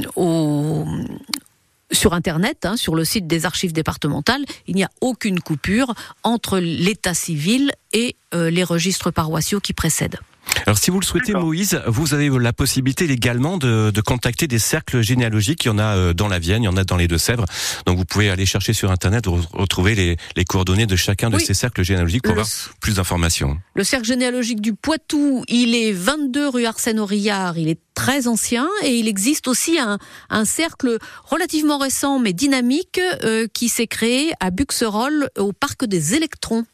sur 1.91 2.13
Internet, 2.13 2.65
hein, 2.65 2.77
sur 2.77 2.95
le 2.95 3.03
site 3.03 3.27
des 3.27 3.45
archives 3.45 3.73
départementales, 3.73 4.45
il 4.67 4.75
n'y 4.75 4.83
a 4.83 4.89
aucune 5.01 5.39
coupure 5.39 5.93
entre 6.23 6.59
l'état 6.59 7.13
civil 7.13 7.71
et 7.93 8.15
euh, 8.33 8.49
les 8.49 8.63
registres 8.63 9.11
paroissiaux 9.11 9.59
qui 9.59 9.73
précèdent. 9.73 10.19
Alors, 10.65 10.77
si 10.77 10.91
vous 10.91 10.99
le 10.99 11.05
souhaitez. 11.05 11.33
Moïse, 11.33 11.81
vous 11.87 12.13
avez 12.13 12.29
la 12.29 12.53
possibilité 12.53 13.07
légalement 13.07 13.57
de, 13.57 13.91
de 13.91 14.01
contacter 14.01 14.47
des 14.47 14.59
cercles 14.59 15.01
généalogiques. 15.01 15.65
Il 15.65 15.69
y 15.69 15.71
en 15.71 15.79
a 15.79 15.95
euh, 15.97 16.13
dans 16.13 16.27
la 16.27 16.37
Vienne, 16.39 16.63
il 16.63 16.65
y 16.65 16.69
en 16.69 16.77
a 16.77 16.83
dans 16.83 16.97
les 16.97 17.07
Deux-Sèvres. 17.07 17.45
Donc, 17.85 17.97
vous 17.97 18.05
pouvez 18.05 18.29
aller 18.29 18.45
chercher 18.45 18.73
sur 18.73 18.91
Internet, 18.91 19.25
re- 19.25 19.47
retrouver 19.53 19.95
les, 19.95 20.17
les 20.35 20.45
coordonnées 20.45 20.85
de 20.85 20.95
chacun 20.95 21.29
de 21.29 21.37
Oui. 21.37 21.45
ces 21.45 21.53
cercles 21.53 21.83
généalogiques 21.83 22.23
pour 22.23 22.35
Le- 22.35 22.41
avoir 22.41 22.53
plus 22.81 22.95
d'informations. 22.95 23.57
Le 23.73 23.83
cercle 23.83 24.05
généalogique 24.05 24.61
du 24.61 24.73
Poitou, 24.73 25.43
il 25.47 25.75
est 25.75 25.91
22 25.91 26.49
rue 26.49 26.65
Arsène-Aurilliard, 26.65 27.57
il 27.57 27.67
est 27.69 27.79
très 27.95 28.27
ancien 28.27 28.67
et 28.83 28.95
il 28.97 29.07
existe 29.07 29.47
aussi 29.47 29.79
un, 29.79 29.97
un 30.29 30.45
cercle 30.45 30.97
relativement 31.25 31.77
récent 31.77 32.19
mais 32.19 32.33
dynamique 32.33 32.99
euh, 33.23 33.47
qui 33.53 33.69
s'est 33.69 33.87
créé 33.87 34.31
à 34.39 34.51
Buxerolles 34.51 35.29
au 35.37 35.51
parc 35.53 35.85
des 35.85 36.15
électrons. 36.15 36.65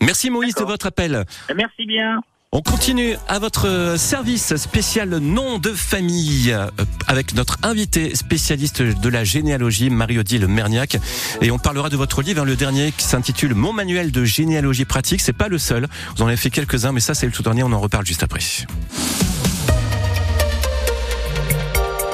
Merci 0.00 0.30
Moïse 0.30 0.54
de 0.56 0.64
votre 0.64 0.86
appel. 0.86 1.24
Merci 1.54 1.86
bien. 1.86 2.20
On 2.54 2.60
continue 2.60 3.16
à 3.28 3.38
votre 3.38 3.94
service 3.96 4.56
spécial 4.56 5.08
nom 5.08 5.58
de 5.58 5.72
famille 5.72 6.52
euh, 6.52 6.66
avec 7.06 7.34
notre 7.34 7.56
invité 7.62 8.14
spécialiste 8.14 8.82
de 8.82 9.08
la 9.08 9.24
généalogie, 9.24 9.88
Marie-Odile 9.88 10.46
Merniac. 10.48 10.98
Et 11.40 11.50
on 11.50 11.58
parlera 11.58 11.88
de 11.88 11.96
votre 11.96 12.20
livre, 12.20 12.42
hein, 12.42 12.44
le 12.44 12.54
dernier 12.54 12.92
qui 12.92 13.06
s'intitule 13.06 13.54
Mon 13.54 13.72
manuel 13.72 14.12
de 14.12 14.26
généalogie 14.26 14.84
pratique. 14.84 15.22
C'est 15.22 15.32
pas 15.32 15.48
le 15.48 15.56
seul. 15.56 15.88
Vous 16.14 16.24
en 16.24 16.26
avez 16.26 16.36
fait 16.36 16.50
quelques-uns, 16.50 16.92
mais 16.92 17.00
ça 17.00 17.14
c'est 17.14 17.24
le 17.24 17.32
tout 17.32 17.42
dernier. 17.42 17.62
On 17.62 17.72
en 17.72 17.80
reparle 17.80 18.04
juste 18.04 18.22
après. 18.22 18.40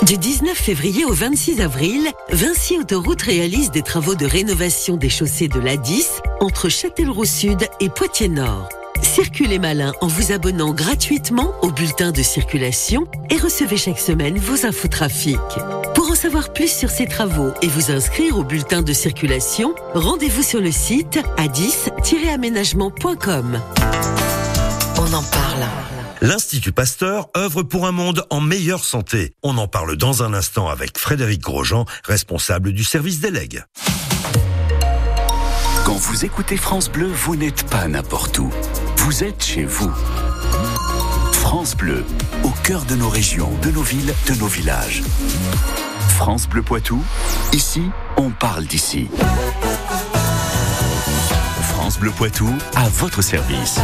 Du 0.05 0.19
19 0.19 0.57
février 0.57 1.05
au 1.05 1.15
26 1.15 1.61
avril, 1.61 2.13
Vinci 2.31 2.79
Autoroute 2.79 3.23
réalise 3.23 3.73
des 3.73 3.83
travaux 3.83 4.15
de 4.15 4.25
rénovation 4.25 4.97
des 4.97 5.11
chaussées 5.11 5.49
de 5.49 5.59
l'A10 5.59 6.21
entre 6.41 6.69
Châtellerault 6.69 7.25
Sud 7.25 7.67
et 7.81 7.89
Poitiers 7.89 8.29
Nord. 8.29 8.69
Circulez 9.03 9.59
malin 9.59 9.93
en 10.01 10.07
vous 10.07 10.33
abonnant 10.33 10.73
gratuitement 10.73 11.53
au 11.63 11.71
bulletin 11.71 12.13
de 12.13 12.23
circulation 12.23 13.07
et 13.31 13.37
recevez 13.37 13.77
chaque 13.77 13.99
semaine 13.99 14.39
vos 14.39 14.65
infos 14.67 14.89
trafic. 14.89 15.37
Pour 15.95 16.11
en 16.11 16.15
savoir 16.15 16.53
plus 16.53 16.71
sur 16.71 16.91
ces 16.91 17.07
travaux 17.07 17.53
et 17.63 17.69
vous 17.69 17.91
inscrire 17.91 18.37
au 18.39 18.45
bulletin 18.45 18.83
de 18.83 18.93
circulation, 18.93 19.75
rendez-vous 19.95 20.43
sur 20.43 20.61
le 20.61 20.71
site 20.71 21.19
a10-aménagement.com. 21.37 23.61
On 24.97 25.13
en 25.13 25.23
parle. 25.23 25.65
L'Institut 26.21 26.73
Pasteur 26.73 27.29
œuvre 27.37 27.63
pour 27.63 27.87
un 27.87 27.93
monde 27.93 28.27
en 28.31 28.41
meilleure 28.41 28.85
santé. 28.85 29.35
On 29.45 29.57
en 29.57 29.69
parle 29.69 29.97
dans 29.97 30.25
un 30.25 30.35
instant 30.35 30.69
avec 30.69 30.99
Frédéric 30.99 31.41
Grosjean, 31.41 31.85
responsable 32.05 32.73
du 32.73 32.83
service 32.83 33.21
des 33.21 33.31
legs. 33.31 33.63
Quand 35.85 35.97
vous 35.97 36.25
écoutez 36.25 36.57
France 36.57 36.91
Bleu, 36.91 37.07
vous 37.07 37.37
n'êtes 37.37 37.63
pas 37.71 37.87
n'importe 37.89 38.41
où. 38.41 38.51
Vous 39.01 39.23
êtes 39.23 39.45
chez 39.45 39.65
vous. 39.65 39.93
France 41.33 41.77
Bleu, 41.77 42.05
au 42.43 42.51
cœur 42.65 42.85
de 42.85 42.97
nos 42.97 43.09
régions, 43.09 43.51
de 43.63 43.71
nos 43.71 43.81
villes, 43.81 44.13
de 44.27 44.35
nos 44.35 44.49
villages. 44.49 45.03
France 46.17 46.49
Bleu 46.49 46.63
Poitou, 46.63 47.01
ici, 47.53 47.83
on 48.17 48.31
parle 48.31 48.65
d'ici. 48.65 49.09
France 51.99 52.15
Poitou, 52.17 52.49
à 52.77 52.89
votre 52.89 53.23
service. 53.23 53.79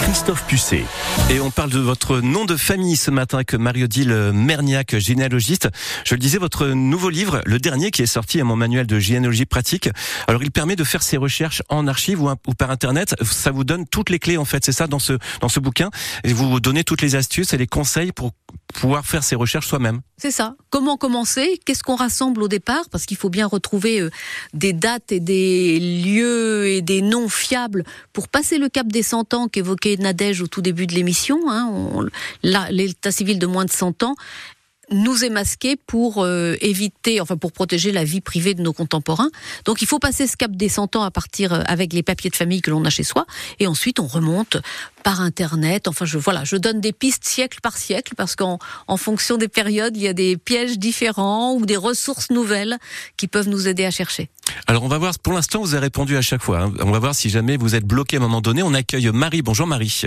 Christophe 0.00 0.44
Pucet. 0.46 0.84
Et 1.30 1.40
on 1.40 1.52
parle 1.52 1.70
de 1.70 1.78
votre 1.78 2.20
nom 2.20 2.44
de 2.44 2.56
famille 2.56 2.96
ce 2.96 3.12
matin 3.12 3.38
avec 3.38 3.54
Marie-Odile 3.54 4.32
Merniac, 4.34 4.98
généalogiste. 4.98 5.68
Je 6.04 6.14
le 6.14 6.18
disais, 6.18 6.38
votre 6.38 6.66
nouveau 6.66 7.10
livre, 7.10 7.42
le 7.46 7.60
dernier 7.60 7.92
qui 7.92 8.02
est 8.02 8.06
sorti 8.06 8.40
à 8.40 8.44
mon 8.44 8.56
manuel 8.56 8.86
de 8.86 8.98
généalogie 8.98 9.46
pratique. 9.46 9.88
Alors, 10.26 10.42
il 10.42 10.50
permet 10.50 10.74
de 10.74 10.82
faire 10.82 11.02
ses 11.02 11.16
recherches 11.16 11.62
en 11.68 11.86
archive 11.86 12.20
ou, 12.20 12.28
ou 12.28 12.54
par 12.54 12.72
Internet. 12.72 13.14
Ça 13.22 13.52
vous 13.52 13.62
donne 13.62 13.86
toutes 13.86 14.10
les 14.10 14.18
clés, 14.18 14.36
en 14.36 14.44
fait. 14.44 14.64
C'est 14.64 14.72
ça, 14.72 14.88
dans 14.88 14.98
ce, 14.98 15.12
dans 15.40 15.48
ce 15.48 15.60
bouquin. 15.60 15.90
Et 16.24 16.32
vous 16.32 16.58
donnez 16.58 16.82
toutes 16.82 17.02
les 17.02 17.14
astuces 17.14 17.52
et 17.52 17.56
les 17.56 17.68
conseils 17.68 18.10
pour 18.10 18.32
pouvoir 18.72 19.04
faire 19.04 19.22
ses 19.22 19.36
recherches 19.36 19.66
soi-même. 19.66 20.00
C'est 20.16 20.30
ça. 20.30 20.54
Comment 20.70 20.96
commencer? 20.96 21.60
Qu'est-ce 21.64 21.82
qu'on 21.82 21.96
rassemble 21.96 22.42
au 22.42 22.48
départ? 22.48 22.88
Parce 22.90 23.06
qu'il 23.06 23.16
faut 23.16 23.30
bien 23.30 23.46
retrouver 23.46 24.00
euh, 24.00 24.10
des 24.54 24.72
dates 24.72 25.12
et 25.12 25.20
des 25.20 25.78
lieux 25.80 26.68
et 26.68 26.82
des 26.82 27.02
noms 27.02 27.28
fiables 27.28 27.84
pour 28.12 28.28
passer 28.28 28.58
le 28.58 28.68
cap 28.68 28.86
des 28.86 29.02
100 29.02 29.34
ans 29.34 29.48
qu'évoquait 29.48 29.96
Nadège 29.96 30.42
au 30.42 30.46
tout 30.46 30.62
début 30.62 30.86
de 30.86 30.94
l'émission. 30.94 31.38
Hein. 31.50 31.70
L'état 32.42 33.12
civil 33.12 33.38
de 33.38 33.46
moins 33.46 33.64
de 33.64 33.70
100 33.70 34.02
ans 34.02 34.14
nous 34.90 35.24
est 35.24 35.30
masqué 35.30 35.76
pour 35.76 36.22
euh, 36.22 36.56
éviter, 36.60 37.20
enfin 37.20 37.36
pour 37.36 37.52
protéger 37.52 37.92
la 37.92 38.04
vie 38.04 38.20
privée 38.20 38.54
de 38.54 38.62
nos 38.62 38.72
contemporains. 38.72 39.30
Donc 39.64 39.82
il 39.82 39.86
faut 39.86 39.98
passer 39.98 40.26
ce 40.26 40.36
cap 40.36 40.52
des 40.52 40.68
100 40.68 40.96
ans 40.96 41.02
à 41.02 41.10
partir 41.10 41.52
euh, 41.52 41.62
avec 41.66 41.92
les 41.92 42.02
papiers 42.02 42.30
de 42.30 42.36
famille 42.36 42.60
que 42.60 42.70
l'on 42.70 42.84
a 42.84 42.90
chez 42.90 43.04
soi, 43.04 43.26
et 43.58 43.66
ensuite 43.66 44.00
on 44.00 44.06
remonte 44.06 44.56
par 45.02 45.20
internet. 45.20 45.88
Enfin 45.88 46.04
je 46.04 46.18
voilà, 46.18 46.44
je 46.44 46.56
donne 46.56 46.80
des 46.80 46.92
pistes 46.92 47.24
siècle 47.24 47.58
par 47.62 47.76
siècle 47.76 48.14
parce 48.16 48.36
qu'en 48.36 48.58
en 48.88 48.96
fonction 48.96 49.36
des 49.36 49.48
périodes, 49.48 49.96
il 49.96 50.02
y 50.02 50.08
a 50.08 50.12
des 50.12 50.36
pièges 50.36 50.78
différents 50.78 51.54
ou 51.54 51.66
des 51.66 51.76
ressources 51.76 52.30
nouvelles 52.30 52.78
qui 53.16 53.28
peuvent 53.28 53.48
nous 53.48 53.68
aider 53.68 53.84
à 53.84 53.90
chercher. 53.90 54.28
Alors, 54.66 54.82
on 54.82 54.88
va 54.88 54.98
voir, 54.98 55.18
pour 55.18 55.32
l'instant, 55.32 55.60
vous 55.60 55.74
avez 55.74 55.86
répondu 55.86 56.16
à 56.16 56.22
chaque 56.22 56.42
fois. 56.42 56.62
hein. 56.62 56.72
On 56.80 56.90
va 56.90 56.98
voir 56.98 57.14
si 57.14 57.30
jamais 57.30 57.56
vous 57.56 57.74
êtes 57.74 57.84
bloqué 57.84 58.16
à 58.16 58.20
un 58.20 58.22
moment 58.22 58.40
donné. 58.40 58.62
On 58.62 58.74
accueille 58.74 59.10
Marie. 59.12 59.42
Bonjour 59.42 59.66
Marie. 59.66 60.02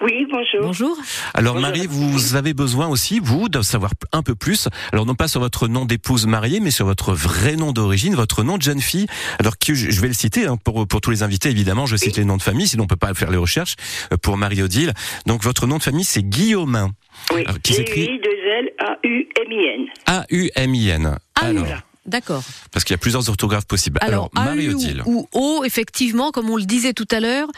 Oui, 0.00 0.26
bonjour. 0.30 0.60
Bonjour. 0.62 0.96
Alors 1.34 1.54
Bonjour. 1.54 1.68
Marie, 1.68 1.86
vous 1.88 2.34
avez 2.34 2.52
besoin 2.52 2.88
aussi, 2.88 3.20
vous, 3.20 3.48
de 3.48 3.62
savoir 3.62 3.92
un 4.12 4.22
peu 4.22 4.34
plus. 4.34 4.68
Alors 4.92 5.06
non 5.06 5.14
pas 5.14 5.28
sur 5.28 5.40
votre 5.40 5.68
nom 5.68 5.84
d'épouse 5.84 6.26
mariée, 6.26 6.60
mais 6.60 6.70
sur 6.70 6.84
votre 6.86 7.12
vrai 7.14 7.56
nom 7.56 7.72
d'origine, 7.72 8.14
votre 8.14 8.42
nom 8.42 8.56
de 8.58 8.62
jeune 8.62 8.80
fille. 8.80 9.06
Alors 9.38 9.56
que 9.58 9.72
je 9.74 10.00
vais 10.00 10.08
le 10.08 10.14
citer 10.14 10.46
hein, 10.46 10.56
pour, 10.62 10.86
pour 10.86 11.00
tous 11.00 11.10
les 11.10 11.22
invités, 11.22 11.48
évidemment, 11.50 11.86
je 11.86 11.96
cite 11.96 12.16
les 12.16 12.24
noms 12.24 12.36
de 12.36 12.42
famille, 12.42 12.66
sinon 12.68 12.84
on 12.84 12.86
peut 12.86 12.96
pas 12.96 13.14
faire 13.14 13.30
les 13.30 13.36
recherches 13.36 13.76
euh, 14.12 14.16
pour 14.16 14.36
Marie-Odile. 14.36 14.92
Donc 15.26 15.42
votre 15.42 15.66
nom 15.66 15.78
de 15.78 15.82
famille, 15.82 16.04
c'est 16.04 16.22
Guillaumin. 16.22 16.90
Oui, 17.32 17.42
Alors, 17.46 17.60
qui 17.62 17.74
s'écrit 17.74 18.06
G-I-2-L-A-U-M-I-N. 18.06 19.86
A-U-M-I-N. 20.06 21.18
Ah 21.36 21.40
oui, 21.50 21.58
Alors, 21.58 21.80
d'accord. 22.06 22.42
parce 22.72 22.84
qu'il 22.84 22.92
y 22.94 22.96
a 22.96 22.98
plusieurs 22.98 23.28
orthographes 23.28 23.66
possibles. 23.66 23.98
Alors, 24.02 24.30
Marie-Odile. 24.34 25.02
ou 25.06 25.28
O, 25.32 25.62
effectivement, 25.64 26.30
comme 26.32 26.50
on 26.50 26.56
le 26.56 26.64
disait 26.64 26.92
tout 26.92 27.06
à 27.10 27.20
l'heure, 27.20 27.48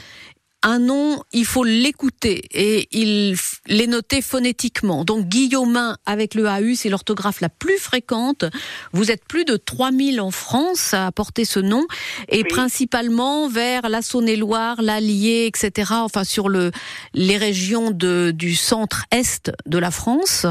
un 0.69 0.81
nom, 0.81 1.23
il 1.33 1.45
faut 1.45 1.63
l'écouter 1.63 2.43
et 2.51 2.89
il 2.91 3.37
l'est 3.69 3.87
noté 3.87 4.21
phonétiquement. 4.21 5.05
Donc 5.05 5.27
Guillaumin 5.29 5.97
avec 6.07 6.35
le 6.35 6.49
AU, 6.49 6.75
c'est 6.75 6.89
l'orthographe 6.89 7.41
la 7.41 7.49
plus 7.49 7.79
fréquente. 7.79 8.45
Vous 8.93 9.13
êtes 9.13 9.25
plus 9.27 9.45
de 9.45 9.57
3000 9.57 10.21
en 10.21 10.33
France 10.33 10.93
à 10.93 11.13
porter 11.13 11.45
ce 11.45 11.61
nom 11.61 11.87
et 12.29 12.43
principalement 12.43 13.49
vers 13.49 13.89
la 13.89 14.03
Saône-et-Loire, 14.03 14.83
l'Allier, 14.83 15.47
etc. 15.47 15.93
Enfin 15.99 16.25
sur 16.25 16.49
le 16.49 16.73
les 17.15 17.37
régions 17.37 17.93
de, 17.93 18.33
du 18.35 18.57
centre-est 18.57 19.53
de 19.67 19.79
la 19.79 19.93
France. 19.93 20.47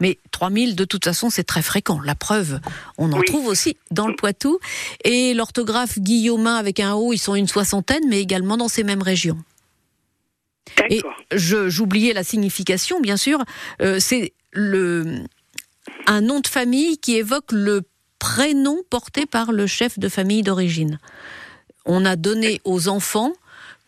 Mais 0.00 0.18
3000 0.30 0.76
de 0.76 0.84
toute 0.86 1.04
façon, 1.04 1.28
c'est 1.28 1.44
très 1.44 1.62
fréquent. 1.62 2.00
La 2.02 2.14
preuve, 2.14 2.58
on 2.96 3.12
en 3.12 3.18
Oui. 3.18 3.26
trouve 3.26 3.46
aussi 3.46 3.76
dans 3.90 4.08
le 4.08 4.16
Poitou. 4.16 4.58
Et 5.04 5.34
l'orthographe 5.34 5.98
Guillaumin 5.98 6.54
avec 6.56 6.80
un 6.80 6.94
O, 6.94 7.12
ils 7.12 7.18
sont 7.18 7.34
une 7.34 7.48
soixantaine, 7.48 8.04
mais 8.08 8.20
également 8.22 8.56
dans 8.56 8.68
ces 8.68 8.82
mêmes 8.82 9.02
régions. 9.02 9.36
Et 10.90 11.02
j'oubliais 11.32 12.12
la 12.12 12.24
signification, 12.24 13.00
bien 13.00 13.16
sûr. 13.16 13.42
Euh, 13.82 13.98
c'est 14.00 14.32
le, 14.52 15.24
un 16.06 16.20
nom 16.20 16.40
de 16.40 16.46
famille 16.46 16.98
qui 16.98 17.16
évoque 17.16 17.52
le 17.52 17.82
prénom 18.18 18.78
porté 18.90 19.26
par 19.26 19.52
le 19.52 19.66
chef 19.66 19.98
de 19.98 20.08
famille 20.08 20.42
d'origine. 20.42 20.98
On 21.84 22.04
a 22.04 22.16
donné 22.16 22.60
aux 22.64 22.88
enfants 22.88 23.32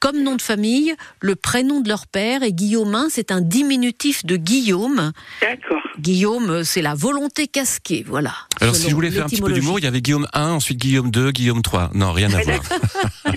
comme 0.01 0.23
nom 0.23 0.35
de 0.35 0.43
famille 0.43 0.95
le 1.21 1.37
prénom 1.37 1.81
de 1.81 1.89
leur 1.89 2.07
père 2.07 2.43
et 2.43 2.53
Guillaumin, 2.53 3.09
c'est 3.11 3.31
un 3.31 3.41
diminutif 3.41 4.25
de 4.25 4.37
Guillaume. 4.37 5.13
D'accord. 5.43 5.81
Guillaume, 5.99 6.65
c'est 6.65 6.83
la 6.83 6.95
volonté 6.95 7.47
casquée, 7.47 8.03
voilà. 8.07 8.33
Alors 8.61 8.75
si 8.75 8.89
je 8.89 8.95
voulais 8.95 9.11
faire 9.11 9.27
un 9.27 9.29
petit 9.29 9.43
peu 9.43 9.53
d'humour, 9.53 9.79
il 9.79 9.85
y 9.85 9.89
avait 9.89 10.01
Guillaume 10.01 10.27
1, 10.33 10.53
ensuite 10.53 10.79
Guillaume 10.79 11.11
2, 11.11 11.31
Guillaume 11.31 11.63
3. 11.63 11.91
Non, 11.95 12.13
rien 12.13 12.33
à 12.33 12.41
voir. 12.43 12.61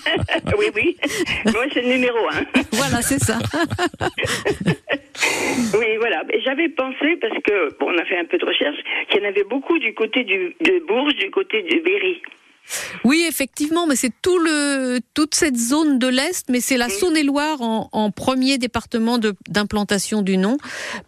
oui, 0.58 0.66
oui. 0.76 0.98
Moi, 1.46 1.66
c'est 1.74 1.82
le 1.82 1.90
numéro 1.90 2.18
un. 2.32 2.62
Voilà, 2.72 3.02
c'est 3.02 3.20
ça. 3.20 3.40
Oui, 5.74 5.98
voilà. 6.00 6.24
J'avais 6.44 6.70
pensé, 6.70 7.18
parce 7.22 7.34
que, 7.46 7.78
bon, 7.80 7.88
on 7.94 7.98
a 7.98 8.06
fait 8.06 8.18
un 8.18 8.26
peu 8.26 8.38
de 8.38 8.46
recherche, 8.46 8.78
qu'il 9.10 9.22
y 9.22 9.26
en 9.26 9.30
avait 9.30 9.44
beaucoup 9.44 9.78
du 9.80 9.94
côté 9.94 10.24
du, 10.24 10.56
de 10.62 10.86
Bourges, 10.88 11.16
du 11.16 11.30
côté 11.32 11.62
de 11.62 11.84
Berry. 11.84 12.22
Oui, 13.04 13.26
effectivement, 13.28 13.86
mais 13.88 13.96
c'est 13.96 14.12
tout 14.22 14.38
le, 14.40 15.00
toute 15.14 15.36
cette 15.36 15.58
zone 15.58 16.00
de 16.00 16.08
l'Est, 16.08 16.48
mais 16.50 16.62
c'est 16.62 16.78
la 16.78 16.90
Saône-et-Loire 16.90 17.62
en, 17.62 17.90
en 17.92 18.12
premier 18.12 18.58
département 18.58 19.20
d'implantation 19.50 20.22
du 20.22 20.38
nom, 20.38 20.58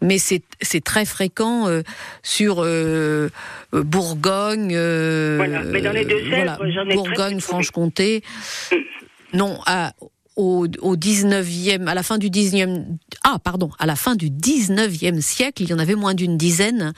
mais 0.02 0.18
c'est 0.18 0.44
très 0.84 1.06
fréquent 1.06 1.68
euh, 1.68 1.82
sur 2.24 2.62
euh, 2.62 3.30
euh, 3.74 3.84
Bourgogne, 3.84 4.74
euh, 4.74 5.36
Voilà, 5.38 5.64
mais 5.64 5.82
dans 5.82 5.92
les 5.92 6.06
Bourgogne. 6.96 7.40
Franche-Comté. 7.40 8.24
Non, 9.34 9.60
à, 9.66 9.94
au, 10.36 10.68
au 10.82 10.96
19e, 10.96 11.88
à 11.88 11.94
la 11.94 12.04
fin 12.04 12.18
du 12.18 12.30
19e, 12.30 12.86
ah, 13.24 13.40
pardon, 13.44 13.72
à 13.80 13.86
la 13.86 13.96
fin 13.96 14.16
du 14.16 14.30
19e 14.30 15.22
siècle, 15.22 15.64
il 15.64 15.70
y 15.70 15.74
en 15.74 15.80
avait 15.80 15.96
moins 15.96 16.14
d'une 16.14 16.38
dizaine 16.38 16.94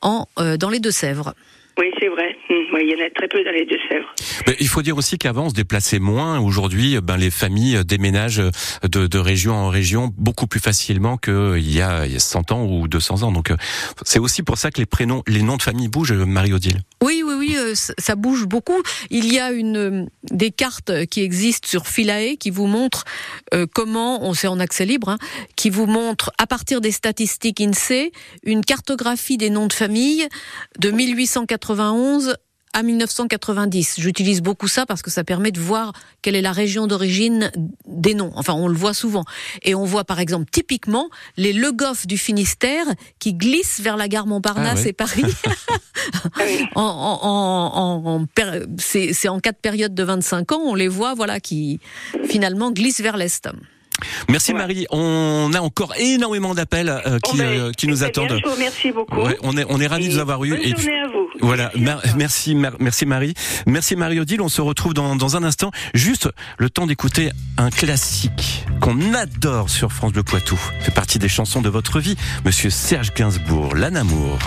en, 0.00 0.26
dans 0.58 0.70
les 0.70 0.80
Deux-Sèvres. 0.80 1.34
Oui, 1.78 1.86
c'est 1.98 2.08
vrai. 2.08 2.36
Hum, 2.50 2.56
oui, 2.74 2.82
il 2.84 2.90
y 2.90 3.02
en 3.02 3.06
a 3.06 3.10
très 3.10 3.28
peu 3.28 3.42
dans 3.44 3.50
les 3.50 3.64
Deux-Sèvres. 3.64 4.14
Mais 4.46 4.56
il 4.60 4.68
faut 4.68 4.82
dire 4.82 4.96
aussi 4.96 5.18
qu'avant, 5.18 5.46
on 5.46 5.50
se 5.50 5.54
déplaçait 5.54 5.98
moins. 5.98 6.38
Aujourd'hui, 6.38 6.98
ben, 7.00 7.16
les 7.16 7.30
familles 7.30 7.84
déménagent 7.84 8.42
de, 8.82 9.06
de 9.06 9.18
région 9.18 9.54
en 9.54 9.68
région 9.68 10.12
beaucoup 10.16 10.46
plus 10.46 10.60
facilement 10.60 11.16
qu'il 11.16 11.70
y 11.70 11.80
a, 11.80 12.06
il 12.06 12.12
y 12.12 12.16
a 12.16 12.20
100 12.20 12.52
ans 12.52 12.64
ou 12.64 12.88
200 12.88 13.22
ans. 13.22 13.32
Donc, 13.32 13.50
euh, 13.50 13.56
c'est 14.04 14.18
aussi 14.18 14.42
pour 14.42 14.58
ça 14.58 14.70
que 14.70 14.80
les 14.80 14.86
prénoms, 14.86 15.22
les 15.26 15.42
noms 15.42 15.56
de 15.56 15.62
famille 15.62 15.88
bougent, 15.88 16.12
Marie-Odile. 16.12 16.82
Oui, 17.02 17.22
oui, 17.26 17.34
oui, 17.36 17.56
euh, 17.56 17.74
ça 17.74 18.14
bouge 18.14 18.46
beaucoup. 18.46 18.80
Il 19.10 19.32
y 19.32 19.40
a 19.40 19.50
une 19.50 19.76
euh, 19.76 20.06
des 20.30 20.52
cartes 20.52 21.06
qui 21.06 21.22
existent 21.22 21.68
sur 21.68 21.88
Philae 21.88 22.36
qui 22.38 22.50
vous 22.50 22.66
montrent 22.66 23.04
euh, 23.54 23.66
comment, 23.72 24.24
on 24.24 24.34
sait 24.34 24.46
en 24.46 24.60
accès 24.60 24.84
libre, 24.84 25.08
hein, 25.08 25.18
qui 25.56 25.68
vous 25.68 25.86
montrent 25.86 26.30
à 26.38 26.46
partir 26.46 26.80
des 26.80 26.92
statistiques 26.92 27.60
INSEE 27.60 28.12
une 28.44 28.64
cartographie 28.64 29.36
des 29.36 29.50
noms 29.50 29.66
de 29.66 29.72
famille 29.72 30.28
de 30.78 30.90
1891 31.62 32.36
à 32.74 32.82
1990. 32.82 33.96
J'utilise 33.98 34.40
beaucoup 34.40 34.68
ça 34.68 34.86
parce 34.86 35.02
que 35.02 35.10
ça 35.10 35.24
permet 35.24 35.52
de 35.52 35.60
voir 35.60 35.92
quelle 36.22 36.34
est 36.34 36.42
la 36.42 36.52
région 36.52 36.86
d'origine 36.86 37.50
des 37.86 38.14
noms. 38.14 38.32
Enfin, 38.34 38.54
on 38.54 38.66
le 38.66 38.74
voit 38.74 38.94
souvent. 38.94 39.24
Et 39.62 39.74
on 39.74 39.84
voit 39.84 40.04
par 40.04 40.20
exemple 40.20 40.50
typiquement 40.50 41.10
les 41.36 41.52
Le 41.52 41.70
Goff 41.72 42.06
du 42.06 42.16
Finistère 42.16 42.86
qui 43.18 43.34
glissent 43.34 43.80
vers 43.80 43.96
la 43.96 44.08
gare 44.08 44.26
Montparnasse 44.26 44.82
Ah 44.84 44.88
et 44.88 44.92
Paris. 44.92 45.24
en, 46.74 46.82
en, 46.82 48.20
en, 48.20 48.26
c'est 48.78 49.28
en 49.28 49.38
quatre 49.40 49.60
périodes 49.60 49.94
de 49.94 50.02
25 50.02 50.52
ans, 50.52 50.60
on 50.64 50.74
les 50.74 50.88
voit, 50.88 51.14
voilà, 51.14 51.40
qui 51.40 51.80
finalement 52.24 52.70
glissent 52.70 53.00
vers 53.00 53.16
l'est. 53.16 53.48
Merci 54.28 54.54
Marie. 54.54 54.86
On 54.90 55.50
a 55.54 55.60
encore 55.60 55.94
énormément 55.98 56.54
d'appels 56.54 56.88
euh, 56.88 57.18
qui, 57.20 57.32
Bon, 57.32 57.38
ben, 57.38 57.44
euh, 57.48 57.72
qui 57.72 57.86
nous 57.88 58.04
attendent. 58.04 58.40
remercie 58.44 58.92
beaucoup. 58.92 59.20
Ouais, 59.20 59.36
on 59.42 59.56
est, 59.56 59.64
on 59.68 59.80
est 59.80 59.86
ravis 59.86 60.08
de 60.08 60.14
vous 60.14 60.18
avoir 60.20 60.42
eu. 60.44 60.50
Bonne 60.50 60.58
Et 60.60 60.74
puis- 60.74 60.82
journée 60.84 61.00
à 61.00 61.06
vous. 61.08 61.28
Voilà, 61.40 61.72
merci, 62.16 62.54
Mar- 62.54 62.76
merci 62.78 63.06
Marie, 63.06 63.34
merci 63.66 63.96
Marie-Odile. 63.96 64.40
On 64.42 64.48
se 64.48 64.60
retrouve 64.60 64.94
dans, 64.94 65.16
dans 65.16 65.36
un 65.36 65.42
instant. 65.44 65.70
Juste 65.94 66.28
le 66.58 66.68
temps 66.70 66.86
d'écouter 66.86 67.30
un 67.58 67.70
classique 67.70 68.64
qu'on 68.80 69.14
adore 69.14 69.70
sur 69.70 69.92
France 69.92 70.12
Bleu 70.12 70.22
Poitou. 70.22 70.58
Fait 70.80 70.92
partie 70.92 71.18
des 71.18 71.28
chansons 71.28 71.62
de 71.62 71.68
votre 71.68 72.00
vie, 72.00 72.16
Monsieur 72.44 72.70
Serge 72.70 73.12
Gainsbourg, 73.14 73.74
L'Anamour. 73.74 74.38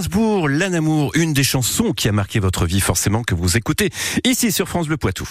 Gainsbourg, 0.00 0.46
L'Anamour, 0.50 1.10
une 1.14 1.32
des 1.32 1.42
chansons 1.42 1.94
qui 1.94 2.06
a 2.06 2.12
marqué 2.12 2.38
votre 2.38 2.66
vie 2.66 2.80
forcément 2.80 3.22
que 3.22 3.34
vous 3.34 3.56
écoutez 3.56 3.88
ici 4.24 4.52
sur 4.52 4.68
France 4.68 4.88
Bleu 4.88 4.98
Poitou. 4.98 5.26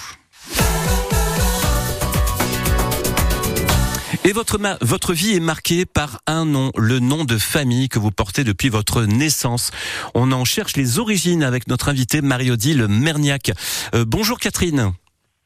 Et 4.23 4.31
votre, 4.31 4.57
ma- 4.57 4.79
votre 4.81 5.13
vie 5.13 5.35
est 5.35 5.39
marquée 5.39 5.85
par 5.85 6.19
un 6.25 6.45
nom, 6.45 6.71
le 6.77 6.97
nom 6.97 7.25
de 7.25 7.37
famille 7.37 7.89
que 7.89 7.99
vous 7.99 8.09
portez 8.09 8.43
depuis 8.43 8.69
votre 8.69 9.03
naissance. 9.03 9.69
On 10.15 10.31
en 10.31 10.45
cherche 10.45 10.75
les 10.75 10.97
origines 10.97 11.43
avec 11.43 11.67
notre 11.67 11.89
invitée 11.89 12.21
Marie-Odile 12.21 12.87
Merniac. 12.87 13.51
Euh, 13.93 14.03
bonjour 14.03 14.39
Catherine. 14.39 14.93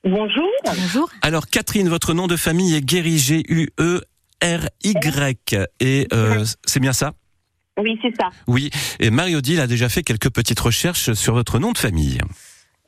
Bonjour. 0.05 0.47
Bonjour. 0.63 1.09
Alors 1.23 1.47
Catherine, 1.47 1.89
votre 1.89 2.13
nom 2.13 2.27
de 2.27 2.37
famille 2.37 2.73
est 2.73 2.81
Guéry, 2.81 3.17
G-U-E-R-Y. 3.19 4.07
Et 5.81 6.07
euh, 6.13 6.45
c'est 6.65 6.79
bien 6.79 6.93
ça? 6.93 7.11
Oui, 7.79 7.97
c'est 8.01 8.13
ça. 8.19 8.29
Oui. 8.47 8.69
Et 8.99 9.09
Marie-Odile 9.09 9.59
a 9.59 9.67
déjà 9.67 9.89
fait 9.89 10.03
quelques 10.03 10.29
petites 10.29 10.59
recherches 10.59 11.13
sur 11.13 11.33
votre 11.33 11.59
nom 11.59 11.71
de 11.71 11.77
famille. 11.77 12.19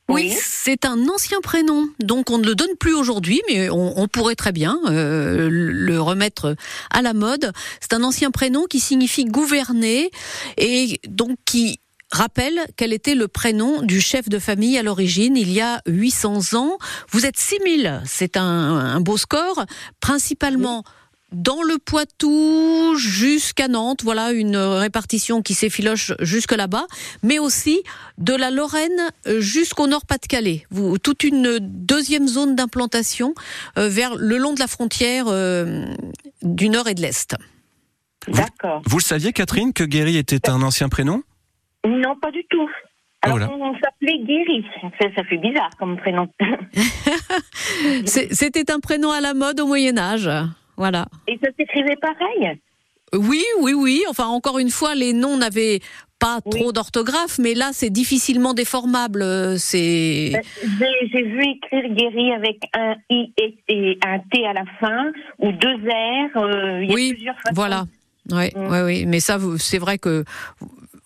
Oui, 0.09 0.27
Oui. 0.29 0.37
c'est 0.41 0.85
un 0.85 1.07
ancien 1.07 1.39
prénom, 1.41 1.87
donc 2.03 2.31
on 2.31 2.37
ne 2.37 2.45
le 2.45 2.53
donne 2.55 2.75
plus 2.79 2.93
aujourd'hui, 2.93 3.41
mais 3.49 3.69
on, 3.69 3.97
on 3.97 4.07
pourrait 4.09 4.35
très 4.35 4.51
bien 4.51 4.77
euh, 4.87 5.47
le 5.49 6.01
remettre 6.01 6.55
à 6.89 7.01
la 7.01 7.13
mode. 7.13 7.53
C'est 7.79 7.93
un 7.93 8.03
ancien 8.03 8.29
prénom 8.31 8.65
qui 8.65 8.81
signifie 8.81 9.23
gouverner 9.23 10.11
et 10.57 10.99
donc 11.07 11.37
qui 11.45 11.79
rappelle 12.11 12.59
quel 12.75 12.91
était 12.91 13.15
le 13.15 13.29
prénom 13.29 13.83
du 13.83 14.01
chef 14.01 14.27
de 14.27 14.37
famille 14.37 14.77
à 14.77 14.83
l'origine 14.83 15.37
il 15.37 15.49
y 15.53 15.61
a 15.61 15.81
800 15.87 16.55
ans. 16.55 16.77
Vous 17.11 17.25
êtes 17.25 17.37
6000, 17.37 18.01
c'est 18.05 18.35
un, 18.35 18.43
un 18.43 18.99
beau 18.99 19.15
score, 19.15 19.65
principalement 20.01 20.83
dans 21.31 21.61
le 21.63 21.77
Poitou 21.77 22.95
jusqu'à 22.97 23.67
Nantes, 23.67 24.01
voilà 24.03 24.31
une 24.31 24.57
répartition 24.57 25.41
qui 25.41 25.53
s'effiloche 25.53 26.11
jusque 26.19 26.51
là-bas, 26.51 26.85
mais 27.23 27.39
aussi 27.39 27.81
de 28.17 28.33
la 28.33 28.51
Lorraine 28.51 29.09
jusqu'au 29.39 29.87
Nord-Pas-de-Calais. 29.87 30.65
Vous- 30.71 30.97
Toute 30.97 31.23
une 31.23 31.59
deuxième 31.61 32.27
zone 32.27 32.55
d'implantation 32.55 33.33
euh, 33.77 33.87
vers 33.89 34.15
le 34.15 34.37
long 34.37 34.53
de 34.53 34.59
la 34.59 34.67
frontière 34.67 35.25
euh, 35.27 35.85
du 36.41 36.69
Nord 36.69 36.87
et 36.87 36.93
de 36.95 37.01
l'Est. 37.01 37.35
D'accord. 38.27 38.81
Vous 38.85 38.97
le 38.97 39.03
saviez, 39.03 39.31
Catherine, 39.33 39.73
que 39.73 39.83
Guéry 39.83 40.17
était 40.17 40.49
un 40.49 40.61
ancien 40.61 40.89
prénom? 40.89 41.23
Non, 41.87 42.15
pas 42.21 42.29
du 42.31 42.43
tout. 42.49 42.69
Alors, 43.23 43.37
Voilà. 43.37 43.53
on 43.53 43.73
s'appelait 43.79 44.19
Guéry. 44.25 44.65
Ça, 44.99 45.07
ça 45.15 45.23
fait 45.23 45.37
bizarre 45.37 45.69
comme 45.79 45.97
prénom. 45.97 46.27
C'était 48.05 48.71
un 48.71 48.79
prénom 48.79 49.11
à 49.11 49.21
la 49.21 49.33
mode 49.33 49.59
au 49.59 49.67
Moyen 49.67 49.97
Âge. 49.97 50.29
Voilà. 50.77 51.05
Et 51.27 51.37
ça 51.43 51.49
s'écrivait 51.57 51.95
pareil 51.97 52.57
Oui, 53.13 53.43
oui, 53.59 53.73
oui. 53.73 54.03
Enfin, 54.09 54.25
encore 54.27 54.59
une 54.59 54.69
fois, 54.69 54.95
les 54.95 55.13
noms 55.13 55.37
n'avaient 55.37 55.79
pas 56.19 56.39
Oui. 56.45 56.59
trop 56.59 56.71
d'orthographe, 56.71 57.39
mais 57.39 57.53
là, 57.55 57.69
c'est 57.73 57.89
difficilement 57.89 58.53
déformable. 58.53 59.21
Euh, 59.23 59.57
C'est 59.57 60.31
J'ai 60.31 61.09
j'ai 61.11 61.23
vu 61.23 61.41
écrire 61.41 61.89
Guéry 61.95 62.31
avec 62.33 62.57
un 62.77 62.95
I 63.09 63.33
et, 63.67 63.97
un 64.05 64.19
T 64.31 64.45
à 64.45 64.53
la 64.53 64.63
fin, 64.79 65.11
ou 65.39 65.51
deux 65.51 65.75
R. 65.75 66.37
euh, 66.37 66.83
y 66.85 66.91
a 66.91 66.93
oui, 66.93 67.13
plusieurs 67.13 67.35
façons. 67.37 67.55
voilà. 67.55 67.85
Oui, 68.31 68.49
Mm. 68.55 68.67
oui, 68.71 68.79
oui. 68.85 69.05
Mais 69.07 69.19
ça, 69.19 69.39
c'est 69.57 69.79
vrai 69.79 69.97
que 69.97 70.23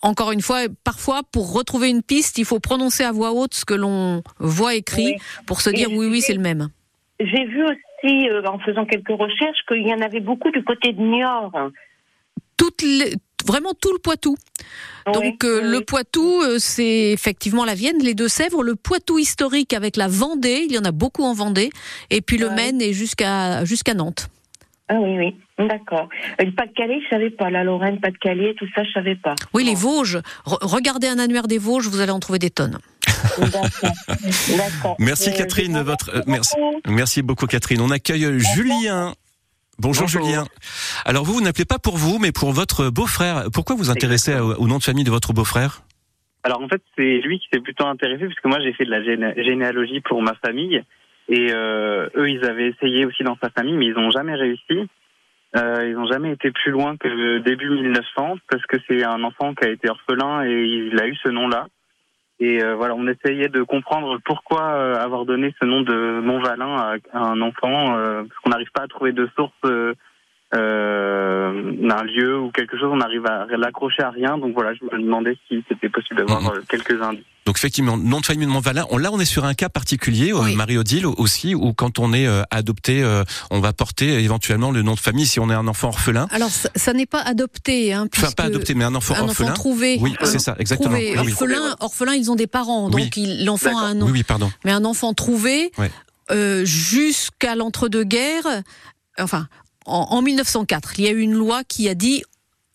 encore 0.02 0.32
une 0.32 0.42
fois, 0.42 0.60
parfois, 0.84 1.22
pour 1.32 1.54
retrouver 1.54 1.88
une 1.88 2.02
piste, 2.02 2.36
il 2.36 2.44
faut 2.44 2.60
prononcer 2.60 3.02
à 3.02 3.10
voix 3.10 3.32
haute 3.32 3.54
ce 3.54 3.64
que 3.64 3.72
l'on 3.74 4.22
voit 4.38 4.74
écrit 4.74 5.14
Oui. 5.14 5.44
pour 5.46 5.62
se 5.62 5.70
dire 5.70 5.88
oui, 5.90 6.06
oui, 6.06 6.20
c'est 6.20 6.34
le 6.34 6.40
même. 6.42 6.68
J'ai 7.18 7.46
vu 7.46 7.64
aussi, 7.64 7.80
euh, 8.04 8.42
en 8.46 8.58
faisant 8.58 8.84
quelques 8.84 9.08
recherches, 9.08 9.58
qu'il 9.68 9.86
y 9.86 9.92
en 9.94 10.00
avait 10.00 10.20
beaucoup 10.20 10.50
du 10.50 10.62
côté 10.64 10.92
de 10.92 11.00
Niort. 11.00 11.52
Toutes 12.56 12.82
les- 12.82 13.14
vraiment 13.46 13.72
tout 13.80 13.92
le 13.92 13.98
Poitou. 13.98 14.36
Donc 15.12 15.44
euh, 15.44 15.60
oui, 15.62 15.68
le. 15.70 15.80
Poitou, 15.82 16.40
euh, 16.42 16.56
c'est 16.58 17.12
effectivement 17.12 17.64
la 17.64 17.74
Vienne, 17.74 17.98
les 18.02 18.14
Deux-Sèvres, 18.14 18.62
le 18.64 18.74
Poitou 18.74 19.18
historique 19.18 19.72
avec 19.72 19.96
la 19.96 20.08
Vendée, 20.08 20.64
il 20.68 20.72
y 20.72 20.78
en 20.78 20.84
a 20.84 20.90
beaucoup 20.90 21.22
en 21.22 21.32
Vendée, 21.32 21.70
et 22.10 22.20
puis 22.20 22.38
le. 22.38 22.50
Maine 22.50 22.80
et 22.82 22.92
jusqu'à 22.92 23.64
jusqu'à 23.64 23.94
Nantes. 23.94 24.28
Ah 24.88 24.94
oui, 25.00 25.16
oui, 25.58 25.66
d'accord. 25.68 26.08
Euh, 26.40 26.44
Le 26.44 26.52
Pas-de-Calais, 26.52 27.00
je 27.04 27.08
savais 27.08 27.30
pas. 27.30 27.50
La 27.50 27.64
Lorraine, 27.64 27.98
Pas-de-Calais, 28.00 28.54
tout 28.56 28.66
ça, 28.74 28.84
je 28.84 28.90
savais 28.92 29.16
pas. 29.16 29.34
Oui, 29.52 29.64
les 29.64 29.74
Vosges. 29.74 30.18
Re- 30.46 30.58
regardez 30.64 31.08
un 31.08 31.18
annuaire 31.18 31.48
des 31.48 31.58
Vosges, 31.58 31.88
vous 31.88 32.00
allez 32.00 32.12
en 32.12 32.20
trouver 32.20 32.38
des 32.38 32.50
tonnes. 32.50 32.78
D'accord. 33.38 33.66
D'accord. 34.56 34.96
Merci 34.98 35.30
Euh, 35.30 35.36
Catherine, 35.36 35.80
votre 35.82 36.14
euh, 36.16 36.22
merci. 36.26 36.54
beaucoup. 36.56 36.80
Merci 36.92 37.22
beaucoup 37.22 37.46
Catherine. 37.46 37.80
On 37.80 37.90
accueille 37.90 38.24
euh, 38.26 38.38
Julien. 38.38 39.14
Bonjour, 39.78 40.04
Bonjour. 40.04 40.24
Julien. 40.24 40.44
Alors 41.04 41.24
vous, 41.24 41.34
vous 41.34 41.40
n'appelez 41.42 41.64
pas 41.64 41.78
pour 41.78 41.96
vous, 41.96 42.18
mais 42.18 42.32
pour 42.32 42.52
votre 42.52 42.88
beau-frère. 42.90 43.44
Pourquoi 43.52 43.76
vous 43.76 43.90
intéressez 43.90 44.34
au, 44.36 44.54
au 44.54 44.66
nom 44.68 44.78
de 44.78 44.82
famille 44.82 45.04
de 45.04 45.10
votre 45.10 45.32
beau-frère? 45.32 45.82
Alors 46.44 46.62
en 46.62 46.68
fait, 46.68 46.80
c'est 46.96 47.18
lui 47.24 47.38
qui 47.40 47.46
s'est 47.52 47.60
plutôt 47.60 47.86
intéressé 47.86 48.24
parce 48.26 48.38
que 48.40 48.48
moi 48.48 48.58
j'ai 48.62 48.72
fait 48.72 48.84
de 48.84 48.90
la 48.90 49.00
géné- 49.02 49.34
généalogie 49.44 50.00
pour 50.00 50.22
ma 50.22 50.34
famille 50.36 50.82
et 51.28 51.52
euh, 51.52 52.08
eux 52.16 52.30
ils 52.30 52.44
avaient 52.44 52.68
essayé 52.68 53.04
aussi 53.06 53.22
dans 53.22 53.36
sa 53.42 53.50
famille 53.50 53.76
mais 53.76 53.86
ils 53.86 53.94
n'ont 53.94 54.10
jamais 54.10 54.34
réussi. 54.34 54.88
Euh, 55.56 55.86
ils 55.88 55.94
n'ont 55.94 56.06
jamais 56.06 56.32
été 56.32 56.50
plus 56.50 56.70
loin 56.70 56.96
que 56.96 57.08
le 57.08 57.40
début 57.40 57.70
1900 57.70 58.36
parce 58.50 58.66
que 58.66 58.76
c'est 58.86 59.04
un 59.04 59.22
enfant 59.22 59.54
qui 59.54 59.64
a 59.64 59.70
été 59.70 59.88
orphelin 59.88 60.44
et 60.44 60.52
il 60.52 61.00
a 61.00 61.06
eu 61.06 61.16
ce 61.16 61.30
nom-là. 61.30 61.66
Et 62.38 62.62
euh, 62.62 62.74
voilà, 62.74 62.94
on 62.94 63.06
essayait 63.06 63.48
de 63.48 63.62
comprendre 63.62 64.18
pourquoi 64.24 64.62
euh, 64.62 64.94
avoir 64.96 65.24
donné 65.24 65.54
ce 65.60 65.64
nom 65.64 65.80
de 65.80 66.20
Montvalin 66.20 66.98
à, 67.12 67.18
un 67.18 67.40
enfant 67.40 67.96
euh, 67.96 68.24
parce 68.24 68.40
qu'on 68.40 68.50
n'arrive 68.50 68.70
pas 68.72 68.82
à 68.82 68.88
trouver 68.88 69.12
de 69.12 69.28
source 69.36 69.54
euh, 70.54 71.72
d'un 71.88 72.02
lieu 72.04 72.38
ou 72.38 72.50
quelque 72.50 72.78
chose, 72.78 72.88
on 72.92 73.00
arrive 73.00 73.26
à 73.26 73.46
l'accrocher 73.56 74.02
à 74.02 74.10
rien. 74.10 74.38
Donc 74.38 74.54
voilà, 74.54 74.72
je 74.74 74.84
me 74.84 75.02
demandais 75.02 75.36
si 75.48 75.64
c'était 75.68 75.88
possible 75.88 76.16
d'avoir 76.18 76.40
Mhm. 76.42 76.48
euh, 76.48 76.62
quelques 76.68 77.00
indices. 77.02 77.24
Donc 77.46 77.58
effectivement, 77.58 77.96
nom 77.96 78.20
de 78.20 78.26
famille 78.26 78.46
de 78.46 78.50
Montvalin. 78.50 78.84
On, 78.90 78.98
là, 78.98 79.10
on 79.12 79.20
est 79.20 79.24
sur 79.24 79.44
un 79.44 79.54
cas 79.54 79.68
particulier, 79.68 80.32
euh, 80.32 80.40
Oui. 80.42 80.56
Marie-Odile 80.56 81.06
aussi, 81.06 81.54
où 81.54 81.72
quand 81.74 81.98
on 81.98 82.12
est 82.12 82.26
euh, 82.26 82.42
adopté, 82.50 83.02
euh, 83.02 83.22
on 83.50 83.60
va 83.60 83.72
porter 83.72 84.22
éventuellement 84.22 84.70
le 84.72 84.82
nom 84.82 84.94
de 84.94 85.00
famille 85.00 85.26
si 85.26 85.38
on 85.40 85.48
est 85.50 85.54
un 85.54 85.66
enfant 85.68 85.88
orphelin. 85.88 86.26
Alors, 86.32 86.50
ça, 86.50 86.68
ça 86.74 86.92
n'est 86.92 87.06
pas 87.06 87.20
adopté. 87.22 87.92
Hein, 87.92 88.08
Enfin, 88.16 88.30
pas 88.36 88.44
adopté, 88.44 88.74
mais 88.74 88.84
un 88.84 88.94
enfant 88.96 89.14
un 89.14 89.22
orphelin. 89.28 89.48
enfant 89.50 89.54
trouvé. 89.54 89.98
Oui, 90.00 90.14
Un 90.20 90.26
c'est 90.26 90.38
ça, 90.40 90.56
exactement. 90.58 90.90
trouvé. 90.90 91.12
Oui, 91.12 91.18
oui. 91.26 91.32
Orphelin, 91.32 91.76
orphelin, 91.80 92.14
ils 92.14 92.30
ont 92.30 92.36
des 92.36 92.46
parents, 92.48 92.88
donc 92.90 93.16
l'enfant 93.44 93.78
a 93.78 93.82
un 93.82 93.94
nom. 93.94 94.06
Oui, 94.06 94.12
oui, 94.12 94.22
pardon. 94.24 94.50
Mais 94.64 94.72
un 94.72 94.84
enfant 94.84 95.12
trouvé, 95.14 95.70
Ouais. 95.78 95.90
euh, 96.32 96.64
jusqu'à 96.64 97.54
l'entre-deux-guerres, 97.54 98.62
enfin, 99.20 99.46
en, 99.86 100.06
en 100.10 100.22
1904, 100.22 100.98
il 100.98 101.04
y 101.04 101.08
a 101.08 101.12
eu 101.12 101.20
une 101.20 101.34
loi 101.34 101.64
qui 101.64 101.88
a 101.88 101.94
dit 101.94 102.24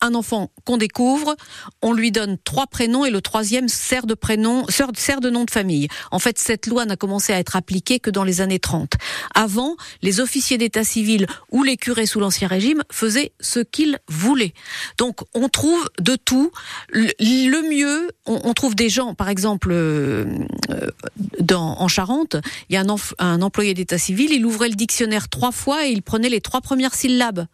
un 0.02 0.14
enfant 0.14 0.50
qu'on 0.66 0.76
découvre, 0.76 1.36
on 1.80 1.92
lui 1.92 2.10
donne 2.10 2.36
trois 2.44 2.66
prénoms 2.66 3.04
et 3.04 3.10
le 3.10 3.22
troisième 3.22 3.68
sert 3.68 4.04
de 4.04 4.14
prénom, 4.14 4.66
sert, 4.68 5.20
de 5.20 5.30
nom 5.30 5.44
de 5.44 5.50
famille. 5.50 5.88
En 6.10 6.18
fait, 6.18 6.38
cette 6.38 6.66
loi 6.66 6.84
n'a 6.84 6.96
commencé 6.96 7.32
à 7.32 7.38
être 7.38 7.56
appliquée 7.56 8.00
que 8.00 8.10
dans 8.10 8.24
les 8.24 8.40
années 8.40 8.58
30. 8.58 8.94
Avant, 9.34 9.76
les 10.02 10.20
officiers 10.20 10.58
d'état 10.58 10.84
civil 10.84 11.26
ou 11.50 11.62
les 11.62 11.76
curés 11.76 12.06
sous 12.06 12.20
l'ancien 12.20 12.48
régime 12.48 12.82
faisaient 12.90 13.32
ce 13.40 13.60
qu'ils 13.60 13.98
voulaient. 14.08 14.52
Donc, 14.98 15.20
on 15.34 15.48
trouve 15.48 15.88
de 16.00 16.16
tout. 16.16 16.50
Le, 16.90 17.70
mieux, 17.70 18.10
on, 18.26 18.52
trouve 18.54 18.74
des 18.74 18.88
gens, 18.88 19.14
par 19.14 19.28
exemple, 19.28 19.70
euh, 19.70 20.26
euh, 20.70 20.86
dans, 21.38 21.80
en 21.80 21.88
Charente, 21.88 22.36
il 22.68 22.74
y 22.74 22.76
a 22.76 22.84
un 23.18 23.42
employé 23.42 23.74
d'état 23.74 23.98
civil, 23.98 24.32
il 24.32 24.44
ouvrait 24.44 24.68
le 24.68 24.74
dictionnaire 24.74 25.28
trois 25.28 25.52
fois 25.52 25.86
et 25.86 25.90
il 25.90 26.02
prenait 26.02 26.28
les 26.28 26.40
trois 26.40 26.60
premières 26.60 26.94
syllabes 26.94 27.46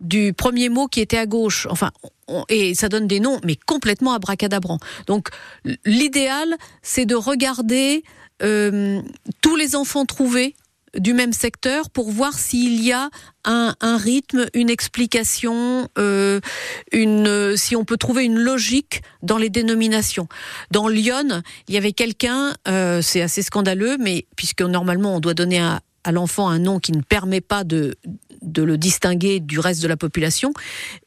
du 0.00 0.32
premier 0.32 0.68
mot 0.68 0.86
qui 0.86 1.00
était 1.00 1.18
à 1.18 1.26
gauche. 1.26 1.66
Enfin, 1.70 1.90
et 2.48 2.74
ça 2.74 2.88
donne 2.88 3.06
des 3.06 3.20
noms, 3.20 3.40
mais 3.44 3.56
complètement 3.56 4.12
abracadabrants. 4.12 4.78
Donc, 5.06 5.28
l'idéal, 5.84 6.56
c'est 6.82 7.06
de 7.06 7.14
regarder 7.14 8.04
euh, 8.42 9.02
tous 9.42 9.56
les 9.56 9.76
enfants 9.76 10.06
trouvés 10.06 10.54
du 10.96 11.14
même 11.14 11.32
secteur 11.32 11.88
pour 11.88 12.10
voir 12.10 12.36
s'il 12.36 12.82
y 12.82 12.92
a 12.92 13.10
un, 13.44 13.74
rythme, 13.96 14.46
une 14.54 14.70
explication, 14.70 15.88
euh, 15.98 16.40
une, 16.90 17.28
euh, 17.28 17.56
si 17.56 17.76
on 17.76 17.84
peut 17.84 17.96
trouver 17.96 18.24
une 18.24 18.38
logique 18.38 19.02
dans 19.22 19.38
les 19.38 19.50
dénominations. 19.50 20.26
Dans 20.72 20.88
Lyon, 20.88 21.42
il 21.68 21.74
y 21.74 21.78
avait 21.78 21.92
quelqu'un, 21.92 22.54
c'est 23.02 23.22
assez 23.22 23.42
scandaleux, 23.42 23.98
mais 24.00 24.26
puisque 24.36 24.62
normalement 24.62 25.14
on 25.14 25.20
doit 25.20 25.34
donner 25.34 25.60
à, 25.60 25.80
à 26.04 26.12
l'enfant 26.12 26.48
un 26.48 26.58
nom 26.58 26.78
qui 26.78 26.92
ne 26.92 27.02
permet 27.02 27.40
pas 27.40 27.64
de, 27.64 27.96
de 28.42 28.62
le 28.62 28.78
distinguer 28.78 29.40
du 29.40 29.58
reste 29.58 29.82
de 29.82 29.88
la 29.88 29.96
population, 29.96 30.52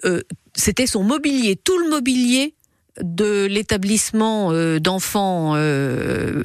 euh, 0.06 0.22
c'était 0.56 0.88
son 0.88 1.04
mobilier, 1.04 1.56
tout 1.56 1.78
le 1.78 1.90
mobilier 1.90 2.56
de 3.02 3.46
l'établissement 3.46 4.52
euh, 4.52 4.78
d'enfants 4.78 5.54
euh, 5.56 6.44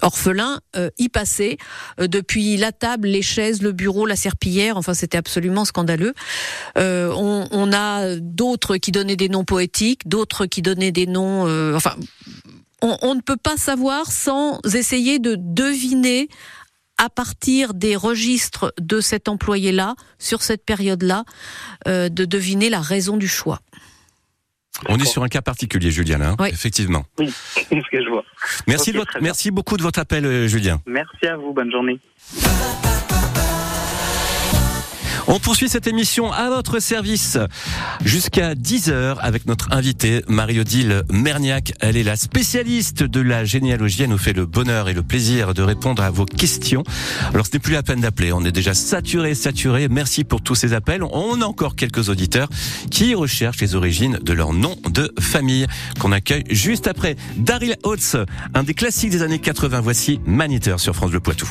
orphelins 0.00 0.60
y 0.96 1.08
passait 1.08 1.58
depuis 1.98 2.56
la 2.56 2.70
table, 2.70 3.08
les 3.08 3.22
chaises, 3.22 3.62
le 3.62 3.72
bureau, 3.72 4.06
la 4.06 4.14
serpillière. 4.14 4.76
Enfin, 4.76 4.94
c'était 4.94 5.18
absolument 5.18 5.64
scandaleux. 5.64 6.14
On, 6.76 7.70
a 7.72 8.16
d'autres 8.16 8.76
qui 8.76 8.92
donnaient 8.92 9.16
des 9.16 9.28
noms 9.28 9.44
poétiques, 9.44 10.08
d'autres 10.08 10.46
qui 10.46 10.62
donnaient 10.62 10.92
des 10.92 11.06
noms. 11.06 11.42
enfin, 11.74 11.96
on 12.80 13.14
ne 13.14 13.20
peut 13.20 13.36
pas 13.36 13.56
savoir 13.56 14.10
sans 14.10 14.60
essayer 14.74 15.18
de 15.18 15.36
deviner 15.36 16.28
à 16.98 17.08
partir 17.10 17.74
des 17.74 17.96
registres 17.96 18.72
de 18.80 19.00
cet 19.00 19.28
employé-là, 19.28 19.94
sur 20.18 20.42
cette 20.42 20.64
période-là, 20.64 21.24
euh, 21.88 22.08
de 22.08 22.24
deviner 22.24 22.70
la 22.70 22.80
raison 22.80 23.16
du 23.16 23.28
choix. 23.28 23.60
On 24.88 24.98
est 24.98 25.04
sur 25.04 25.22
un 25.22 25.28
cas 25.28 25.42
particulier, 25.42 25.90
Julien, 25.90 26.18
là, 26.18 26.30
hein, 26.30 26.36
Oui. 26.38 26.48
effectivement. 26.50 27.04
Oui, 27.18 27.32
c'est 27.54 27.64
ce 27.68 27.90
que 27.90 28.02
je 28.02 28.08
vois. 28.08 28.24
Merci, 28.66 28.92
de 28.92 28.98
votre, 28.98 29.18
merci 29.20 29.50
beaucoup 29.50 29.76
de 29.76 29.82
votre 29.82 29.98
appel, 29.98 30.24
euh, 30.24 30.48
Julien. 30.48 30.80
Merci 30.86 31.26
à 31.26 31.36
vous, 31.36 31.52
bonne 31.52 31.70
journée. 31.70 32.00
On 35.28 35.38
poursuit 35.38 35.68
cette 35.68 35.86
émission 35.86 36.32
à 36.32 36.50
votre 36.50 36.80
service 36.80 37.38
jusqu'à 38.04 38.54
10h 38.54 39.18
avec 39.20 39.46
notre 39.46 39.72
invitée 39.72 40.22
Marie-Odile 40.26 41.04
Merniac. 41.10 41.72
Elle 41.80 41.96
est 41.96 42.02
la 42.02 42.16
spécialiste 42.16 43.02
de 43.02 43.20
la 43.20 43.44
généalogie. 43.44 44.02
Elle 44.02 44.10
nous 44.10 44.18
fait 44.18 44.32
le 44.32 44.46
bonheur 44.46 44.88
et 44.88 44.94
le 44.94 45.02
plaisir 45.02 45.54
de 45.54 45.62
répondre 45.62 46.02
à 46.02 46.10
vos 46.10 46.24
questions. 46.24 46.82
Alors 47.32 47.46
ce 47.46 47.52
n'est 47.52 47.60
plus 47.60 47.72
la 47.72 47.82
peine 47.82 48.00
d'appeler. 48.00 48.32
On 48.32 48.44
est 48.44 48.52
déjà 48.52 48.74
saturé, 48.74 49.34
saturé. 49.34 49.88
Merci 49.88 50.24
pour 50.24 50.42
tous 50.42 50.54
ces 50.54 50.72
appels. 50.72 51.02
On 51.04 51.40
a 51.40 51.44
encore 51.44 51.76
quelques 51.76 52.08
auditeurs 52.08 52.48
qui 52.90 53.14
recherchent 53.14 53.60
les 53.60 53.74
origines 53.74 54.18
de 54.22 54.32
leur 54.32 54.52
nom 54.52 54.76
de 54.90 55.14
famille 55.20 55.66
qu'on 56.00 56.12
accueille 56.12 56.44
juste 56.50 56.88
après. 56.88 57.16
Daryl 57.36 57.76
Oates, 57.84 58.16
un 58.54 58.64
des 58.64 58.74
classiques 58.74 59.10
des 59.10 59.22
années 59.22 59.38
80. 59.38 59.80
Voici 59.80 60.20
Maniteur 60.26 60.80
sur 60.80 60.94
France 60.94 61.10
Bleu 61.10 61.20
Poitou. 61.20 61.48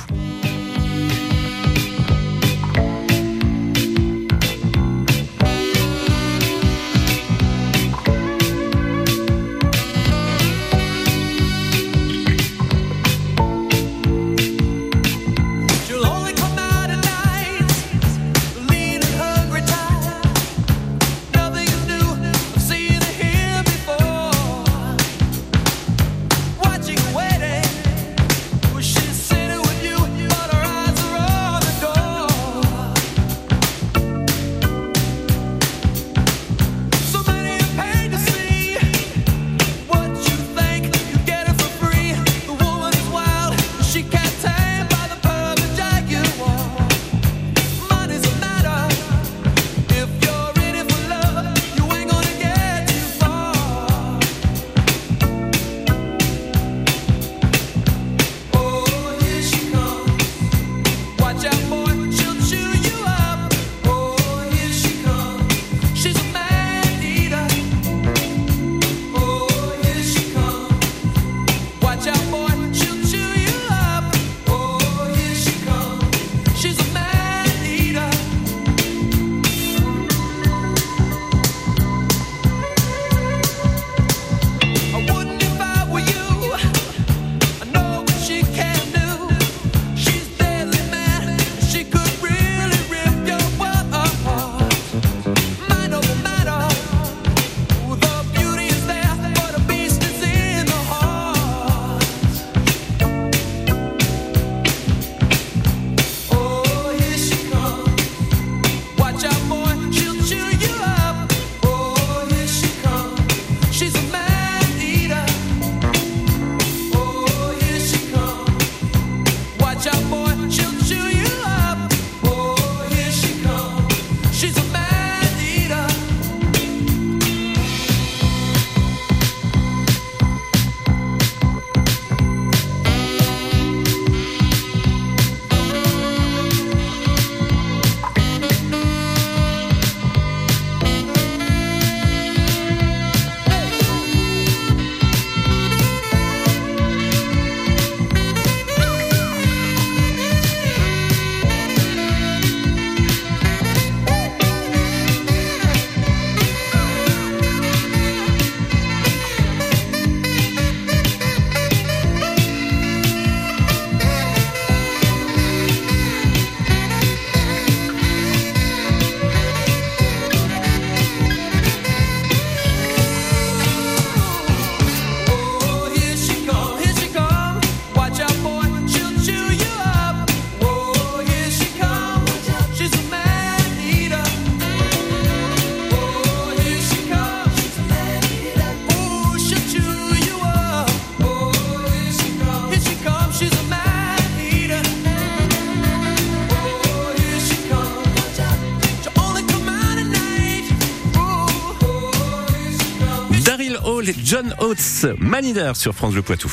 John 204.42 204.56
Oates, 204.60 205.06
Manider 205.20 205.72
sur 205.76 205.94
France 205.94 206.14
Bleu 206.14 206.24
Poitou. 206.24 206.50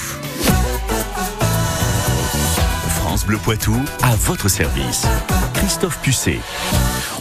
France 2.90 3.24
Bleu 3.24 3.38
Poitou, 3.38 3.74
à 4.02 4.14
votre 4.14 4.50
service. 4.50 5.06
Christophe 5.54 5.98
Pucet. 6.02 6.38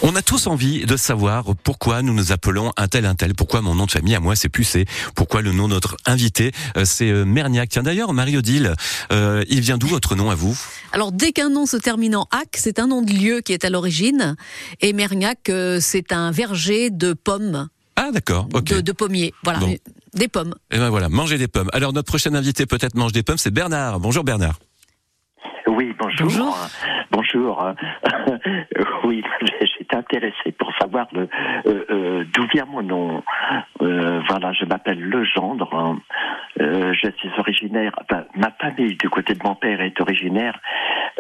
On 0.02 0.14
a 0.18 0.22
tous 0.22 0.48
envie 0.48 0.86
de 0.86 0.98
savoir 0.98 1.46
pourquoi 1.64 2.02
nous 2.02 2.14
nous 2.14 2.34
appelons 2.34 2.74
un 2.76 2.88
tel 2.90 3.06
un 3.06 3.16
tel, 3.16 3.34
pourquoi 3.34 3.62
mon 3.62 3.76
nom 3.76 3.86
de 3.86 3.92
famille 3.92 4.14
à 4.16 4.20
moi 4.20 4.36
c'est 4.36 4.50
Pucet, 4.50 4.84
pourquoi 5.16 5.42
le 5.42 5.54
nom 5.54 5.70
de 5.70 5.74
notre 5.76 5.96
invité 6.06 6.52
euh, 6.76 6.84
c'est 6.84 7.10
euh, 7.12 7.24
Merniac. 7.24 7.70
Tiens 7.70 7.84
d'ailleurs 7.84 8.12
Marie-Odile, 8.12 8.74
euh, 9.14 9.46
il 9.48 9.62
vient 9.62 9.78
d'où 9.78 9.88
votre 9.88 10.16
nom 10.16 10.30
à 10.30 10.36
vous? 10.36 10.58
Alors 10.92 11.14
dès 11.14 11.32
qu'un 11.32 11.50
nom 11.50 11.66
se 11.66 11.78
termine 11.78 12.18
en 12.18 12.28
ac, 12.32 12.50
c'est 12.58 12.80
un 12.80 12.88
nom 12.88 13.02
de 13.02 13.14
lieu 13.14 13.40
qui 13.40 13.54
est 13.54 13.64
à 13.64 13.70
l'origine. 13.70 14.36
Et 14.82 14.92
Mergnac, 14.92 15.48
euh, 15.50 15.80
c'est 15.82 16.12
un 16.12 16.32
verger 16.32 16.90
de 16.90 17.14
pommes, 17.14 17.70
Ah 17.96 18.10
d'accord, 18.12 18.50
ok. 18.54 18.66
de, 18.66 18.82
de 18.82 18.92
pommiers. 18.92 19.34
Voilà, 19.46 19.60
Bon. 19.60 19.74
Des 20.14 20.28
pommes. 20.28 20.54
Et 20.72 20.78
ben 20.78 20.90
voilà, 20.90 21.10
manger 21.10 21.38
des 21.38 21.48
pommes. 21.48 21.70
Alors 21.74 21.94
notre 21.94 22.08
prochain 22.08 22.34
invité 22.34 22.66
peut-être 22.66 22.96
mange 22.96 23.12
des 23.12 23.24
pommes, 23.24 23.38
c'est 23.38 23.54
Bernard. 23.54 24.00
Bonjour 24.00 24.24
Bernard. 24.24 24.56
Oui, 25.68 25.94
bonjour. 26.00 26.28
Bonjour. 26.28 26.58
Bonjour. 27.12 27.74
oui, 29.04 29.22
j'étais 29.60 29.96
intéressé 29.96 30.52
pour 30.58 30.72
savoir 30.80 31.08
le, 31.12 31.28
euh, 31.68 31.86
euh, 31.90 32.24
d'où 32.34 32.48
vient 32.54 32.66
mon 32.66 32.82
nom. 32.82 33.24
Euh, 33.82 34.22
voilà, 34.30 34.54
je 34.54 34.66
m'appelle 34.66 35.00
Legendre. 35.00 35.70
hein. 35.76 36.00
Euh, 36.62 36.94
je 36.94 37.10
suis 37.18 37.30
originaire. 37.38 37.92
Enfin, 38.02 38.24
ma 38.36 38.52
famille 38.60 38.96
du 38.96 39.10
côté 39.10 39.34
de 39.36 39.44
mon 39.44 39.56
père 39.56 39.82
est 39.82 40.00
originaire 40.02 40.58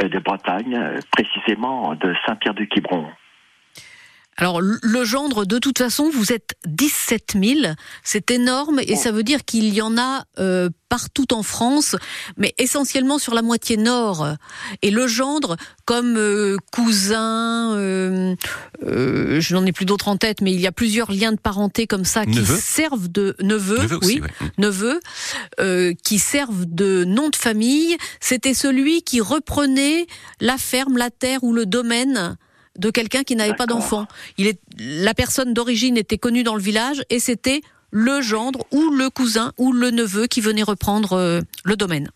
euh, 0.01 0.07
de 0.09 0.19
Bretagne, 0.19 0.75
euh, 0.75 0.97
précisément 1.11 1.93
de 1.95 2.15
Saint-Pierre-du-Quiberon. 2.25 3.05
Alors 4.37 4.61
le 4.61 5.03
gendre, 5.03 5.45
de 5.45 5.57
toute 5.57 5.79
façon, 5.79 6.09
vous 6.13 6.31
êtes 6.31 6.51
17 6.65 7.33
000, 7.41 7.73
c'est 8.03 8.29
énorme 8.29 8.79
et 8.79 8.95
ça 8.95 9.11
veut 9.11 9.23
dire 9.23 9.43
qu'il 9.45 9.73
y 9.73 9.81
en 9.81 9.97
a 9.97 10.25
euh, 10.37 10.69
partout 10.89 11.33
en 11.33 11.41
France, 11.41 11.95
mais 12.37 12.53
essentiellement 12.59 13.17
sur 13.17 13.33
la 13.33 13.41
moitié 13.41 13.77
nord. 13.77 14.27
Et 14.83 14.91
le 14.91 15.07
gendre, 15.07 15.57
comme 15.85 16.17
euh, 16.17 16.57
cousin, 16.71 17.73
euh, 17.75 18.35
euh, 18.85 19.41
je 19.41 19.55
n'en 19.55 19.65
ai 19.65 19.71
plus 19.71 19.85
d'autres 19.85 20.07
en 20.07 20.17
tête, 20.17 20.41
mais 20.41 20.51
il 20.53 20.61
y 20.61 20.67
a 20.67 20.71
plusieurs 20.71 21.11
liens 21.11 21.31
de 21.31 21.39
parenté 21.39 21.87
comme 21.87 22.05
ça 22.05 22.25
qui 22.25 22.45
servent 22.45 23.09
de 23.09 23.35
neveu, 23.41 23.79
Neveu 23.79 23.97
aussi, 23.97 24.07
oui, 24.15 24.21
ouais. 24.21 24.51
neveu, 24.59 24.99
euh, 25.59 25.93
qui 26.03 26.19
servent 26.19 26.65
de 26.67 27.03
nom 27.05 27.29
de 27.29 27.35
famille. 27.35 27.97
C'était 28.19 28.53
celui 28.53 29.01
qui 29.01 29.19
reprenait 29.19 30.05
la 30.41 30.57
ferme, 30.57 30.97
la 30.97 31.09
terre 31.09 31.43
ou 31.43 31.53
le 31.53 31.65
domaine 31.65 32.37
de 32.77 32.89
quelqu'un 32.89 33.23
qui 33.23 33.35
n'avait 33.35 33.53
pas 33.55 33.65
d'enfant. 33.65 34.05
Il 34.37 34.47
est, 34.47 34.59
la 34.79 35.13
personne 35.13 35.53
d'origine 35.53 35.97
était 35.97 36.17
connue 36.17 36.43
dans 36.43 36.55
le 36.55 36.61
village 36.61 37.03
et 37.09 37.19
c'était 37.19 37.61
le 37.91 38.21
gendre 38.21 38.65
ou 38.71 38.89
le 38.91 39.09
cousin 39.09 39.53
ou 39.57 39.71
le 39.73 39.91
neveu 39.91 40.27
qui 40.27 40.41
venait 40.41 40.63
reprendre 40.63 41.13
euh, 41.13 41.41
le 41.63 41.75
domaine. 41.75 42.09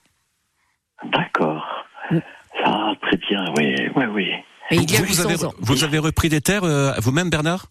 D'accord. 1.11 1.63
Ah, 2.63 2.91
très 3.01 3.17
bien, 3.17 3.45
oui, 3.57 3.75
oui, 3.95 4.05
oui. 4.13 4.27
Et 4.69 4.75
il 4.75 4.91
y 4.91 4.95
a 4.95 4.99
vous, 4.99 5.05
vous 5.05 5.09
800 5.13 5.23
avez, 5.29 5.43
ans. 5.45 5.53
vous 5.59 5.83
avez 5.83 5.97
repris 5.97 6.29
des 6.29 6.41
terres 6.41 6.63
euh, 6.63 6.91
vous-même, 6.99 7.29
Bernard? 7.29 7.67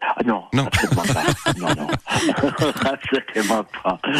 Ah 0.00 0.22
non, 0.24 0.44
Non. 0.54 0.66
absolument 0.66 1.02
pas. 1.02 1.24
Non, 1.58 1.68
non. 1.74 1.86
absolument 2.84 3.64
pas. 3.82 3.98
Non, 4.06 4.12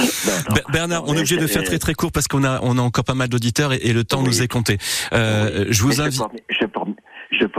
non. 0.48 0.54
Ber- 0.54 0.62
Bernard, 0.72 1.04
on 1.06 1.14
est 1.14 1.18
obligé 1.18 1.36
de 1.36 1.46
faire 1.46 1.62
très 1.64 1.78
très 1.78 1.94
court 1.94 2.10
parce 2.12 2.26
qu'on 2.28 2.44
a 2.44 2.60
on 2.62 2.76
a 2.78 2.82
encore 2.82 3.04
pas 3.04 3.14
mal 3.14 3.28
d'auditeurs 3.28 3.72
et, 3.72 3.76
et 3.82 3.92
le 3.92 4.02
temps 4.04 4.22
nous 4.22 4.42
est 4.42 4.48
compté. 4.48 4.78
Euh, 5.12 5.66
Je 5.70 5.82
vous 5.82 6.00
invite. 6.00 6.20
Je, 6.50 6.66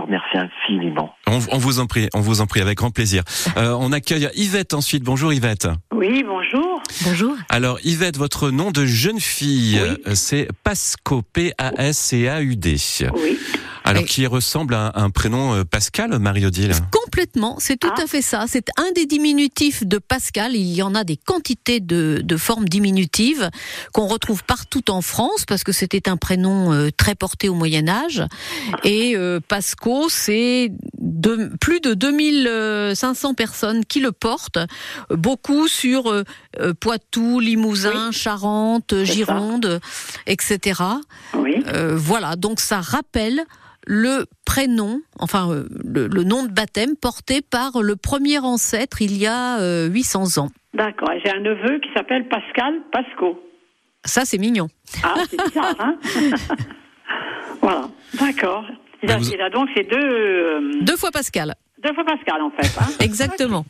remercie 0.08 0.38
infiniment. 0.38 1.14
On, 1.28 1.40
on 1.52 1.58
vous 1.58 1.80
en 1.80 1.86
prie, 1.86 2.10
on 2.14 2.22
vous 2.22 2.42
en 2.42 2.48
prie, 2.48 2.62
avec 2.62 2.78
grand 2.78 2.92
plaisir. 2.92 3.24
Euh, 3.58 3.76
on 3.80 3.92
accueille 3.92 4.30
Yvette 4.36 4.74
ensuite. 4.76 5.04
Bonjour 5.04 5.34
Yvette. 5.34 5.68
Oui, 5.92 6.24
bonjour. 6.28 6.82
Bonjour. 7.06 7.36
Alors 7.50 7.80
Yvette, 7.84 8.18
votre 8.18 8.52
nom 8.52 8.70
de 8.70 8.86
jeune 8.86 9.20
fille, 9.20 9.80
euh, 9.80 10.14
c'est 10.14 10.48
Pasco, 10.64 11.24
P-A-S-C-A-U-D. 11.34 12.76
Oui. 13.16 13.40
Alors 13.90 14.06
qui 14.06 14.26
ressemble 14.28 14.74
à 14.74 14.92
un 14.96 15.10
prénom 15.10 15.54
euh, 15.56 15.64
Pascal, 15.64 16.18
Marie-Odile? 16.20 16.72
Complètement, 16.92 17.56
c'est 17.60 17.78
tout 17.78 17.90
Ah. 17.98 18.04
à 18.04 18.08
fait 18.08 18.22
ça. 18.22 18.46
C'est 18.48 18.68
un 18.78 18.92
des 18.96 19.06
diminutifs 19.06 19.86
de 19.86 19.98
Pascal. 19.98 20.56
Il 20.56 20.74
y 20.74 20.82
en 20.82 20.94
a 20.96 21.04
des 21.04 21.18
quantités 21.18 21.80
de, 21.80 22.22
de 22.24 22.38
formes 22.38 22.68
diminutives 22.68 23.50
qu'on 23.94 24.08
retrouve 24.08 24.44
partout 24.44 24.92
en 24.92 25.02
France 25.02 25.46
parce 25.48 25.64
que 25.64 25.72
c'était 25.72 26.10
un 26.10 26.18
prénom 26.18 26.74
euh, 26.74 26.90
très 26.96 27.16
porté 27.16 27.50
au 27.50 27.54
Moyen 27.56 27.88
Âge. 27.88 28.24
Et 28.84 29.16
euh, 29.16 29.40
Pasco, 29.48 30.08
c'est 30.10 30.72
de, 31.00 31.50
plus 31.60 31.80
de 31.80 31.94
2500 31.94 33.34
personnes 33.34 33.86
qui 33.86 34.00
le 34.00 34.12
portent, 34.12 34.60
beaucoup 35.10 35.68
sur 35.68 36.12
euh, 36.12 36.24
euh, 36.60 36.74
Poitou, 36.74 37.40
Limousin, 37.40 38.12
Charente, 38.12 39.04
Gironde, 39.04 39.80
etc. 40.26 40.82
Oui. 41.34 41.56
Euh, 41.68 41.96
voilà, 41.96 42.36
donc 42.36 42.60
ça 42.60 42.82
rappelle 42.82 43.44
le 43.90 44.26
prénom, 44.46 45.00
enfin 45.18 45.50
euh, 45.50 45.66
le, 45.86 46.08
le 46.08 46.24
nom 46.24 46.44
de 46.44 46.50
baptême 46.52 46.96
porté 46.96 47.42
par 47.42 47.82
le 47.82 47.96
premier 47.96 48.38
ancêtre 48.40 49.02
il 49.02 49.18
y 49.18 49.26
a 49.26 49.60
euh, 49.60 49.88
800 49.88 50.38
ans. 50.40 50.50
D'accord. 50.74 51.12
Et 51.14 51.22
J'ai 51.26 51.32
un 51.32 51.40
neveu 51.40 51.80
qui 51.80 51.90
s'appelle 51.96 52.28
Pascal 52.28 52.74
Pasco. 52.92 53.42
Ça, 54.06 54.26
c'est 54.26 54.38
mignon. 54.38 54.68
Ah, 55.04 55.16
c'est 55.30 55.42
bizarre, 55.48 55.76
hein 55.80 55.98
Voilà. 57.62 57.90
D'accord. 58.20 58.66
Il, 59.04 59.12
a- 59.12 59.18
Mais 59.18 59.24
vous- 59.24 59.32
il 59.34 59.42
a 59.42 59.50
donc 59.50 59.70
ces 59.76 59.84
deux. 59.84 59.98
euh, 59.98 60.72
Deux 60.82 60.96
fois 60.98 61.12
Pascal. 61.12 61.56
deux 61.84 61.94
fois 61.94 62.04
Pascal, 62.06 62.42
en 62.42 62.52
fait. 62.52 62.78
Hein 62.80 62.88
Exactement. 63.00 63.66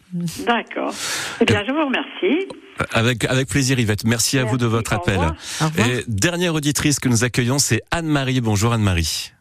D'accord. 0.46 0.94
Eh 1.42 1.46
bien, 1.46 1.64
je 1.68 1.72
vous 1.72 1.86
remercie. 1.86 2.48
Avec, 2.94 3.26
avec 3.26 3.48
plaisir 3.50 3.80
Yvette. 3.80 4.04
Merci 4.06 4.38
à 4.40 4.44
vous 4.46 4.58
de 4.58 4.66
votre 4.66 4.94
Au 4.94 4.98
appel. 4.98 5.16
revoir. 5.18 5.36
Au 5.62 5.66
revoir. 5.66 5.88
Et 5.90 6.04
dernière 6.08 6.54
auditrice 6.54 7.00
que 7.00 7.10
nous 7.10 7.24
accueillons, 7.24 7.60
c'est 7.60 7.82
Anne-Marie. 7.92 8.42
Bonjour 8.42 8.74
Anne-Marie. 8.74 9.32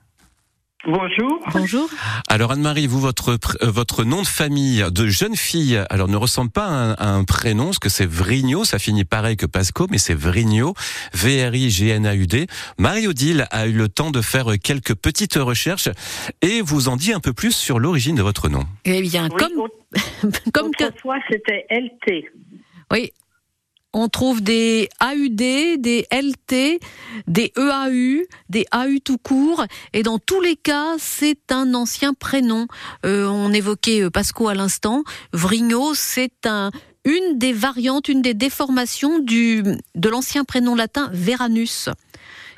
Bonjour. 0.87 1.41
Bonjour. 1.53 1.89
Alors 2.29 2.53
Anne-Marie, 2.53 2.87
vous 2.87 3.01
votre 3.01 3.31
euh, 3.63 3.71
votre 3.71 4.05
nom 4.05 4.23
de 4.23 4.27
famille 4.27 4.85
de 4.93 5.09
jeune 5.09 5.35
fille, 5.35 5.81
alors 5.91 6.07
ne 6.07 6.17
ressemble 6.17 6.51
pas 6.51 6.67
à 6.67 6.71
un, 6.71 6.93
à 6.93 7.09
un 7.09 7.25
prénom, 7.25 7.67
parce 7.67 7.81
que 7.81 7.89
c'est 7.89 8.07
Vrignot, 8.07 8.65
ça 8.65 8.79
finit 8.79 9.05
pareil 9.05 9.37
que 9.37 9.47
Pasco, 9.47 9.89
mais 9.91 9.99
c'est 9.99 10.15
Vrignot, 10.15 10.75
V-R-I-G-N-A-U-D. 11.13 12.47
Marie-Odile 12.79 13.49
a 13.51 13.67
eu 13.67 13.73
le 13.73 13.89
temps 13.89 14.11
de 14.13 14.21
faire 14.21 14.47
quelques 14.63 14.95
petites 14.95 15.35
recherches 15.35 15.89
et 16.41 16.61
vous 16.63 16.89
en 16.89 16.97
dit 16.97 17.13
un 17.13 17.21
peu 17.21 17.33
plus 17.33 17.53
sur 17.55 17.81
l'origine 17.81 18.15
de 18.15 18.23
votre 18.23 18.49
nom. 18.49 18.65
Eh 18.85 19.01
bien, 19.03 19.29
Oui, 19.33 19.37
comme, 19.39 19.59
aut- 19.59 20.31
comme 20.53 20.71
que- 20.73 20.85
autrefois, 20.85 21.17
c'était 21.31 21.67
LT. 21.71 22.27
oui, 22.93 23.11
on 23.97 24.09
trouve 24.11 24.43
des 24.43 24.91
AUD, 25.01 25.37
des 25.37 26.07
LT, 26.13 26.81
des 27.27 27.53
EAU, 27.57 28.27
des 28.51 28.67
AU 28.71 28.99
tout 29.03 29.17
court, 29.17 29.65
et 29.95 30.03
dans 30.03 30.19
tous 30.19 30.41
les 30.43 30.55
cas, 30.55 30.97
c'est 30.99 31.51
un 31.51 31.73
ancien 31.73 32.13
prénom. 32.13 32.67
Euh, 33.07 33.27
on 33.27 33.55
évoquait 33.55 34.03
euh, 34.03 34.11
Pasco 34.11 34.49
à 34.49 34.55
l'instant. 34.55 35.03
Vrignot, 35.33 35.95
c'est 35.95 36.47
un 36.47 36.71
une 37.07 37.39
des 37.39 37.53
variantes, 37.53 38.09
une 38.09 38.21
des 38.21 38.35
déformations 38.35 39.21
du 39.21 39.63
de 39.95 40.09
l'ancien 40.09 40.45
prénom 40.45 40.75
latin 40.75 41.09
Veranus 41.13 41.89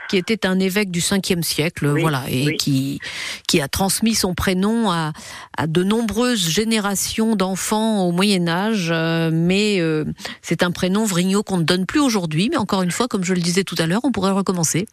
qui 0.08 0.16
était 0.16 0.46
un 0.46 0.58
évêque 0.58 0.90
du 0.90 1.00
5e 1.00 1.42
siècle, 1.42 1.86
Oui, 1.86 2.00
voilà, 2.00 2.22
et 2.30 2.46
oui. 2.46 2.56
qui 2.56 3.00
qui 3.46 3.60
a 3.60 3.68
transmis 3.68 4.14
son 4.14 4.34
prénom 4.34 4.90
à, 4.90 5.12
à 5.56 5.66
de 5.66 5.82
nombreuses 5.82 6.48
générations 6.50 7.36
d'enfants 7.36 8.06
au 8.06 8.12
Moyen 8.12 8.48
Âge. 8.48 8.90
euh, 8.92 9.30
mais 9.32 9.80
euh, 9.80 10.04
c'est 10.42 10.62
un 10.62 10.70
prénom 10.70 11.04
Vrignot 11.04 11.42
qu'on 11.42 11.58
ne 11.58 11.62
donne 11.64 11.86
plus 11.86 12.00
aujourd'hui. 12.00 12.48
Mais 12.50 12.56
encore 12.58 12.82
une 12.82 12.90
fois, 12.90 13.08
comme 13.08 13.24
je 13.24 13.34
le 13.34 13.40
disais 13.40 13.64
tout 13.64 13.76
à 13.78 13.86
l'heure, 13.86 14.00
on 14.04 14.12
pourrait 14.12 14.32
recommencer. 14.32 14.86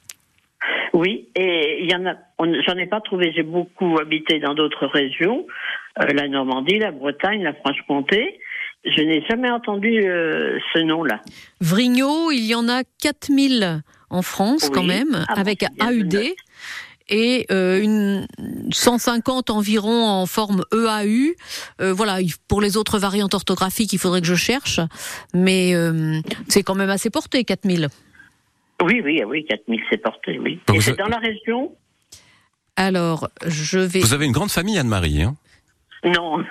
Oui, 0.94 1.28
et 1.36 1.80
il 1.84 1.92
y 1.92 1.96
en 1.96 2.06
a. 2.06 2.14
on- 2.40 2.62
J'en 2.66 2.76
ai 2.78 2.86
pas 2.86 3.02
trouvé. 3.02 3.34
J'ai 3.36 3.44
beaucoup 3.44 3.98
habité 4.00 4.40
dans 4.40 4.54
d'autres 4.54 4.86
régions, 4.88 5.46
euh, 6.02 6.06
la 6.14 6.28
Normandie, 6.30 6.80
la 6.80 6.92
Bretagne, 6.92 7.44
la 7.44 7.54
Franche-Comté. 7.54 8.40
Je 8.86 9.02
n'ai 9.02 9.24
jamais 9.28 9.50
entendu 9.50 10.04
euh, 10.08 10.58
ce 10.74 10.80
nom-là. 10.80 11.20
Vrignot, 11.60 12.32
il 12.32 12.46
y 12.46 12.56
en 12.56 12.70
a 12.70 12.84
4000 13.02 13.82
en 14.10 14.22
France 14.22 14.64
Oui. 14.66 14.70
quand 14.74 14.84
même, 14.84 15.26
Ah 15.28 15.34
avec 15.40 15.64
AUD. 15.82 16.34
Et 17.08 17.46
euh, 17.52 17.80
une 17.84 18.26
150 18.72 19.52
environ 19.52 20.08
en 20.08 20.26
forme 20.26 20.64
EAU. 20.74 21.36
Euh, 21.80 21.94
voilà, 21.94 22.20
il- 22.20 22.34
pour 22.48 22.62
les 22.62 22.78
autres 22.78 22.98
variantes 22.98 23.36
orthographiques, 23.36 23.94
il 23.94 24.00
faudrait 24.00 24.22
que 24.22 24.28
je 24.28 24.34
cherche, 24.34 24.80
mais 25.34 25.76
euh, 25.76 26.20
c'est 26.48 26.64
quand 26.64 26.74
même 26.74 26.90
assez 26.90 27.12
porté, 27.12 27.44
4000. 27.44 27.90
Oui, 28.84 29.02
oui, 29.06 29.22
oui, 29.24 29.46
4000 29.48 29.82
c'est 29.92 30.02
porté, 30.02 30.40
oui. 30.40 30.60
Et 30.74 30.82
c'est 30.82 30.98
dans 30.98 31.08
la 31.08 31.18
région? 31.20 31.76
Alors, 32.76 33.30
je 33.46 33.78
vais. 33.80 34.00
Vous 34.00 34.14
avez 34.14 34.26
une 34.26 34.32
grande 34.32 34.52
famille 34.52 34.78
Anne-Marie, 34.80 35.22
hein? 35.22 35.36
Non. 36.06 36.44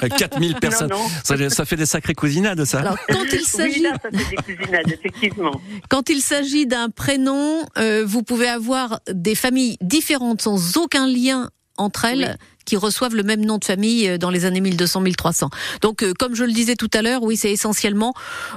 4000 0.18 0.54
personnes. 0.56 0.90
non. 0.90 1.06
Ça, 1.24 1.50
ça 1.50 1.64
fait 1.64 1.76
des 1.76 1.86
sacrées 1.86 2.14
cousinades 2.14 2.64
ça. 2.64 2.80
Alors, 2.80 2.98
quand 3.08 3.24
il 3.32 3.40
s'agit 3.40 3.80
là, 3.80 3.92
ça 4.02 4.10
fait 4.10 4.36
des 4.36 4.56
cousinades, 4.56 4.90
effectivement. 4.92 5.60
Quand 5.88 6.08
il 6.10 6.20
s'agit 6.20 6.66
d'un 6.66 6.90
prénom, 6.90 7.64
euh, 7.78 8.04
vous 8.06 8.22
pouvez 8.22 8.48
avoir 8.48 9.00
des 9.10 9.34
familles 9.34 9.76
différentes 9.80 10.42
sans 10.42 10.76
aucun 10.76 11.06
lien 11.06 11.50
entre 11.78 12.04
elles 12.04 12.36
qui 12.64 12.76
reçoivent 12.76 13.16
le 13.16 13.22
même 13.22 13.44
nom 13.44 13.58
de 13.58 13.64
famille 13.64 14.08
euh, 14.08 14.18
dans 14.18 14.30
les 14.30 14.44
années 14.44 14.60
1200-1300. 14.60 15.48
Donc, 15.80 16.02
euh, 16.02 16.12
comme 16.16 16.34
je 16.34 16.44
le 16.44 16.52
disais 16.52 16.76
tout 16.76 16.90
à 16.94 17.02
l'heure, 17.02 17.22
oui, 17.22 17.36
c'est 17.36 17.50
essentiellement 17.50 18.14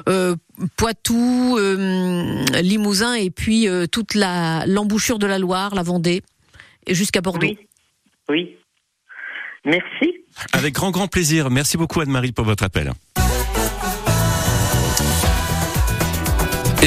euh, 0.10 0.36
Poitou, 0.78 1.58
euh, 1.58 2.44
Limousin 2.62 3.16
et 3.16 3.32
puis 3.32 3.68
euh, 3.68 3.88
toute 3.88 4.14
la 4.14 4.66
l'embouchure 4.68 5.18
de 5.18 5.26
la 5.28 5.40
Loire, 5.40 5.74
la 5.74 5.84
Vendée, 5.84 6.22
et 6.86 6.94
jusqu'à 6.94 7.22
Bordeaux. 7.22 7.48
Oui. 7.48 7.58
Oui. 8.30 8.58
Merci. 9.66 10.14
Avec 10.54 10.74
grand 10.74 10.92
grand 10.92 11.08
plaisir. 11.08 11.50
Merci 11.50 11.78
beaucoup 11.78 12.02
Anne-Marie 12.02 12.32
pour 12.32 12.46
votre 12.46 12.64
appel. 12.64 12.92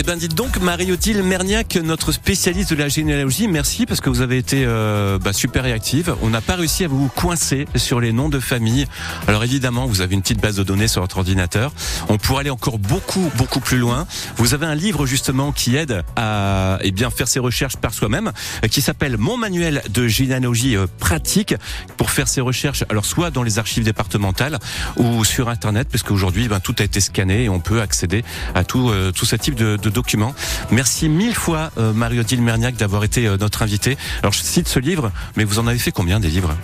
Eh 0.00 0.04
ben 0.04 0.16
dites 0.16 0.36
donc 0.36 0.60
Marie-Odile 0.60 1.24
Merniac, 1.24 1.74
notre 1.74 2.12
spécialiste 2.12 2.70
de 2.70 2.76
la 2.76 2.86
généalogie, 2.86 3.48
merci 3.48 3.84
parce 3.84 4.00
que 4.00 4.08
vous 4.08 4.20
avez 4.20 4.38
été 4.38 4.62
euh, 4.64 5.18
bah, 5.18 5.32
super 5.32 5.64
réactive. 5.64 6.14
On 6.22 6.30
n'a 6.30 6.40
pas 6.40 6.54
réussi 6.54 6.84
à 6.84 6.88
vous 6.88 7.08
coincer 7.08 7.66
sur 7.74 7.98
les 7.98 8.12
noms 8.12 8.28
de 8.28 8.38
famille. 8.38 8.86
Alors 9.26 9.42
évidemment, 9.42 9.86
vous 9.86 10.00
avez 10.00 10.14
une 10.14 10.22
petite 10.22 10.40
base 10.40 10.54
de 10.54 10.62
données 10.62 10.86
sur 10.86 11.00
votre 11.00 11.18
ordinateur. 11.18 11.72
On 12.08 12.16
pourrait 12.16 12.42
aller 12.42 12.50
encore 12.50 12.78
beaucoup 12.78 13.28
beaucoup 13.34 13.58
plus 13.58 13.78
loin. 13.78 14.06
Vous 14.36 14.54
avez 14.54 14.66
un 14.66 14.76
livre 14.76 15.04
justement 15.04 15.50
qui 15.50 15.74
aide 15.74 16.04
à 16.14 16.78
eh 16.82 16.92
bien 16.92 17.10
faire 17.10 17.26
ses 17.26 17.40
recherches 17.40 17.76
par 17.76 17.92
soi-même, 17.92 18.30
euh, 18.64 18.68
qui 18.68 18.82
s'appelle 18.82 19.18
Mon 19.18 19.36
manuel 19.36 19.82
de 19.90 20.06
généalogie 20.06 20.76
euh, 20.76 20.86
pratique 21.00 21.56
pour 21.96 22.12
faire 22.12 22.28
ses 22.28 22.40
recherches. 22.40 22.84
Alors 22.88 23.04
soit 23.04 23.32
dans 23.32 23.42
les 23.42 23.58
archives 23.58 23.82
départementales 23.82 24.60
ou 24.96 25.24
sur 25.24 25.48
internet, 25.48 25.88
parce 25.90 26.04
qu'aujourd'hui 26.04 26.46
ben, 26.46 26.60
tout 26.60 26.76
a 26.78 26.84
été 26.84 27.00
scanné 27.00 27.42
et 27.42 27.48
on 27.48 27.58
peut 27.58 27.80
accéder 27.80 28.22
à 28.54 28.62
tout 28.62 28.90
euh, 28.90 29.10
tout 29.10 29.26
ce 29.26 29.34
type 29.34 29.56
de, 29.56 29.76
de 29.76 29.87
documents. 29.90 30.34
Merci 30.70 31.08
mille 31.08 31.34
fois 31.34 31.70
euh, 31.78 31.92
Marie-Odile 31.92 32.42
Merniac 32.42 32.76
d'avoir 32.76 33.04
été 33.04 33.26
euh, 33.26 33.36
notre 33.38 33.62
invitée. 33.62 33.96
Alors 34.22 34.32
je 34.32 34.42
cite 34.42 34.68
ce 34.68 34.78
livre, 34.78 35.10
mais 35.36 35.44
vous 35.44 35.58
en 35.58 35.66
avez 35.66 35.78
fait 35.78 35.92
combien 35.92 36.20
des 36.20 36.28
livres? 36.28 36.54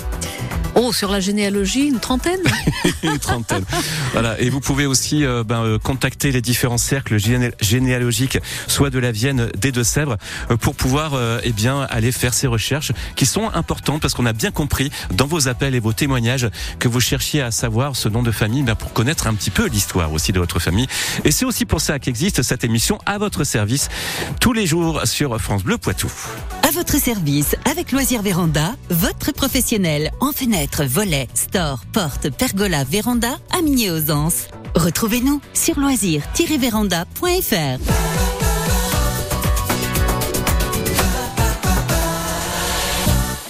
Oh, 0.77 0.93
sur 0.93 1.09
la 1.13 1.21
généalogie, 1.21 1.87
une 1.87 2.01
trentaine 2.01 2.41
une 3.05 3.19
trentaine. 3.21 3.65
Voilà. 4.13 4.41
Et 4.41 4.51
vous 4.51 4.59
pouvez 4.59 4.87
aussi 4.87 5.25
euh, 5.25 5.45
ben, 5.45 5.63
euh, 5.63 5.79
contacter 5.79 6.33
les 6.33 6.41
différents 6.41 6.79
cercles 6.79 7.17
géné- 7.17 7.53
généalogiques, 7.61 8.39
soit 8.67 8.91
de 8.91 8.99
la 8.99 9.13
Vienne, 9.13 9.51
des 9.57 9.71
Deux-Sèvres, 9.71 10.17
pour 10.61 10.75
pouvoir 10.75 11.13
eh 11.45 11.53
bien 11.53 11.83
aller 11.91 12.11
faire 12.13 12.35
ces 12.35 12.47
recherches 12.47 12.93
qui 13.15 13.27
sont 13.27 13.49
importantes 13.55 14.01
parce 14.03 14.15
qu'on 14.15 14.27
a 14.27 14.33
bien 14.33 14.51
compris 14.51 14.91
dans 15.13 15.27
vos 15.27 15.49
appels 15.49 15.75
et 15.75 15.81
vos 15.81 15.93
témoignages 15.93 16.49
que 16.79 16.89
vous 16.89 17.01
cherchiez 17.01 17.41
à 17.41 17.51
savoir 17.51 17.95
ce 17.95 18.09
nom 18.09 18.23
de 18.23 18.33
famille 18.33 18.63
ben, 18.63 18.75
pour 18.75 18.93
connaître 18.93 19.27
un 19.27 19.35
petit 19.35 19.51
peu 19.51 19.67
l'histoire 19.69 20.13
aussi 20.13 20.33
de 20.33 20.41
votre 20.41 20.59
famille. 20.59 20.87
Et 21.25 21.31
c'est 21.31 21.45
aussi 21.45 21.67
pour 21.67 21.81
ça 21.81 21.99
qu'existe 21.99 22.43
cette 22.43 22.65
émission 22.65 22.99
à 23.07 23.14
votre 23.19 23.45
service 23.45 23.89
tous 24.41 24.53
les 24.53 24.67
jours 24.67 25.03
sur 25.05 25.41
France 25.41 25.65
Bleu 25.65 25.79
Poitou. 25.79 26.11
À 26.67 26.71
votre 26.71 26.99
service, 26.99 27.57
avec 27.71 27.93
Loisirs 27.93 28.23
Véranda, 28.23 28.75
votre 28.91 29.33
professionnel 29.33 30.11
en 30.21 30.33
fenêtre, 30.33 30.85
volets, 30.85 31.29
store, 31.35 31.81
porte, 31.93 32.31
pergola, 32.31 32.85
véranda, 32.85 33.39
à 33.57 33.63
Migné 33.63 33.91
aux 33.91 34.11
Anses. 34.11 34.49
Retrouvez-nous 34.75 35.41
sur 35.53 35.79
loisirs-véranda.fr. 35.79 38.44